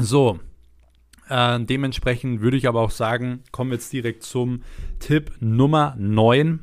So, 0.00 0.40
äh, 1.28 1.60
dementsprechend 1.60 2.40
würde 2.40 2.56
ich 2.56 2.68
aber 2.68 2.80
auch 2.80 2.90
sagen, 2.90 3.42
kommen 3.52 3.70
wir 3.70 3.76
jetzt 3.76 3.92
direkt 3.92 4.22
zum 4.22 4.62
Tipp 4.98 5.32
Nummer 5.40 5.94
9. 5.98 6.60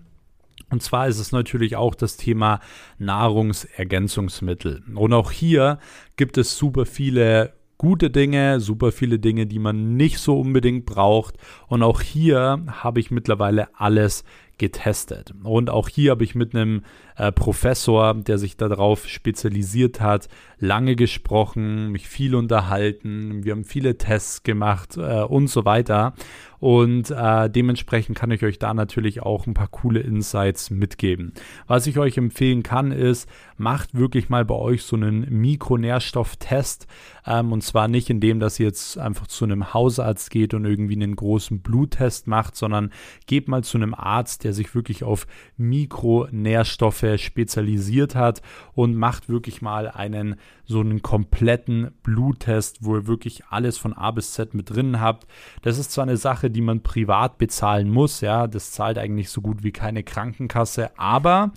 Und 0.70 0.82
zwar 0.82 1.08
ist 1.08 1.20
es 1.20 1.32
natürlich 1.32 1.76
auch 1.76 1.96
das 1.96 2.18
Thema 2.18 2.62
Nahrungsergänzungsmittel. 2.98 4.84
Und 4.96 5.14
auch 5.14 5.32
hier 5.32 5.80
gibt 6.16 6.38
es 6.38 6.58
super 6.58 6.86
viele 6.86 7.54
gute 7.78 8.12
Dinge, 8.12 8.60
super 8.60 8.92
viele 8.92 9.18
Dinge, 9.18 9.48
die 9.48 9.60
man 9.60 9.98
nicht 9.98 10.20
so 10.20 10.39
unbedingt 10.39 10.86
braucht. 10.86 11.36
Und 11.68 11.84
auch 11.84 12.00
hier 12.00 12.64
habe 12.68 13.00
ich 13.00 13.12
mittlerweile 13.12 13.68
alles 13.78 14.24
getestet. 14.62 15.34
Und 15.41 15.72
auch 15.72 15.89
hier 15.89 16.12
habe 16.12 16.24
ich 16.24 16.36
mit 16.36 16.53
einem 16.53 16.84
äh, 17.18 17.32
Professor, 17.32 18.14
der 18.14 18.38
sich 18.38 18.57
darauf 18.57 19.07
spezialisiert 19.07 20.01
hat, 20.01 20.30
lange 20.59 20.95
gesprochen, 20.95 21.91
mich 21.91 22.07
viel 22.07 22.36
unterhalten. 22.36 23.43
Wir 23.43 23.53
haben 23.53 23.66
viele 23.66 23.97
Tests 23.97 24.43
gemacht 24.43 24.97
äh, 24.97 25.24
und 25.24 25.47
so 25.47 25.66
weiter. 25.66 26.14
Und 26.59 27.09
äh, 27.09 27.49
dementsprechend 27.49 28.16
kann 28.16 28.30
ich 28.30 28.43
euch 28.43 28.59
da 28.59 28.76
natürlich 28.76 29.24
auch 29.24 29.47
ein 29.47 29.55
paar 29.55 29.68
coole 29.68 29.99
Insights 29.99 30.70
mitgeben. 30.70 31.34
Was 31.66 31.88
ich 31.88 31.97
euch 31.97 32.18
empfehlen 32.18 32.62
kann, 32.62 32.91
ist, 32.91 33.28
macht 33.57 33.95
wirklich 33.95 34.30
mal 34.30 34.45
bei 34.45 34.53
euch 34.53 34.84
so 34.84 34.95
einen 34.95 35.28
Mikronährstofftest. 35.41 36.86
Ähm, 37.26 37.51
und 37.51 37.64
zwar 37.64 37.88
nicht 37.88 38.12
indem, 38.12 38.39
dass 38.39 38.59
ihr 38.59 38.68
jetzt 38.68 38.99
einfach 38.99 39.26
zu 39.26 39.43
einem 39.43 39.74
Hausarzt 39.74 40.30
geht 40.30 40.53
und 40.53 40.66
irgendwie 40.66 40.93
einen 40.93 41.16
großen 41.16 41.62
Bluttest 41.62 42.28
macht, 42.28 42.55
sondern 42.55 42.91
geht 43.26 43.47
mal 43.47 43.64
zu 43.64 43.78
einem 43.78 43.95
Arzt, 43.95 44.43
der 44.43 44.51
sich 44.54 44.74
wirklich 44.76 45.04
auf 45.04 45.28
Mikronährstoffe 45.58 47.06
spezialisiert 47.18 48.16
hat 48.16 48.41
und 48.74 48.95
macht 48.95 49.30
wirklich 49.30 49.62
mal 49.62 49.88
einen 49.89 50.36
so 50.66 50.80
einen 50.80 51.02
kompletten 51.02 51.91
Bluttest, 52.04 52.84
wo 52.86 52.95
ihr 52.95 53.08
wirklich 53.08 53.45
alles 53.49 53.78
von 53.78 53.93
A 53.93 54.12
bis 54.12 54.34
Z 54.34 54.54
mit 54.54 54.70
drin 54.70 55.02
habt. 55.02 55.28
Das 55.62 55.78
ist 55.78 55.91
zwar 55.91 56.04
eine 56.04 56.18
Sache, 56.18 56.49
die 56.49 56.62
man 56.62 56.82
privat 56.82 57.38
bezahlen 57.38 57.89
muss, 57.89 58.22
ja, 58.22 58.47
das 58.47 58.72
zahlt 58.72 58.97
eigentlich 58.97 59.30
so 59.30 59.41
gut 59.41 59.64
wie 59.64 59.72
keine 59.72 60.04
Krankenkasse, 60.04 60.97
aber 60.97 61.52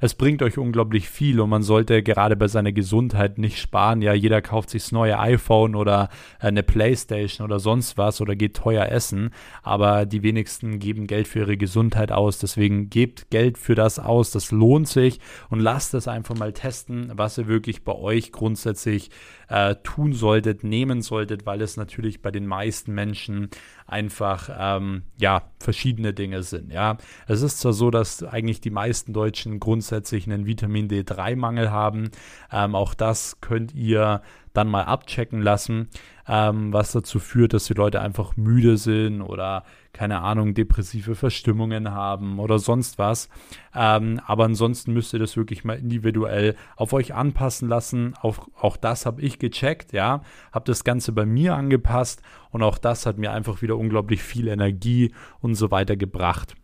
es 0.00 0.14
bringt 0.14 0.42
euch 0.42 0.58
unglaublich 0.58 1.08
viel 1.08 1.40
und 1.40 1.50
man 1.50 1.62
sollte 1.62 2.02
gerade 2.02 2.36
bei 2.36 2.48
seiner 2.48 2.72
Gesundheit 2.72 3.38
nicht 3.38 3.60
sparen. 3.60 4.02
Ja, 4.02 4.12
jeder 4.12 4.42
kauft 4.42 4.70
sich 4.70 4.82
das 4.82 4.92
neue 4.92 5.18
iPhone 5.18 5.74
oder 5.74 6.08
eine 6.38 6.62
Playstation 6.62 7.44
oder 7.44 7.58
sonst 7.58 7.96
was 7.98 8.20
oder 8.20 8.36
geht 8.36 8.56
teuer 8.56 8.86
essen, 8.86 9.30
aber 9.62 10.06
die 10.06 10.22
wenigsten 10.22 10.78
geben 10.78 11.06
Geld 11.06 11.28
für 11.28 11.40
ihre 11.40 11.56
Gesundheit 11.56 12.12
aus. 12.12 12.38
Deswegen 12.38 12.90
gebt 12.90 13.30
Geld 13.30 13.58
für 13.58 13.74
das 13.74 13.98
aus, 13.98 14.30
das 14.30 14.50
lohnt 14.50 14.88
sich 14.88 15.20
und 15.50 15.60
lasst 15.60 15.94
es 15.94 16.08
einfach 16.08 16.36
mal 16.36 16.52
testen, 16.52 17.12
was 17.14 17.38
ihr 17.38 17.46
wirklich 17.46 17.84
bei 17.84 17.94
euch 17.94 18.32
grundsätzlich 18.32 19.10
äh, 19.48 19.76
tun 19.82 20.12
solltet, 20.12 20.64
nehmen 20.64 21.02
solltet, 21.02 21.46
weil 21.46 21.60
es 21.62 21.76
natürlich 21.76 22.22
bei 22.22 22.30
den 22.30 22.46
meisten 22.46 22.92
Menschen 22.94 23.48
einfach 23.86 24.50
ähm, 24.58 25.02
ja 25.18 25.42
verschiedene 25.58 26.14
Dinge 26.14 26.42
sind. 26.42 26.72
Ja, 26.72 26.96
es 27.26 27.42
ist 27.42 27.60
zwar 27.60 27.72
so, 27.72 27.90
dass 27.90 28.22
eigentlich 28.22 28.60
die 28.60 28.70
meisten 28.70 29.12
Deutschen 29.12 29.60
grundsätzlich 29.60 29.93
einen 30.02 30.46
Vitamin 30.46 30.88
D3-Mangel 30.88 31.70
haben. 31.70 32.10
Ähm, 32.50 32.74
auch 32.74 32.94
das 32.94 33.40
könnt 33.40 33.74
ihr 33.74 34.22
dann 34.54 34.68
mal 34.68 34.84
abchecken 34.84 35.42
lassen, 35.42 35.88
ähm, 36.26 36.72
was 36.72 36.92
dazu 36.92 37.18
führt, 37.18 37.52
dass 37.52 37.66
die 37.66 37.74
Leute 37.74 38.00
einfach 38.00 38.36
müde 38.36 38.76
sind 38.76 39.20
oder 39.20 39.64
keine 39.92 40.20
Ahnung, 40.22 40.54
depressive 40.54 41.14
Verstimmungen 41.14 41.90
haben 41.90 42.38
oder 42.38 42.58
sonst 42.58 42.98
was. 42.98 43.28
Ähm, 43.74 44.20
aber 44.26 44.44
ansonsten 44.44 44.92
müsst 44.92 45.12
ihr 45.12 45.18
das 45.18 45.36
wirklich 45.36 45.64
mal 45.64 45.78
individuell 45.78 46.56
auf 46.76 46.92
euch 46.92 47.14
anpassen 47.14 47.68
lassen. 47.68 48.14
Auch, 48.22 48.48
auch 48.58 48.76
das 48.76 49.06
habe 49.06 49.22
ich 49.22 49.38
gecheckt, 49.38 49.92
ja, 49.92 50.22
habe 50.52 50.64
das 50.66 50.84
Ganze 50.84 51.12
bei 51.12 51.26
mir 51.26 51.54
angepasst 51.54 52.22
und 52.50 52.62
auch 52.62 52.78
das 52.78 53.06
hat 53.06 53.18
mir 53.18 53.32
einfach 53.32 53.60
wieder 53.60 53.76
unglaublich 53.76 54.22
viel 54.22 54.48
Energie 54.48 55.12
und 55.40 55.56
so 55.56 55.70
weiter 55.70 55.96
gebracht. 55.96 56.54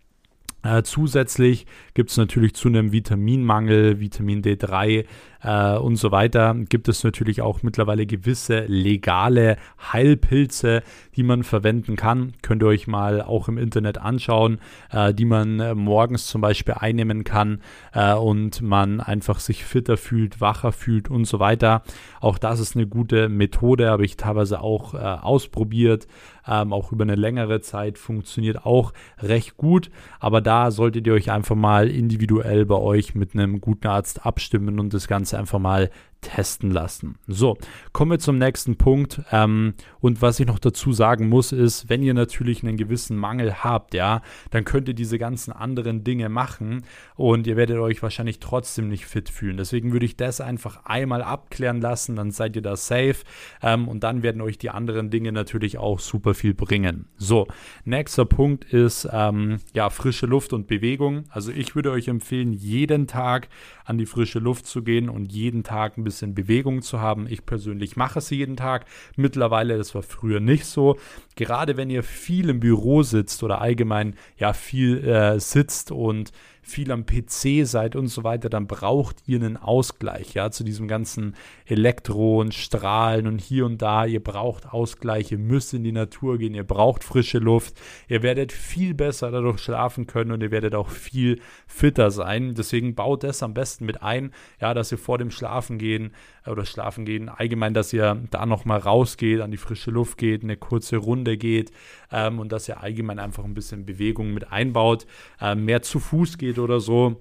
Äh, 0.62 0.82
zusätzlich 0.82 1.66
gibt 1.94 2.10
es 2.10 2.16
natürlich 2.16 2.54
zu 2.54 2.68
einem 2.68 2.92
Vitaminmangel, 2.92 3.98
Vitamin 3.98 4.42
D3 4.42 5.06
äh, 5.42 5.78
und 5.78 5.96
so 5.96 6.10
weiter, 6.10 6.54
gibt 6.68 6.88
es 6.88 7.02
natürlich 7.02 7.40
auch 7.40 7.62
mittlerweile 7.62 8.06
gewisse 8.06 8.64
legale 8.66 9.56
Heilpilze, 9.92 10.82
die 11.20 11.26
man 11.26 11.42
verwenden 11.42 11.96
kann. 11.96 12.32
Könnt 12.40 12.62
ihr 12.62 12.68
euch 12.68 12.86
mal 12.86 13.20
auch 13.20 13.48
im 13.48 13.58
Internet 13.58 13.98
anschauen, 13.98 14.58
äh, 14.90 15.12
die 15.12 15.26
man 15.26 15.60
äh, 15.60 15.74
morgens 15.74 16.26
zum 16.26 16.40
Beispiel 16.40 16.76
einnehmen 16.78 17.24
kann 17.24 17.60
äh, 17.92 18.14
und 18.14 18.62
man 18.62 19.02
einfach 19.02 19.38
sich 19.38 19.66
fitter 19.66 19.98
fühlt, 19.98 20.40
wacher 20.40 20.72
fühlt 20.72 21.10
und 21.10 21.26
so 21.26 21.38
weiter. 21.38 21.82
Auch 22.22 22.38
das 22.38 22.58
ist 22.58 22.74
eine 22.74 22.86
gute 22.86 23.28
Methode, 23.28 23.90
habe 23.90 24.06
ich 24.06 24.16
teilweise 24.16 24.62
auch 24.62 24.94
äh, 24.94 24.96
ausprobiert 24.96 26.06
ähm, 26.46 26.72
auch 26.72 26.92
über 26.92 27.04
eine 27.04 27.14
längere 27.14 27.60
Zeit, 27.60 27.98
funktioniert 27.98 28.64
auch 28.64 28.92
recht 29.18 29.56
gut. 29.56 29.90
Aber 30.18 30.40
da 30.40 30.70
solltet 30.70 31.06
ihr 31.06 31.14
euch 31.14 31.30
einfach 31.30 31.56
mal 31.56 31.88
individuell 31.88 32.66
bei 32.66 32.76
euch 32.76 33.14
mit 33.14 33.34
einem 33.34 33.60
guten 33.60 33.86
Arzt 33.86 34.26
abstimmen 34.26 34.78
und 34.80 34.92
das 34.94 35.08
Ganze 35.08 35.38
einfach 35.38 35.58
mal 35.58 35.90
testen 36.20 36.70
lassen. 36.70 37.16
So, 37.26 37.56
kommen 37.92 38.12
wir 38.12 38.18
zum 38.18 38.38
nächsten 38.38 38.76
Punkt. 38.76 39.22
Ähm, 39.32 39.74
und 40.00 40.22
was 40.22 40.40
ich 40.40 40.46
noch 40.46 40.58
dazu 40.58 40.92
sagen 40.92 41.28
muss, 41.28 41.52
ist, 41.52 41.88
wenn 41.88 42.02
ihr 42.02 42.14
natürlich 42.14 42.62
einen 42.62 42.76
gewissen 42.76 43.16
Mangel 43.16 43.62
habt, 43.64 43.94
ja, 43.94 44.22
dann 44.50 44.64
könnt 44.64 44.88
ihr 44.88 44.94
diese 44.94 45.18
ganzen 45.18 45.52
anderen 45.52 46.04
Dinge 46.04 46.28
machen 46.28 46.84
und 47.16 47.46
ihr 47.46 47.56
werdet 47.56 47.78
euch 47.78 48.02
wahrscheinlich 48.02 48.38
trotzdem 48.38 48.88
nicht 48.88 49.06
fit 49.06 49.28
fühlen. 49.28 49.56
Deswegen 49.56 49.92
würde 49.92 50.06
ich 50.06 50.16
das 50.16 50.40
einfach 50.40 50.84
einmal 50.84 51.22
abklären 51.22 51.80
lassen, 51.80 52.16
dann 52.16 52.30
seid 52.30 52.56
ihr 52.56 52.62
da 52.62 52.76
safe 52.76 53.16
ähm, 53.62 53.88
und 53.88 54.04
dann 54.04 54.22
werden 54.22 54.42
euch 54.42 54.58
die 54.58 54.70
anderen 54.70 55.10
Dinge 55.10 55.32
natürlich 55.32 55.78
auch 55.78 56.00
super 56.00 56.34
viel 56.34 56.54
bringen. 56.54 57.06
So, 57.16 57.46
nächster 57.84 58.24
Punkt 58.24 58.64
ist 58.64 59.08
ähm, 59.10 59.58
ja 59.74 59.90
frische 59.90 60.26
Luft 60.26 60.52
und 60.52 60.66
Bewegung. 60.66 61.24
Also 61.30 61.50
ich 61.50 61.74
würde 61.74 61.90
euch 61.90 62.08
empfehlen, 62.08 62.52
jeden 62.52 63.06
Tag 63.06 63.48
an 63.84 63.98
die 63.98 64.06
frische 64.06 64.38
Luft 64.38 64.66
zu 64.66 64.82
gehen 64.82 65.08
und 65.08 65.32
jeden 65.32 65.64
Tag 65.64 65.96
ein 65.96 66.04
bisschen 66.04 66.09
bisschen 66.10 66.34
Bewegung 66.34 66.82
zu 66.82 67.00
haben. 67.00 67.26
Ich 67.28 67.46
persönlich 67.46 67.96
mache 67.96 68.18
es 68.18 68.30
jeden 68.30 68.56
Tag. 68.56 68.86
Mittlerweile, 69.16 69.78
das 69.78 69.94
war 69.94 70.02
früher 70.02 70.40
nicht 70.40 70.66
so. 70.66 70.98
Gerade 71.36 71.76
wenn 71.76 71.90
ihr 71.90 72.02
viel 72.02 72.48
im 72.48 72.60
Büro 72.60 73.02
sitzt 73.02 73.42
oder 73.42 73.60
allgemein 73.60 74.14
ja 74.36 74.52
viel 74.52 75.06
äh, 75.06 75.40
sitzt 75.40 75.90
und 75.90 76.32
viel 76.70 76.92
am 76.92 77.04
PC 77.04 77.66
seid 77.66 77.96
und 77.96 78.08
so 78.08 78.24
weiter, 78.24 78.48
dann 78.48 78.66
braucht 78.66 79.16
ihr 79.26 79.38
einen 79.38 79.56
Ausgleich, 79.56 80.34
ja, 80.34 80.50
zu 80.50 80.64
diesem 80.64 80.88
ganzen 80.88 81.34
Elektro 81.66 82.40
und 82.40 82.54
Strahlen 82.54 83.26
und 83.26 83.40
hier 83.40 83.66
und 83.66 83.82
da. 83.82 84.06
Ihr 84.06 84.22
braucht 84.22 84.72
Ausgleich, 84.72 85.32
ihr 85.32 85.38
müsst 85.38 85.74
in 85.74 85.84
die 85.84 85.92
Natur 85.92 86.38
gehen, 86.38 86.54
ihr 86.54 86.64
braucht 86.64 87.04
frische 87.04 87.38
Luft. 87.38 87.74
Ihr 88.08 88.22
werdet 88.22 88.52
viel 88.52 88.94
besser 88.94 89.30
dadurch 89.30 89.58
schlafen 89.60 90.06
können 90.06 90.32
und 90.32 90.42
ihr 90.42 90.50
werdet 90.50 90.74
auch 90.74 90.88
viel 90.88 91.40
fitter 91.66 92.10
sein. 92.10 92.54
Deswegen 92.54 92.94
baut 92.94 93.24
das 93.24 93.42
am 93.42 93.54
besten 93.54 93.84
mit 93.84 94.02
ein, 94.02 94.32
ja, 94.60 94.74
dass 94.74 94.92
ihr 94.92 94.98
vor 94.98 95.18
dem 95.18 95.30
Schlafen 95.30 95.78
gehen 95.78 96.12
oder 96.46 96.64
Schlafen 96.64 97.04
gehen, 97.04 97.28
allgemein, 97.28 97.74
dass 97.74 97.92
ihr 97.92 98.22
da 98.30 98.46
nochmal 98.46 98.78
rausgeht, 98.78 99.40
an 99.40 99.50
die 99.50 99.56
frische 99.56 99.90
Luft 99.90 100.18
geht, 100.18 100.42
eine 100.42 100.56
kurze 100.56 100.96
Runde 100.96 101.36
geht 101.36 101.70
ähm, 102.10 102.38
und 102.38 102.52
dass 102.52 102.68
ihr 102.68 102.80
allgemein 102.80 103.18
einfach 103.18 103.44
ein 103.44 103.54
bisschen 103.54 103.86
Bewegung 103.86 104.32
mit 104.32 104.50
einbaut, 104.50 105.06
äh, 105.40 105.54
mehr 105.54 105.82
zu 105.82 105.98
Fuß 105.98 106.38
geht 106.38 106.58
oder 106.58 106.80
so. 106.80 107.16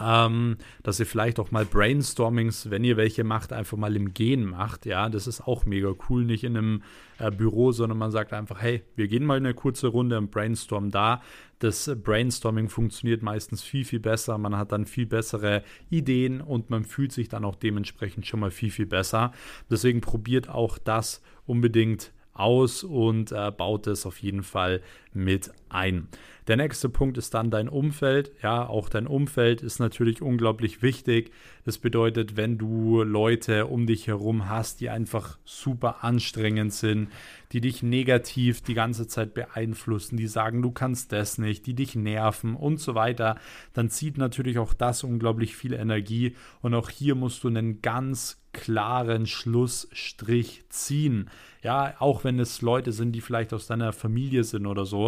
Ähm, 0.00 0.56
dass 0.82 0.98
ihr 0.98 1.06
vielleicht 1.06 1.38
auch 1.38 1.52
mal 1.52 1.64
Brainstormings, 1.64 2.68
wenn 2.68 2.82
ihr 2.82 2.96
welche 2.96 3.22
macht, 3.22 3.52
einfach 3.52 3.76
mal 3.76 3.94
im 3.94 4.12
Gehen 4.12 4.44
macht. 4.44 4.86
Ja, 4.86 5.08
das 5.08 5.28
ist 5.28 5.42
auch 5.42 5.66
mega 5.66 5.92
cool. 6.08 6.24
Nicht 6.24 6.42
in 6.42 6.56
einem 6.56 6.82
äh, 7.18 7.30
Büro, 7.30 7.70
sondern 7.70 7.98
man 7.98 8.10
sagt 8.10 8.32
einfach, 8.32 8.60
hey, 8.60 8.82
wir 8.96 9.06
gehen 9.06 9.24
mal 9.24 9.36
eine 9.36 9.54
kurze 9.54 9.86
Runde 9.86 10.16
im 10.16 10.30
Brainstorm 10.30 10.90
da. 10.90 11.22
Das 11.60 11.90
Brainstorming 12.02 12.68
funktioniert 12.68 13.22
meistens 13.22 13.62
viel, 13.62 13.84
viel 13.84 14.00
besser. 14.00 14.36
Man 14.36 14.56
hat 14.56 14.72
dann 14.72 14.84
viel 14.84 15.06
bessere 15.06 15.62
Ideen 15.90 16.40
und 16.40 16.70
man 16.70 16.84
fühlt 16.84 17.12
sich 17.12 17.28
dann 17.28 17.44
auch 17.44 17.54
dementsprechend 17.54 18.26
schon 18.26 18.40
mal 18.40 18.50
viel, 18.50 18.70
viel 18.70 18.86
besser. 18.86 19.30
Deswegen 19.70 20.00
probiert 20.00 20.48
auch 20.48 20.76
das 20.76 21.22
unbedingt 21.46 22.12
aus 22.34 22.82
und 22.82 23.32
äh, 23.32 23.50
baut 23.50 23.86
es 23.86 24.06
auf 24.06 24.18
jeden 24.18 24.42
Fall 24.42 24.82
mit 25.14 25.52
ein. 25.68 26.08
Der 26.46 26.58
nächste 26.58 26.90
Punkt 26.90 27.16
ist 27.16 27.32
dann 27.32 27.50
dein 27.50 27.70
Umfeld. 27.70 28.32
Ja, 28.42 28.66
auch 28.66 28.90
dein 28.90 29.06
Umfeld 29.06 29.62
ist 29.62 29.78
natürlich 29.78 30.20
unglaublich 30.20 30.82
wichtig. 30.82 31.32
Das 31.64 31.78
bedeutet, 31.78 32.36
wenn 32.36 32.58
du 32.58 33.02
Leute 33.02 33.66
um 33.66 33.86
dich 33.86 34.06
herum 34.06 34.48
hast, 34.48 34.82
die 34.82 34.90
einfach 34.90 35.38
super 35.44 36.04
anstrengend 36.04 36.74
sind, 36.74 37.08
die 37.52 37.62
dich 37.62 37.82
negativ 37.82 38.60
die 38.60 38.74
ganze 38.74 39.06
Zeit 39.06 39.32
beeinflussen, 39.32 40.18
die 40.18 40.26
sagen, 40.26 40.60
du 40.60 40.70
kannst 40.70 41.12
das 41.12 41.38
nicht, 41.38 41.66
die 41.66 41.74
dich 41.74 41.94
nerven 41.94 42.56
und 42.56 42.78
so 42.78 42.94
weiter, 42.94 43.36
dann 43.72 43.88
zieht 43.88 44.18
natürlich 44.18 44.58
auch 44.58 44.74
das 44.74 45.02
unglaublich 45.02 45.56
viel 45.56 45.72
Energie. 45.72 46.36
Und 46.60 46.74
auch 46.74 46.90
hier 46.90 47.14
musst 47.14 47.42
du 47.42 47.48
einen 47.48 47.80
ganz 47.80 48.44
klaren 48.54 49.26
Schlussstrich 49.26 50.64
ziehen. 50.70 51.28
Ja, 51.62 51.94
auch 51.98 52.24
wenn 52.24 52.38
es 52.38 52.62
Leute 52.62 52.92
sind, 52.92 53.12
die 53.12 53.20
vielleicht 53.20 53.52
aus 53.52 53.66
deiner 53.66 53.92
Familie 53.92 54.44
sind 54.44 54.66
oder 54.66 54.86
so, 54.86 55.03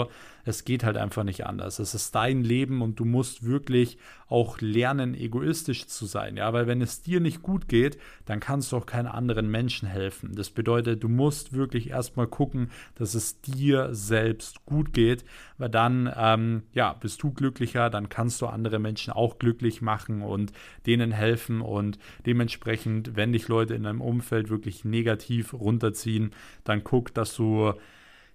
es 0.46 0.64
geht 0.64 0.84
halt 0.84 0.96
einfach 0.96 1.24
nicht 1.24 1.44
anders. 1.44 1.80
Es 1.80 1.94
ist 1.94 2.14
dein 2.14 2.44
Leben 2.44 2.80
und 2.80 3.00
du 3.00 3.04
musst 3.04 3.44
wirklich 3.44 3.98
auch 4.28 4.60
lernen, 4.60 5.14
egoistisch 5.14 5.86
zu 5.86 6.06
sein. 6.06 6.36
Ja, 6.36 6.52
weil 6.52 6.68
wenn 6.68 6.80
es 6.80 7.02
dir 7.02 7.20
nicht 7.20 7.42
gut 7.42 7.68
geht, 7.68 7.98
dann 8.26 8.38
kannst 8.38 8.70
du 8.70 8.76
auch 8.76 8.86
keinen 8.86 9.08
anderen 9.08 9.50
Menschen 9.50 9.88
helfen. 9.88 10.34
Das 10.36 10.50
bedeutet, 10.50 11.02
du 11.02 11.08
musst 11.08 11.52
wirklich 11.52 11.90
erstmal 11.90 12.28
gucken, 12.28 12.70
dass 12.94 13.14
es 13.14 13.40
dir 13.40 13.88
selbst 13.92 14.64
gut 14.66 14.92
geht, 14.92 15.24
weil 15.58 15.68
dann, 15.68 16.12
ähm, 16.16 16.62
ja, 16.72 16.92
bist 16.92 17.22
du 17.24 17.32
glücklicher, 17.32 17.90
dann 17.90 18.08
kannst 18.08 18.40
du 18.40 18.46
andere 18.46 18.78
Menschen 18.78 19.12
auch 19.12 19.38
glücklich 19.38 19.82
machen 19.82 20.22
und 20.22 20.52
denen 20.86 21.10
helfen 21.10 21.60
und 21.60 21.98
dementsprechend, 22.24 23.16
wenn 23.16 23.32
dich 23.32 23.48
Leute 23.48 23.74
in 23.74 23.82
deinem 23.82 24.00
Umfeld 24.00 24.48
wirklich 24.48 24.84
negativ 24.84 25.54
runterziehen, 25.54 26.30
dann 26.62 26.84
guck, 26.84 27.12
dass 27.14 27.34
du 27.34 27.74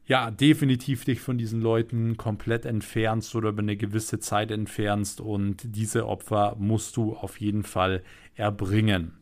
ja, 0.06 0.32
definitiv 0.32 1.06
dich 1.06 1.22
von 1.22 1.38
diesen 1.38 1.62
Leuten 1.62 2.18
komplett 2.18 2.66
entfernst 2.66 3.36
oder 3.36 3.50
über 3.50 3.62
eine 3.62 3.78
gewisse 3.78 4.20
Zeit 4.20 4.52
entfernst 4.52 5.22
und 5.22 5.76
diese 5.76 6.08
Opfer 6.08 6.56
musst 6.60 6.98
du 6.98 7.16
auf 7.16 7.40
jeden 7.40 7.64
Fall 7.64 8.04
erbringen. 8.36 9.14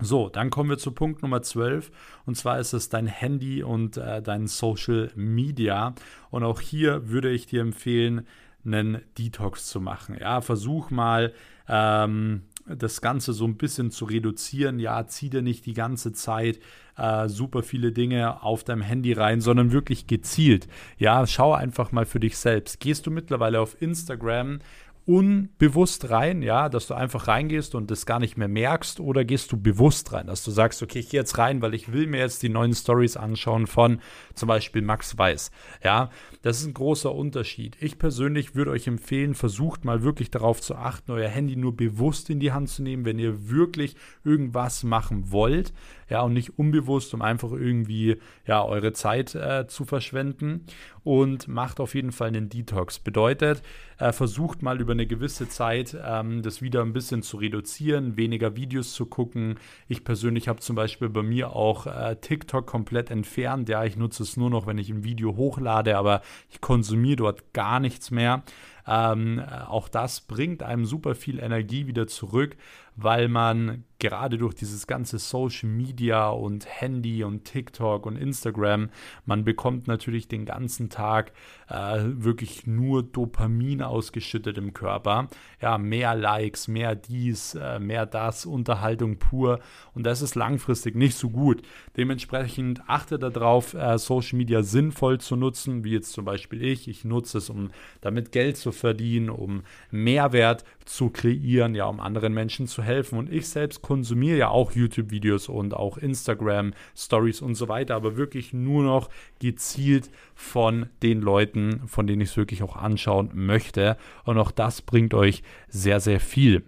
So, 0.00 0.28
dann 0.28 0.50
kommen 0.50 0.70
wir 0.70 0.78
zu 0.78 0.92
Punkt 0.92 1.22
Nummer 1.22 1.42
12 1.42 1.90
und 2.26 2.36
zwar 2.36 2.58
ist 2.58 2.72
es 2.72 2.88
dein 2.88 3.06
Handy 3.06 3.62
und 3.62 3.96
äh, 3.96 4.22
dein 4.22 4.48
Social 4.48 5.10
Media 5.14 5.94
und 6.30 6.42
auch 6.42 6.60
hier 6.60 7.08
würde 7.08 7.30
ich 7.30 7.46
dir 7.46 7.60
empfehlen, 7.60 8.26
einen 8.64 9.02
Detox 9.18 9.66
zu 9.66 9.80
machen. 9.80 10.16
Ja, 10.18 10.40
versuch 10.40 10.90
mal 10.90 11.32
ähm, 11.68 12.42
das 12.66 13.00
Ganze 13.00 13.32
so 13.32 13.44
ein 13.44 13.56
bisschen 13.56 13.90
zu 13.90 14.06
reduzieren. 14.06 14.78
Ja, 14.78 15.06
zieh 15.06 15.30
dir 15.30 15.42
nicht 15.42 15.66
die 15.66 15.74
ganze 15.74 16.12
Zeit 16.12 16.60
äh, 16.96 17.28
super 17.28 17.62
viele 17.62 17.92
Dinge 17.92 18.42
auf 18.42 18.64
deinem 18.64 18.82
Handy 18.82 19.12
rein, 19.12 19.40
sondern 19.40 19.72
wirklich 19.72 20.06
gezielt. 20.06 20.68
Ja, 20.98 21.26
schau 21.26 21.52
einfach 21.52 21.92
mal 21.92 22.06
für 22.06 22.20
dich 22.20 22.36
selbst. 22.36 22.80
Gehst 22.80 23.06
du 23.06 23.10
mittlerweile 23.10 23.60
auf 23.60 23.80
Instagram? 23.82 24.60
Unbewusst 25.06 26.08
rein, 26.08 26.40
ja, 26.40 26.70
dass 26.70 26.86
du 26.86 26.94
einfach 26.94 27.28
reingehst 27.28 27.74
und 27.74 27.90
das 27.90 28.06
gar 28.06 28.20
nicht 28.20 28.38
mehr 28.38 28.48
merkst 28.48 29.00
oder 29.00 29.24
gehst 29.24 29.52
du 29.52 29.60
bewusst 29.60 30.12
rein, 30.12 30.28
dass 30.28 30.42
du 30.42 30.50
sagst, 30.50 30.82
okay, 30.82 31.00
ich 31.00 31.10
gehe 31.10 31.20
jetzt 31.20 31.36
rein, 31.36 31.60
weil 31.60 31.74
ich 31.74 31.92
will 31.92 32.06
mir 32.06 32.20
jetzt 32.20 32.42
die 32.42 32.48
neuen 32.48 32.74
Stories 32.74 33.18
anschauen 33.18 33.66
von 33.66 34.00
zum 34.34 34.48
Beispiel 34.48 34.80
Max 34.80 35.18
Weiß, 35.18 35.50
ja, 35.82 36.08
das 36.40 36.60
ist 36.60 36.66
ein 36.66 36.74
großer 36.74 37.14
Unterschied. 37.14 37.76
Ich 37.80 37.98
persönlich 37.98 38.54
würde 38.54 38.70
euch 38.70 38.86
empfehlen, 38.86 39.34
versucht 39.34 39.84
mal 39.84 40.02
wirklich 40.02 40.30
darauf 40.30 40.62
zu 40.62 40.74
achten, 40.74 41.12
euer 41.12 41.28
Handy 41.28 41.56
nur 41.56 41.76
bewusst 41.76 42.30
in 42.30 42.40
die 42.40 42.52
Hand 42.52 42.70
zu 42.70 42.82
nehmen, 42.82 43.04
wenn 43.04 43.18
ihr 43.18 43.50
wirklich 43.50 43.96
irgendwas 44.24 44.84
machen 44.84 45.30
wollt, 45.30 45.74
ja, 46.08 46.22
und 46.22 46.32
nicht 46.32 46.58
unbewusst, 46.58 47.12
um 47.14 47.22
einfach 47.22 47.52
irgendwie, 47.52 48.16
ja, 48.46 48.64
eure 48.64 48.92
Zeit 48.92 49.34
äh, 49.34 49.66
zu 49.66 49.84
verschwenden 49.84 50.66
und 51.02 51.48
macht 51.48 51.80
auf 51.80 51.94
jeden 51.94 52.12
Fall 52.12 52.28
einen 52.28 52.48
Detox. 52.48 52.98
Bedeutet, 52.98 53.62
äh, 53.98 54.12
versucht 54.12 54.62
mal 54.62 54.80
über 54.80 54.92
eine 54.92 55.06
gewisse 55.06 55.48
Zeit 55.48 55.96
ähm, 56.04 56.42
das 56.42 56.62
wieder 56.62 56.82
ein 56.82 56.92
bisschen 56.92 57.22
zu 57.22 57.36
reduzieren, 57.36 58.16
weniger 58.16 58.56
Videos 58.56 58.92
zu 58.92 59.06
gucken. 59.06 59.58
Ich 59.88 60.04
persönlich 60.04 60.48
habe 60.48 60.60
zum 60.60 60.76
Beispiel 60.76 61.08
bei 61.08 61.22
mir 61.22 61.54
auch 61.54 61.86
äh, 61.86 62.16
TikTok 62.16 62.66
komplett 62.66 63.10
entfernt. 63.10 63.68
Ja, 63.68 63.84
ich 63.84 63.96
nutze 63.96 64.22
es 64.22 64.36
nur 64.36 64.50
noch, 64.50 64.66
wenn 64.66 64.78
ich 64.78 64.90
ein 64.90 65.04
Video 65.04 65.36
hochlade, 65.36 65.96
aber 65.96 66.22
ich 66.50 66.60
konsumiere 66.60 67.16
dort 67.16 67.52
gar 67.52 67.80
nichts 67.80 68.10
mehr. 68.10 68.42
Ähm, 68.86 69.42
auch 69.66 69.88
das 69.88 70.20
bringt 70.20 70.62
einem 70.62 70.84
super 70.84 71.14
viel 71.14 71.38
Energie 71.38 71.86
wieder 71.86 72.06
zurück, 72.06 72.56
weil 72.96 73.28
man 73.28 73.84
gerade 74.04 74.36
durch 74.36 74.54
dieses 74.54 74.86
ganze 74.86 75.18
Social 75.18 75.70
Media 75.70 76.28
und 76.28 76.66
Handy 76.68 77.24
und 77.24 77.44
TikTok 77.44 78.04
und 78.04 78.16
Instagram, 78.16 78.90
man 79.24 79.44
bekommt 79.44 79.86
natürlich 79.86 80.28
den 80.28 80.44
ganzen 80.44 80.90
Tag 80.90 81.32
äh, 81.68 82.00
wirklich 82.04 82.66
nur 82.66 83.02
Dopamin 83.02 83.80
ausgeschüttet 83.80 84.58
im 84.58 84.74
Körper. 84.74 85.28
Ja, 85.62 85.78
mehr 85.78 86.14
Likes, 86.14 86.68
mehr 86.68 86.94
dies, 86.94 87.54
äh, 87.54 87.78
mehr 87.78 88.04
das, 88.04 88.44
Unterhaltung 88.44 89.16
pur. 89.16 89.60
Und 89.94 90.04
das 90.04 90.20
ist 90.20 90.34
langfristig 90.34 90.94
nicht 90.96 91.16
so 91.16 91.30
gut. 91.30 91.62
Dementsprechend 91.96 92.82
achte 92.86 93.18
darauf, 93.18 93.72
äh, 93.72 93.96
Social 93.96 94.36
Media 94.36 94.62
sinnvoll 94.62 95.18
zu 95.18 95.34
nutzen, 95.36 95.82
wie 95.82 95.92
jetzt 95.92 96.12
zum 96.12 96.26
Beispiel 96.26 96.62
ich. 96.62 96.88
Ich 96.88 97.06
nutze 97.06 97.38
es, 97.38 97.48
um 97.48 97.70
damit 98.02 98.32
Geld 98.32 98.58
zu 98.58 98.70
verdienen, 98.70 99.30
um 99.30 99.62
Mehrwert 99.90 100.64
zu 100.84 101.08
kreieren, 101.08 101.74
ja, 101.74 101.86
um 101.86 102.00
anderen 102.00 102.34
Menschen 102.34 102.66
zu 102.66 102.82
helfen. 102.84 103.18
Und 103.18 103.32
ich 103.32 103.48
selbst 103.48 103.82
konsumiere 103.82 104.38
ja 104.38 104.48
auch 104.48 104.72
YouTube-Videos 104.72 105.48
und 105.48 105.74
auch 105.74 105.98
Instagram-Stories 105.98 107.42
und 107.42 107.54
so 107.54 107.68
weiter, 107.68 107.96
aber 107.96 108.16
wirklich 108.16 108.52
nur 108.52 108.84
noch 108.84 109.10
gezielt 109.40 110.10
von 110.34 110.86
den 111.02 111.20
Leuten, 111.20 111.82
von 111.86 112.06
denen 112.06 112.22
ich 112.22 112.30
es 112.30 112.36
wirklich 112.36 112.62
auch 112.62 112.76
anschauen 112.76 113.30
möchte. 113.34 113.96
Und 114.24 114.38
auch 114.38 114.50
das 114.50 114.82
bringt 114.82 115.14
euch 115.14 115.42
sehr, 115.68 116.00
sehr 116.00 116.20
viel. 116.20 116.62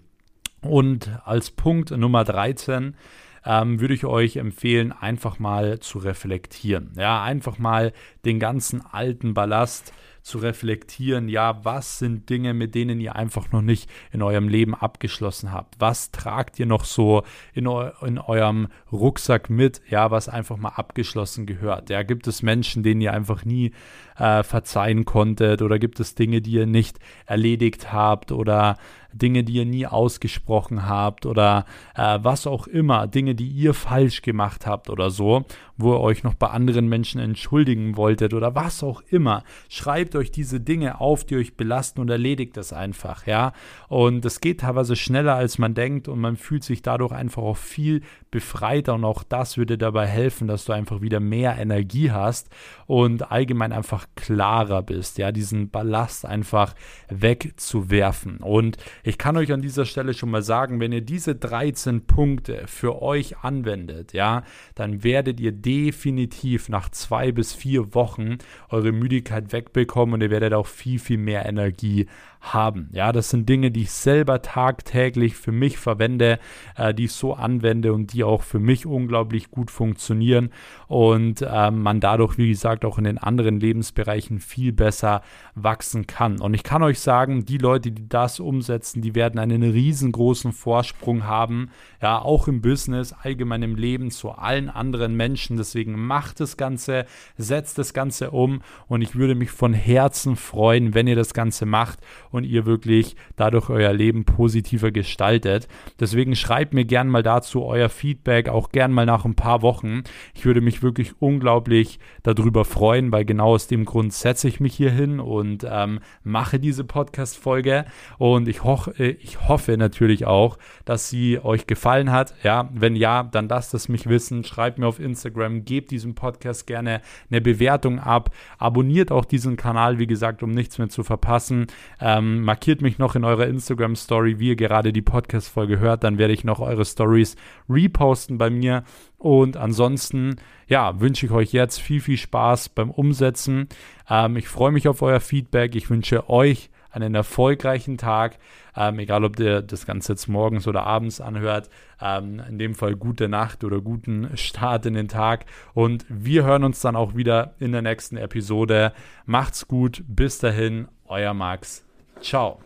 Und 0.60 1.10
als 1.24 1.50
Punkt 1.50 1.90
Nummer 1.90 2.24
13 2.24 2.96
ähm, 3.44 3.80
würde 3.80 3.94
ich 3.94 4.04
euch 4.04 4.36
empfehlen, 4.36 4.92
einfach 4.92 5.38
mal 5.38 5.78
zu 5.78 5.98
reflektieren. 5.98 6.92
Ja, 6.96 7.22
einfach 7.22 7.58
mal 7.58 7.92
den 8.24 8.40
ganzen 8.40 8.84
alten 8.84 9.34
Ballast 9.34 9.92
zu 10.26 10.38
reflektieren, 10.38 11.28
ja, 11.28 11.64
was 11.64 12.00
sind 12.00 12.28
Dinge, 12.28 12.52
mit 12.52 12.74
denen 12.74 13.00
ihr 13.00 13.14
einfach 13.14 13.52
noch 13.52 13.62
nicht 13.62 13.88
in 14.10 14.22
eurem 14.22 14.48
Leben 14.48 14.74
abgeschlossen 14.74 15.52
habt? 15.52 15.76
Was 15.78 16.10
tragt 16.10 16.58
ihr 16.58 16.66
noch 16.66 16.84
so 16.84 17.22
in, 17.54 17.68
eu 17.68 17.90
in 18.04 18.18
eurem 18.18 18.66
Rucksack 18.90 19.48
mit, 19.50 19.80
ja, 19.88 20.10
was 20.10 20.28
einfach 20.28 20.56
mal 20.56 20.70
abgeschlossen 20.70 21.46
gehört? 21.46 21.90
Ja, 21.90 22.02
gibt 22.02 22.26
es 22.26 22.42
Menschen, 22.42 22.82
denen 22.82 23.00
ihr 23.00 23.12
einfach 23.12 23.44
nie 23.44 23.70
äh, 24.18 24.42
verzeihen 24.42 25.04
konntet 25.04 25.62
oder 25.62 25.78
gibt 25.78 26.00
es 26.00 26.14
Dinge, 26.14 26.40
die 26.40 26.52
ihr 26.52 26.66
nicht 26.66 26.98
erledigt 27.26 27.92
habt 27.92 28.32
oder 28.32 28.76
Dinge, 29.18 29.44
die 29.44 29.54
ihr 29.54 29.64
nie 29.64 29.86
ausgesprochen 29.86 30.86
habt 30.86 31.26
oder 31.26 31.64
äh, 31.94 32.18
was 32.22 32.46
auch 32.46 32.66
immer, 32.66 33.06
Dinge, 33.06 33.34
die 33.34 33.48
ihr 33.48 33.74
falsch 33.74 34.22
gemacht 34.22 34.66
habt 34.66 34.90
oder 34.90 35.10
so, 35.10 35.44
wo 35.76 35.94
ihr 35.94 36.00
euch 36.00 36.22
noch 36.22 36.34
bei 36.34 36.48
anderen 36.48 36.88
Menschen 36.88 37.20
entschuldigen 37.20 37.96
wolltet 37.96 38.34
oder 38.34 38.54
was 38.54 38.82
auch 38.82 39.02
immer. 39.10 39.42
Schreibt 39.68 40.16
euch 40.16 40.30
diese 40.30 40.60
Dinge 40.60 41.00
auf, 41.00 41.24
die 41.24 41.36
euch 41.36 41.56
belasten 41.56 42.00
und 42.00 42.10
erledigt 42.10 42.56
das 42.56 42.72
einfach, 42.72 43.26
ja. 43.26 43.52
Und 43.88 44.24
es 44.24 44.40
geht 44.40 44.60
teilweise 44.60 44.96
schneller, 44.96 45.34
als 45.34 45.58
man 45.58 45.74
denkt 45.74 46.08
und 46.08 46.20
man 46.20 46.36
fühlt 46.36 46.64
sich 46.64 46.82
dadurch 46.82 47.12
einfach 47.12 47.42
auch 47.42 47.56
viel 47.56 48.02
befreiter 48.30 48.94
und 48.94 49.04
auch 49.04 49.22
das 49.22 49.56
würde 49.56 49.78
dabei 49.78 50.06
helfen, 50.06 50.48
dass 50.48 50.64
du 50.64 50.72
einfach 50.72 51.00
wieder 51.00 51.20
mehr 51.20 51.56
Energie 51.58 52.10
hast 52.10 52.50
und 52.86 53.30
allgemein 53.30 53.72
einfach 53.72 54.05
klarer 54.14 54.82
bist, 54.82 55.18
ja, 55.18 55.32
diesen 55.32 55.70
Ballast 55.70 56.24
einfach 56.24 56.74
wegzuwerfen. 57.08 58.38
Und 58.38 58.76
ich 59.02 59.18
kann 59.18 59.36
euch 59.36 59.52
an 59.52 59.62
dieser 59.62 59.84
Stelle 59.84 60.14
schon 60.14 60.30
mal 60.30 60.42
sagen, 60.42 60.80
wenn 60.80 60.92
ihr 60.92 61.00
diese 61.00 61.34
13 61.34 62.06
Punkte 62.06 62.62
für 62.66 63.02
euch 63.02 63.38
anwendet, 63.38 64.12
ja, 64.12 64.44
dann 64.74 65.02
werdet 65.04 65.40
ihr 65.40 65.52
definitiv 65.52 66.68
nach 66.68 66.88
zwei 66.90 67.32
bis 67.32 67.52
vier 67.52 67.94
Wochen 67.94 68.38
eure 68.68 68.92
Müdigkeit 68.92 69.52
wegbekommen 69.52 70.14
und 70.14 70.22
ihr 70.22 70.30
werdet 70.30 70.54
auch 70.54 70.66
viel, 70.66 70.98
viel 70.98 71.18
mehr 71.18 71.46
Energie 71.46 72.06
haben. 72.54 72.88
Ja, 72.92 73.12
das 73.12 73.30
sind 73.30 73.48
Dinge, 73.48 73.70
die 73.70 73.82
ich 73.82 73.90
selber 73.90 74.42
tagtäglich 74.42 75.36
für 75.36 75.52
mich 75.52 75.78
verwende, 75.78 76.38
äh, 76.76 76.94
die 76.94 77.04
ich 77.04 77.12
so 77.12 77.34
anwende 77.34 77.92
und 77.92 78.12
die 78.12 78.24
auch 78.24 78.42
für 78.42 78.58
mich 78.58 78.86
unglaublich 78.86 79.50
gut 79.50 79.70
funktionieren 79.70 80.50
und 80.88 81.42
äh, 81.42 81.70
man 81.70 82.00
dadurch, 82.00 82.38
wie 82.38 82.48
gesagt, 82.48 82.84
auch 82.84 82.98
in 82.98 83.04
den 83.04 83.18
anderen 83.18 83.60
Lebensbereichen 83.60 84.40
viel 84.40 84.72
besser 84.72 85.22
wachsen 85.54 86.06
kann. 86.06 86.40
Und 86.40 86.54
ich 86.54 86.62
kann 86.62 86.82
euch 86.82 87.00
sagen, 87.00 87.44
die 87.44 87.58
Leute, 87.58 87.90
die 87.90 88.08
das 88.08 88.40
umsetzen, 88.40 89.02
die 89.02 89.14
werden 89.14 89.38
einen 89.38 89.62
riesengroßen 89.62 90.52
Vorsprung 90.52 91.24
haben, 91.24 91.70
ja, 92.00 92.18
auch 92.18 92.48
im 92.48 92.60
Business, 92.60 93.12
allgemein 93.12 93.62
im 93.62 93.74
Leben 93.76 94.10
zu 94.10 94.30
allen 94.30 94.68
anderen 94.68 95.16
Menschen. 95.16 95.56
Deswegen 95.56 95.98
macht 96.06 96.40
das 96.40 96.56
Ganze, 96.56 97.06
setzt 97.36 97.78
das 97.78 97.94
Ganze 97.94 98.30
um 98.30 98.60
und 98.88 99.02
ich 99.02 99.16
würde 99.16 99.34
mich 99.34 99.50
von 99.50 99.72
Herzen 99.72 100.36
freuen, 100.36 100.94
wenn 100.94 101.06
ihr 101.06 101.16
das 101.16 101.34
Ganze 101.34 101.66
macht 101.66 101.98
und 102.36 102.44
ihr 102.44 102.66
wirklich 102.66 103.16
dadurch 103.36 103.68
euer 103.70 103.92
Leben 103.92 104.24
positiver 104.24 104.90
gestaltet. 104.90 105.68
Deswegen 106.00 106.36
schreibt 106.36 106.74
mir 106.74 106.84
gern 106.84 107.08
mal 107.08 107.22
dazu 107.22 107.64
euer 107.64 107.88
Feedback, 107.88 108.48
auch 108.48 108.70
gern 108.70 108.92
mal 108.92 109.06
nach 109.06 109.24
ein 109.24 109.34
paar 109.34 109.62
Wochen. 109.62 110.02
Ich 110.34 110.44
würde 110.44 110.60
mich 110.60 110.82
wirklich 110.82 111.14
unglaublich 111.20 111.98
darüber 112.22 112.64
freuen, 112.64 113.12
weil 113.12 113.24
genau 113.24 113.54
aus 113.54 113.66
dem 113.66 113.84
Grund 113.84 114.12
setze 114.12 114.48
ich 114.48 114.60
mich 114.60 114.74
hier 114.74 114.90
hin 114.90 115.20
und 115.20 115.66
ähm, 115.68 116.00
mache 116.22 116.58
diese 116.58 116.84
Podcast-Folge. 116.84 117.84
Und 118.18 118.48
ich, 118.48 118.64
ho 118.64 118.78
äh, 118.98 119.10
ich 119.20 119.48
hoffe 119.48 119.76
natürlich 119.76 120.26
auch, 120.26 120.58
dass 120.84 121.08
sie 121.08 121.38
euch 121.42 121.66
gefallen 121.66 122.12
hat. 122.12 122.34
Ja, 122.42 122.68
wenn 122.74 122.96
ja, 122.96 123.22
dann 123.22 123.48
lasst 123.48 123.74
es 123.74 123.88
mich 123.88 124.08
wissen. 124.08 124.44
Schreibt 124.44 124.78
mir 124.78 124.86
auf 124.86 125.00
Instagram, 125.00 125.64
gebt 125.64 125.90
diesem 125.90 126.14
Podcast 126.14 126.66
gerne 126.66 127.00
eine 127.30 127.40
Bewertung 127.40 127.98
ab. 127.98 128.30
Abonniert 128.58 129.10
auch 129.10 129.24
diesen 129.24 129.56
Kanal, 129.56 129.98
wie 129.98 130.06
gesagt, 130.06 130.42
um 130.42 130.50
nichts 130.50 130.78
mehr 130.78 130.88
zu 130.88 131.02
verpassen. 131.02 131.66
Ähm, 132.00 132.25
ähm, 132.26 132.42
markiert 132.42 132.82
mich 132.82 132.98
noch 132.98 133.14
in 133.14 133.24
eurer 133.24 133.46
Instagram-Story, 133.46 134.38
wie 134.38 134.48
ihr 134.48 134.56
gerade 134.56 134.92
die 134.92 135.02
Podcast-Folge 135.02 135.78
hört. 135.78 136.04
Dann 136.04 136.18
werde 136.18 136.34
ich 136.34 136.44
noch 136.44 136.60
eure 136.60 136.84
Stories 136.84 137.36
reposten 137.68 138.38
bei 138.38 138.50
mir. 138.50 138.84
Und 139.18 139.56
ansonsten, 139.56 140.36
ja, 140.66 141.00
wünsche 141.00 141.26
ich 141.26 141.32
euch 141.32 141.52
jetzt 141.52 141.80
viel, 141.80 142.00
viel 142.00 142.18
Spaß 142.18 142.70
beim 142.70 142.90
Umsetzen. 142.90 143.68
Ähm, 144.08 144.36
ich 144.36 144.48
freue 144.48 144.72
mich 144.72 144.88
auf 144.88 145.02
euer 145.02 145.20
Feedback. 145.20 145.74
Ich 145.74 145.90
wünsche 145.90 146.28
euch 146.28 146.70
einen 146.90 147.14
erfolgreichen 147.14 147.98
Tag. 147.98 148.38
Ähm, 148.74 148.98
egal, 148.98 149.24
ob 149.24 149.38
ihr 149.38 149.62
das 149.62 149.86
Ganze 149.86 150.12
jetzt 150.12 150.28
morgens 150.28 150.66
oder 150.66 150.84
abends 150.84 151.20
anhört. 151.20 151.68
Ähm, 152.00 152.42
in 152.48 152.58
dem 152.58 152.74
Fall 152.74 152.94
gute 152.94 153.28
Nacht 153.28 153.64
oder 153.64 153.80
guten 153.80 154.36
Start 154.36 154.86
in 154.86 154.94
den 154.94 155.08
Tag. 155.08 155.46
Und 155.74 156.04
wir 156.08 156.44
hören 156.44 156.64
uns 156.64 156.80
dann 156.80 156.96
auch 156.96 157.14
wieder 157.14 157.54
in 157.58 157.72
der 157.72 157.82
nächsten 157.82 158.16
Episode. 158.16 158.92
Macht's 159.24 159.68
gut. 159.68 160.04
Bis 160.06 160.38
dahin, 160.38 160.88
euer 161.06 161.34
Max. 161.34 161.85
Tchau. 162.20 162.65